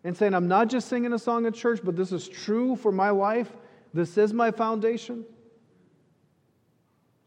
And 0.03 0.17
saying, 0.17 0.33
I'm 0.33 0.47
not 0.47 0.67
just 0.67 0.87
singing 0.87 1.13
a 1.13 1.19
song 1.19 1.45
at 1.45 1.53
church, 1.53 1.81
but 1.83 1.95
this 1.95 2.11
is 2.11 2.27
true 2.27 2.75
for 2.75 2.91
my 2.91 3.11
life. 3.11 3.51
This 3.93 4.17
is 4.17 4.33
my 4.33 4.49
foundation. 4.49 5.25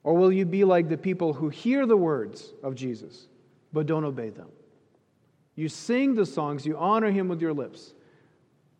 Or 0.02 0.14
will 0.14 0.32
you 0.32 0.44
be 0.44 0.64
like 0.64 0.88
the 0.88 0.98
people 0.98 1.34
who 1.34 1.50
hear 1.50 1.86
the 1.86 1.96
words 1.96 2.52
of 2.64 2.74
Jesus 2.74 3.28
but 3.72 3.86
don't 3.86 4.04
obey 4.04 4.30
them? 4.30 4.48
You 5.54 5.68
sing 5.68 6.16
the 6.16 6.26
songs, 6.26 6.66
you 6.66 6.76
honor 6.76 7.12
him 7.12 7.28
with 7.28 7.40
your 7.40 7.52
lips, 7.52 7.94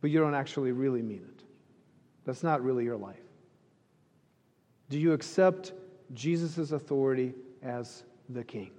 but 0.00 0.10
you 0.10 0.18
don't 0.18 0.34
actually 0.34 0.72
really 0.72 1.02
mean 1.02 1.22
it. 1.22 1.31
That's 2.24 2.42
not 2.42 2.62
really 2.62 2.84
your 2.84 2.96
life. 2.96 3.16
Do 4.90 4.98
you 4.98 5.12
accept 5.12 5.72
Jesus' 6.14 6.72
authority 6.72 7.34
as 7.62 8.04
the 8.28 8.44
king? 8.44 8.70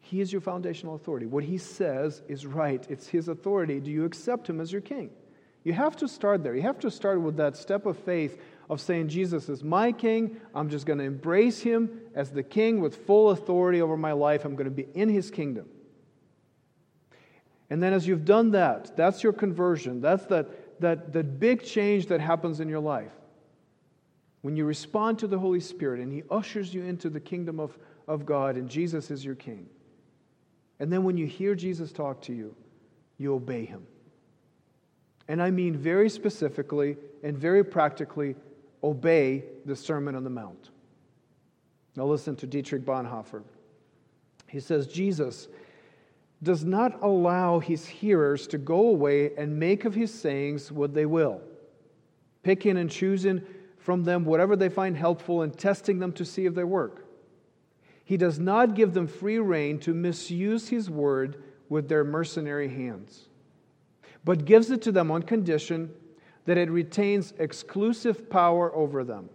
He 0.00 0.20
is 0.20 0.32
your 0.32 0.40
foundational 0.40 0.94
authority. 0.94 1.26
What 1.26 1.44
he 1.44 1.58
says 1.58 2.22
is 2.28 2.46
right, 2.46 2.84
it's 2.88 3.08
his 3.08 3.28
authority. 3.28 3.80
Do 3.80 3.90
you 3.90 4.04
accept 4.04 4.48
him 4.48 4.60
as 4.60 4.70
your 4.70 4.80
king? 4.80 5.10
You 5.64 5.72
have 5.72 5.96
to 5.96 6.06
start 6.06 6.44
there. 6.44 6.54
You 6.54 6.62
have 6.62 6.78
to 6.80 6.92
start 6.92 7.20
with 7.20 7.36
that 7.38 7.56
step 7.56 7.86
of 7.86 7.98
faith 7.98 8.40
of 8.70 8.80
saying, 8.80 9.08
Jesus 9.08 9.48
is 9.48 9.64
my 9.64 9.90
king. 9.90 10.36
I'm 10.54 10.68
just 10.68 10.86
going 10.86 11.00
to 11.00 11.04
embrace 11.04 11.60
him 11.60 12.02
as 12.14 12.30
the 12.30 12.44
king 12.44 12.80
with 12.80 13.04
full 13.04 13.30
authority 13.30 13.82
over 13.82 13.96
my 13.96 14.12
life. 14.12 14.44
I'm 14.44 14.54
going 14.54 14.66
to 14.66 14.70
be 14.70 14.86
in 14.94 15.08
his 15.08 15.28
kingdom. 15.28 15.68
And 17.68 17.82
then, 17.82 17.92
as 17.92 18.06
you've 18.06 18.24
done 18.24 18.52
that, 18.52 18.96
that's 18.96 19.24
your 19.24 19.32
conversion. 19.32 20.00
That's 20.00 20.24
that 20.26 20.48
that, 20.80 21.12
that 21.12 21.38
big 21.38 21.64
change 21.64 22.06
that 22.06 22.20
happens 22.20 22.60
in 22.60 22.68
your 22.68 22.80
life. 22.80 23.12
When 24.42 24.56
you 24.56 24.64
respond 24.64 25.18
to 25.20 25.26
the 25.26 25.38
Holy 25.38 25.60
Spirit 25.60 26.00
and 26.00 26.12
He 26.12 26.22
ushers 26.30 26.72
you 26.72 26.84
into 26.84 27.10
the 27.10 27.20
kingdom 27.20 27.58
of, 27.58 27.76
of 28.06 28.26
God 28.26 28.56
and 28.56 28.68
Jesus 28.68 29.10
is 29.10 29.24
your 29.24 29.34
King. 29.34 29.68
And 30.78 30.92
then 30.92 31.04
when 31.04 31.16
you 31.16 31.26
hear 31.26 31.54
Jesus 31.54 31.92
talk 31.92 32.20
to 32.22 32.32
you, 32.32 32.54
you 33.18 33.34
obey 33.34 33.64
Him. 33.64 33.86
And 35.28 35.42
I 35.42 35.50
mean 35.50 35.76
very 35.76 36.08
specifically 36.08 36.96
and 37.22 37.36
very 37.36 37.64
practically 37.64 38.36
obey 38.84 39.44
the 39.64 39.74
Sermon 39.74 40.14
on 40.14 40.22
the 40.22 40.30
Mount. 40.30 40.70
Now 41.96 42.04
listen 42.04 42.36
to 42.36 42.46
Dietrich 42.46 42.84
Bonhoeffer. 42.84 43.42
He 44.48 44.60
says, 44.60 44.86
Jesus 44.86 45.48
does 46.42 46.64
not 46.64 47.02
allow 47.02 47.58
his 47.58 47.86
hearers 47.86 48.46
to 48.48 48.58
go 48.58 48.88
away 48.88 49.34
and 49.36 49.58
make 49.58 49.84
of 49.84 49.94
his 49.94 50.12
sayings 50.12 50.70
what 50.70 50.94
they 50.94 51.06
will, 51.06 51.40
picking 52.42 52.76
and 52.76 52.90
choosing 52.90 53.42
from 53.78 54.04
them 54.04 54.24
whatever 54.24 54.56
they 54.56 54.68
find 54.68 54.96
helpful 54.96 55.42
and 55.42 55.56
testing 55.56 55.98
them 55.98 56.12
to 56.12 56.24
see 56.24 56.44
if 56.44 56.54
they 56.54 56.64
work. 56.64 57.06
He 58.04 58.16
does 58.16 58.38
not 58.38 58.74
give 58.74 58.94
them 58.94 59.06
free 59.06 59.38
rein 59.38 59.78
to 59.80 59.94
misuse 59.94 60.68
his 60.68 60.90
word 60.90 61.42
with 61.68 61.88
their 61.88 62.04
mercenary 62.04 62.68
hands, 62.68 63.28
but 64.24 64.44
gives 64.44 64.70
it 64.70 64.82
to 64.82 64.92
them 64.92 65.10
on 65.10 65.22
condition 65.22 65.90
that 66.44 66.58
it 66.58 66.70
retains 66.70 67.32
exclusive 67.38 68.30
power 68.30 68.74
over 68.74 69.02
them. 69.02 69.28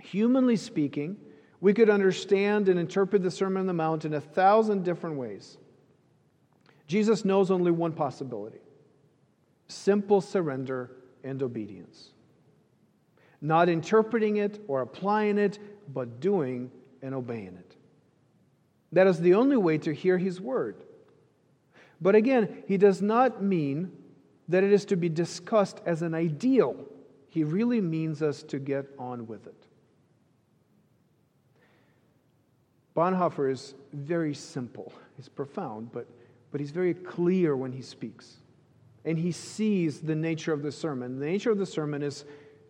Humanly 0.00 0.56
speaking, 0.56 1.16
we 1.60 1.74
could 1.74 1.90
understand 1.90 2.68
and 2.68 2.78
interpret 2.78 3.22
the 3.22 3.30
Sermon 3.30 3.60
on 3.60 3.66
the 3.66 3.72
Mount 3.72 4.04
in 4.04 4.14
a 4.14 4.20
thousand 4.20 4.84
different 4.84 5.16
ways. 5.16 5.58
Jesus 6.86 7.24
knows 7.24 7.50
only 7.50 7.70
one 7.70 7.92
possibility 7.92 8.58
simple 9.70 10.22
surrender 10.22 10.90
and 11.22 11.42
obedience. 11.42 12.12
Not 13.40 13.68
interpreting 13.68 14.38
it 14.38 14.64
or 14.66 14.80
applying 14.80 15.36
it, 15.36 15.58
but 15.92 16.20
doing 16.20 16.70
and 17.02 17.14
obeying 17.14 17.56
it. 17.58 17.76
That 18.92 19.06
is 19.06 19.20
the 19.20 19.34
only 19.34 19.56
way 19.56 19.78
to 19.78 19.92
hear 19.92 20.16
his 20.16 20.40
word. 20.40 20.82
But 22.00 22.14
again, 22.14 22.64
he 22.66 22.78
does 22.78 23.02
not 23.02 23.42
mean 23.42 23.92
that 24.48 24.64
it 24.64 24.72
is 24.72 24.86
to 24.86 24.96
be 24.96 25.10
discussed 25.10 25.80
as 25.84 26.00
an 26.00 26.14
ideal. 26.14 26.76
He 27.28 27.44
really 27.44 27.82
means 27.82 28.22
us 28.22 28.42
to 28.44 28.58
get 28.58 28.86
on 28.98 29.26
with 29.26 29.46
it. 29.46 29.67
Bonhoeffer 32.98 33.48
is 33.48 33.76
very 33.92 34.34
simple. 34.34 34.92
He's 35.16 35.28
profound, 35.28 35.92
but, 35.92 36.08
but 36.50 36.60
he's 36.60 36.72
very 36.72 36.94
clear 36.94 37.56
when 37.56 37.70
he 37.70 37.80
speaks. 37.80 38.38
And 39.04 39.16
he 39.16 39.30
sees 39.30 40.00
the 40.00 40.16
nature 40.16 40.52
of 40.52 40.64
the 40.64 40.72
sermon. 40.72 41.20
The 41.20 41.26
nature 41.26 41.52
of 41.52 41.58
the 41.58 41.64
sermon 41.64 42.02
is 42.02 42.24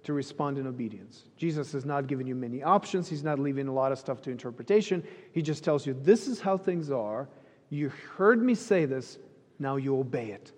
to 0.04 0.12
respond 0.12 0.58
in 0.58 0.66
obedience. 0.66 1.24
Jesus 1.38 1.72
has 1.72 1.86
not 1.86 2.08
given 2.08 2.26
you 2.26 2.34
many 2.34 2.62
options, 2.62 3.08
he's 3.08 3.24
not 3.24 3.38
leaving 3.38 3.68
a 3.68 3.72
lot 3.72 3.90
of 3.90 3.98
stuff 3.98 4.20
to 4.20 4.30
interpretation. 4.30 5.02
He 5.32 5.40
just 5.40 5.64
tells 5.64 5.86
you, 5.86 5.94
This 5.94 6.28
is 6.28 6.42
how 6.42 6.58
things 6.58 6.90
are. 6.90 7.26
You 7.70 7.90
heard 8.18 8.42
me 8.42 8.54
say 8.54 8.84
this, 8.84 9.16
now 9.58 9.76
you 9.76 9.98
obey 9.98 10.32
it. 10.32 10.52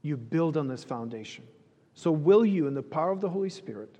You 0.00 0.16
build 0.16 0.56
on 0.56 0.66
this 0.66 0.82
foundation. 0.82 1.44
So, 1.92 2.10
will 2.10 2.46
you, 2.46 2.68
in 2.68 2.72
the 2.72 2.82
power 2.82 3.10
of 3.10 3.20
the 3.20 3.28
Holy 3.28 3.50
Spirit, 3.50 3.96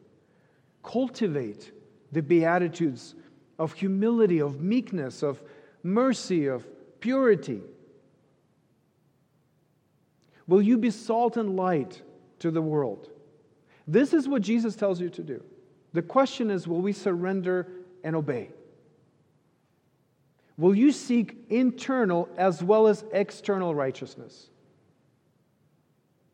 cultivate 0.82 1.72
the 2.11 2.22
Beatitudes 2.22 3.16
of 3.59 3.72
humility, 3.72 4.40
of 4.40 4.61
meekness, 4.61 5.22
of 5.22 5.42
mercy, 5.82 6.46
of 6.46 6.64
purity? 7.00 7.61
Will 10.46 10.62
you 10.62 10.78
be 10.78 10.90
salt 10.90 11.36
and 11.36 11.57
light 11.57 12.02
to 12.40 12.50
the 12.50 12.62
world? 12.62 13.11
This 13.86 14.12
is 14.12 14.28
what 14.28 14.42
Jesus 14.42 14.76
tells 14.76 15.00
you 15.00 15.09
to 15.11 15.22
do. 15.22 15.42
The 15.92 16.02
question 16.02 16.50
is 16.50 16.66
will 16.66 16.80
we 16.80 16.92
surrender 16.92 17.68
and 18.02 18.16
obey? 18.16 18.50
Will 20.57 20.74
you 20.74 20.92
seek 20.92 21.36
internal 21.48 22.28
as 22.36 22.62
well 22.62 22.86
as 22.86 23.05
external 23.12 23.74
righteousness? 23.74 24.50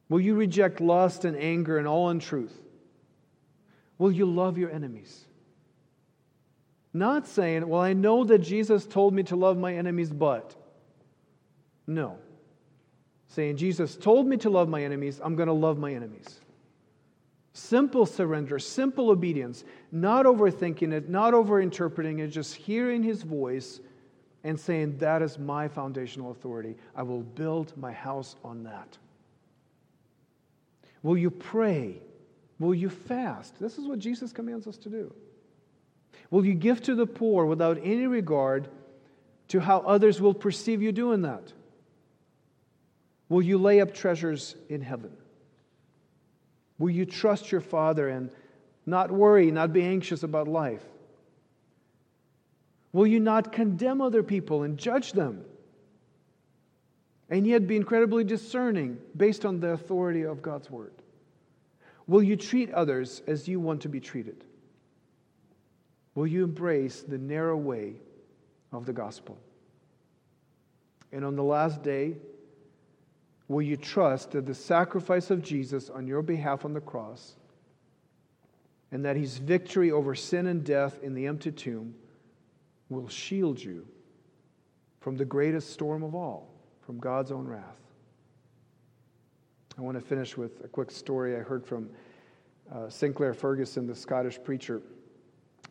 Will 0.08 0.20
you 0.20 0.34
reject 0.34 0.80
lust 0.80 1.24
and 1.24 1.36
anger 1.36 1.78
and 1.78 1.86
all 1.86 2.10
untruth? 2.10 2.60
Will 3.96 4.10
you 4.10 4.26
love 4.26 4.58
your 4.58 4.70
enemies? 4.70 5.24
Not 6.92 7.26
saying, 7.26 7.68
well, 7.68 7.80
I 7.80 7.92
know 7.92 8.24
that 8.24 8.38
Jesus 8.38 8.86
told 8.86 9.14
me 9.14 9.22
to 9.24 9.36
love 9.36 9.56
my 9.56 9.74
enemies, 9.74 10.10
but. 10.10 10.54
No. 11.86 12.18
Saying, 13.28 13.56
Jesus 13.56 13.96
told 13.96 14.26
me 14.26 14.36
to 14.38 14.50
love 14.50 14.68
my 14.68 14.82
enemies, 14.82 15.20
I'm 15.22 15.36
going 15.36 15.46
to 15.46 15.52
love 15.52 15.78
my 15.78 15.92
enemies. 15.92 16.40
Simple 17.52 18.06
surrender, 18.06 18.58
simple 18.58 19.10
obedience, 19.10 19.64
not 19.92 20.24
overthinking 20.26 20.92
it, 20.92 21.08
not 21.08 21.34
overinterpreting 21.34 22.20
it, 22.20 22.28
just 22.28 22.54
hearing 22.54 23.02
his 23.02 23.22
voice 23.22 23.80
and 24.44 24.58
saying, 24.58 24.98
That 24.98 25.22
is 25.22 25.38
my 25.38 25.68
foundational 25.68 26.30
authority. 26.30 26.76
I 26.94 27.02
will 27.02 27.22
build 27.22 27.76
my 27.76 27.92
house 27.92 28.36
on 28.44 28.64
that. 28.64 28.98
Will 31.02 31.18
you 31.18 31.30
pray? 31.30 32.00
Will 32.58 32.74
you 32.74 32.90
fast? 32.90 33.58
This 33.58 33.78
is 33.78 33.86
what 33.86 33.98
Jesus 33.98 34.32
commands 34.32 34.66
us 34.66 34.76
to 34.78 34.88
do. 34.88 35.12
Will 36.30 36.44
you 36.44 36.54
give 36.54 36.82
to 36.82 36.94
the 36.94 37.06
poor 37.06 37.44
without 37.44 37.78
any 37.82 38.06
regard 38.06 38.68
to 39.48 39.60
how 39.60 39.80
others 39.80 40.20
will 40.20 40.34
perceive 40.34 40.80
you 40.80 40.92
doing 40.92 41.22
that? 41.22 41.52
Will 43.28 43.42
you 43.42 43.58
lay 43.58 43.80
up 43.80 43.94
treasures 43.94 44.54
in 44.68 44.80
heaven? 44.80 45.12
Will 46.78 46.90
you 46.90 47.04
trust 47.04 47.52
your 47.52 47.60
Father 47.60 48.08
and 48.08 48.30
not 48.86 49.10
worry, 49.10 49.50
not 49.50 49.72
be 49.72 49.82
anxious 49.82 50.22
about 50.22 50.48
life? 50.48 50.82
Will 52.92 53.06
you 53.06 53.20
not 53.20 53.52
condemn 53.52 54.00
other 54.00 54.22
people 54.22 54.62
and 54.62 54.78
judge 54.78 55.12
them? 55.12 55.44
And 57.28 57.46
yet 57.46 57.68
be 57.68 57.76
incredibly 57.76 58.24
discerning 58.24 58.98
based 59.16 59.44
on 59.44 59.60
the 59.60 59.68
authority 59.68 60.22
of 60.22 60.42
God's 60.42 60.70
Word? 60.70 60.92
Will 62.08 62.22
you 62.22 62.34
treat 62.34 62.72
others 62.72 63.22
as 63.28 63.46
you 63.46 63.60
want 63.60 63.82
to 63.82 63.88
be 63.88 64.00
treated? 64.00 64.44
Will 66.14 66.26
you 66.26 66.44
embrace 66.44 67.02
the 67.02 67.18
narrow 67.18 67.56
way 67.56 67.94
of 68.72 68.86
the 68.86 68.92
gospel? 68.92 69.38
And 71.12 71.24
on 71.24 71.36
the 71.36 71.42
last 71.42 71.82
day, 71.82 72.16
will 73.48 73.62
you 73.62 73.76
trust 73.76 74.32
that 74.32 74.46
the 74.46 74.54
sacrifice 74.54 75.30
of 75.30 75.42
Jesus 75.42 75.90
on 75.90 76.06
your 76.06 76.22
behalf 76.22 76.64
on 76.64 76.72
the 76.72 76.80
cross 76.80 77.34
and 78.92 79.04
that 79.04 79.16
his 79.16 79.38
victory 79.38 79.90
over 79.90 80.14
sin 80.14 80.46
and 80.46 80.64
death 80.64 80.98
in 81.02 81.14
the 81.14 81.26
empty 81.26 81.52
tomb 81.52 81.94
will 82.88 83.08
shield 83.08 83.62
you 83.62 83.86
from 85.00 85.16
the 85.16 85.24
greatest 85.24 85.72
storm 85.72 86.02
of 86.02 86.14
all, 86.14 86.48
from 86.82 86.98
God's 86.98 87.32
own 87.32 87.46
wrath? 87.46 87.80
I 89.78 89.82
want 89.82 89.98
to 89.98 90.04
finish 90.04 90.36
with 90.36 90.64
a 90.64 90.68
quick 90.68 90.90
story 90.90 91.36
I 91.36 91.40
heard 91.40 91.64
from 91.64 91.88
uh, 92.72 92.88
Sinclair 92.88 93.32
Ferguson, 93.32 93.86
the 93.86 93.94
Scottish 93.94 94.38
preacher 94.42 94.82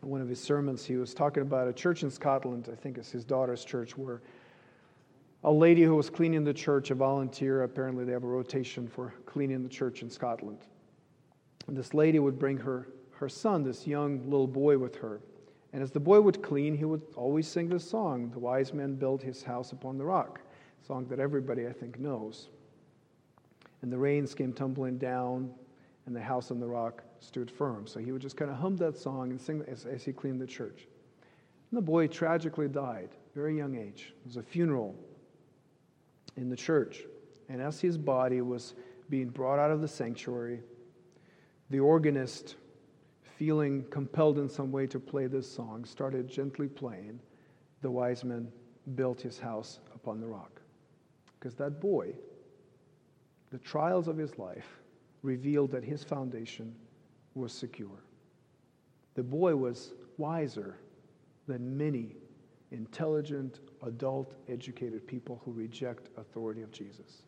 one 0.00 0.20
of 0.20 0.28
his 0.28 0.40
sermons, 0.40 0.84
he 0.84 0.96
was 0.96 1.14
talking 1.14 1.42
about 1.42 1.68
a 1.68 1.72
church 1.72 2.02
in 2.02 2.10
Scotland, 2.10 2.68
I 2.72 2.74
think 2.74 2.98
it's 2.98 3.10
his 3.10 3.24
daughter's 3.24 3.64
church, 3.64 3.96
where 3.96 4.22
a 5.44 5.50
lady 5.50 5.82
who 5.82 5.96
was 5.96 6.10
cleaning 6.10 6.44
the 6.44 6.54
church, 6.54 6.90
a 6.90 6.94
volunteer, 6.94 7.62
apparently 7.62 8.04
they 8.04 8.12
have 8.12 8.24
a 8.24 8.26
rotation 8.26 8.86
for 8.86 9.14
cleaning 9.26 9.62
the 9.62 9.68
church 9.68 10.02
in 10.02 10.10
Scotland. 10.10 10.58
And 11.66 11.76
this 11.76 11.94
lady 11.94 12.18
would 12.18 12.38
bring 12.38 12.58
her, 12.58 12.88
her 13.12 13.28
son, 13.28 13.62
this 13.62 13.86
young 13.86 14.22
little 14.24 14.46
boy, 14.46 14.76
with 14.76 14.96
her. 14.96 15.20
And 15.72 15.82
as 15.82 15.90
the 15.90 16.00
boy 16.00 16.20
would 16.20 16.42
clean, 16.42 16.76
he 16.76 16.84
would 16.84 17.02
always 17.16 17.46
sing 17.46 17.68
this 17.68 17.88
song, 17.88 18.30
The 18.30 18.38
Wise 18.38 18.74
Man 18.74 18.96
Built 18.96 19.22
His 19.22 19.42
House 19.42 19.72
Upon 19.72 19.96
the 19.96 20.04
Rock, 20.04 20.40
song 20.86 21.06
that 21.06 21.20
everybody, 21.20 21.66
I 21.66 21.72
think, 21.72 21.98
knows. 21.98 22.48
And 23.82 23.92
the 23.92 23.98
rains 23.98 24.34
came 24.34 24.52
tumbling 24.52 24.98
down, 24.98 25.50
and 26.06 26.14
the 26.14 26.20
house 26.20 26.50
on 26.50 26.58
the 26.58 26.66
rock 26.66 27.02
stood 27.20 27.50
firm. 27.50 27.86
So 27.86 28.00
he 28.00 28.12
would 28.12 28.22
just 28.22 28.36
kind 28.36 28.50
of 28.50 28.56
hum 28.56 28.76
that 28.78 28.96
song 28.96 29.30
and 29.30 29.40
sing 29.40 29.62
as, 29.68 29.86
as 29.86 30.04
he 30.04 30.12
cleaned 30.12 30.40
the 30.40 30.46
church. 30.46 30.86
And 31.70 31.78
the 31.78 31.82
boy 31.82 32.06
tragically 32.08 32.68
died, 32.68 33.10
very 33.34 33.56
young 33.56 33.76
age. 33.76 34.12
It 34.20 34.26
was 34.26 34.36
a 34.36 34.42
funeral 34.42 34.96
in 36.36 36.48
the 36.48 36.56
church. 36.56 37.04
And 37.48 37.60
as 37.60 37.80
his 37.80 37.96
body 37.98 38.40
was 38.40 38.74
being 39.08 39.28
brought 39.28 39.58
out 39.58 39.70
of 39.70 39.80
the 39.80 39.88
sanctuary, 39.88 40.60
the 41.68 41.80
organist, 41.80 42.56
feeling 43.36 43.84
compelled 43.90 44.38
in 44.38 44.48
some 44.48 44.72
way 44.72 44.86
to 44.86 44.98
play 44.98 45.26
this 45.26 45.50
song, 45.50 45.84
started 45.84 46.28
gently 46.28 46.68
playing, 46.68 47.20
The 47.82 47.90
Wise 47.90 48.24
Man 48.24 48.48
Built 48.94 49.20
His 49.20 49.38
House 49.38 49.80
Upon 49.94 50.20
the 50.20 50.26
Rock. 50.26 50.60
Because 51.38 51.54
that 51.54 51.80
boy, 51.80 52.14
the 53.50 53.58
trials 53.58 54.08
of 54.08 54.16
his 54.16 54.38
life, 54.38 54.79
revealed 55.22 55.70
that 55.72 55.84
his 55.84 56.02
foundation 56.02 56.74
was 57.34 57.52
secure. 57.52 58.02
The 59.14 59.22
boy 59.22 59.56
was 59.56 59.92
wiser 60.18 60.76
than 61.46 61.76
many 61.76 62.16
intelligent, 62.72 63.60
adult, 63.82 64.34
educated 64.48 65.06
people 65.06 65.40
who 65.44 65.52
reject 65.52 66.08
authority 66.16 66.62
of 66.62 66.70
Jesus. 66.70 67.22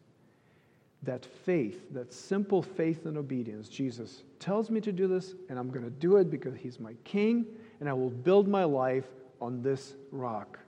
That 1.02 1.26
faith, 1.26 1.92
that 1.92 2.12
simple 2.12 2.62
faith 2.62 3.06
and 3.06 3.18
obedience, 3.18 3.68
Jesus 3.68 4.22
tells 4.38 4.70
me 4.70 4.80
to 4.80 4.92
do 4.92 5.08
this, 5.08 5.34
and 5.48 5.58
I'm 5.58 5.68
going 5.68 5.84
to 5.84 5.90
do 5.90 6.16
it 6.16 6.30
because 6.30 6.54
he's 6.56 6.78
my 6.78 6.94
king, 7.02 7.44
and 7.80 7.88
I 7.88 7.92
will 7.92 8.10
build 8.10 8.46
my 8.46 8.62
life 8.62 9.06
on 9.40 9.62
this 9.62 9.94
rock. 10.12 10.60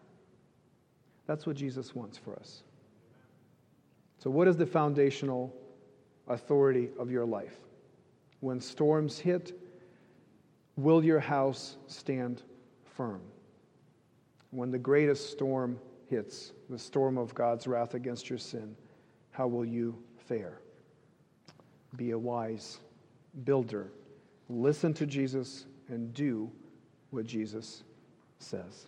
That's 1.27 1.47
what 1.47 1.57
Jesus 1.57 1.95
wants 1.95 2.18
for 2.18 2.35
us. 2.35 2.64
So, 4.18 4.29
what 4.29 4.49
is 4.49 4.57
the 4.57 4.66
foundational 4.66 5.55
authority 6.29 6.91
of 6.99 7.11
your 7.11 7.25
life? 7.25 7.57
When 8.41 8.61
storms 8.61 9.18
hit, 9.18 9.59
will 10.77 11.05
your 11.05 11.20
house 11.20 11.77
stand 11.87 12.43
firm? 12.97 13.20
When 14.51 14.70
the 14.70 14.79
greatest 14.79 15.31
storm 15.31 15.79
hits, 16.09 16.53
the 16.70 16.79
storm 16.79 17.18
of 17.18 17.35
God's 17.35 17.66
wrath 17.66 17.95
against 17.95 18.29
your 18.29 18.39
sin, 18.39 18.77
how 19.31 19.47
will 19.47 19.64
you 19.64 19.97
fare? 20.29 20.61
Be 21.97 22.12
a 22.12 22.18
wise 22.18 22.79
builder. 23.45 23.91
Listen 24.49 24.95
to 24.95 25.07
Jesus 25.07 25.66
and 25.89 26.12
do 26.14 26.51
what 27.11 27.27
Jesus 27.27 27.83
says. 28.39 28.87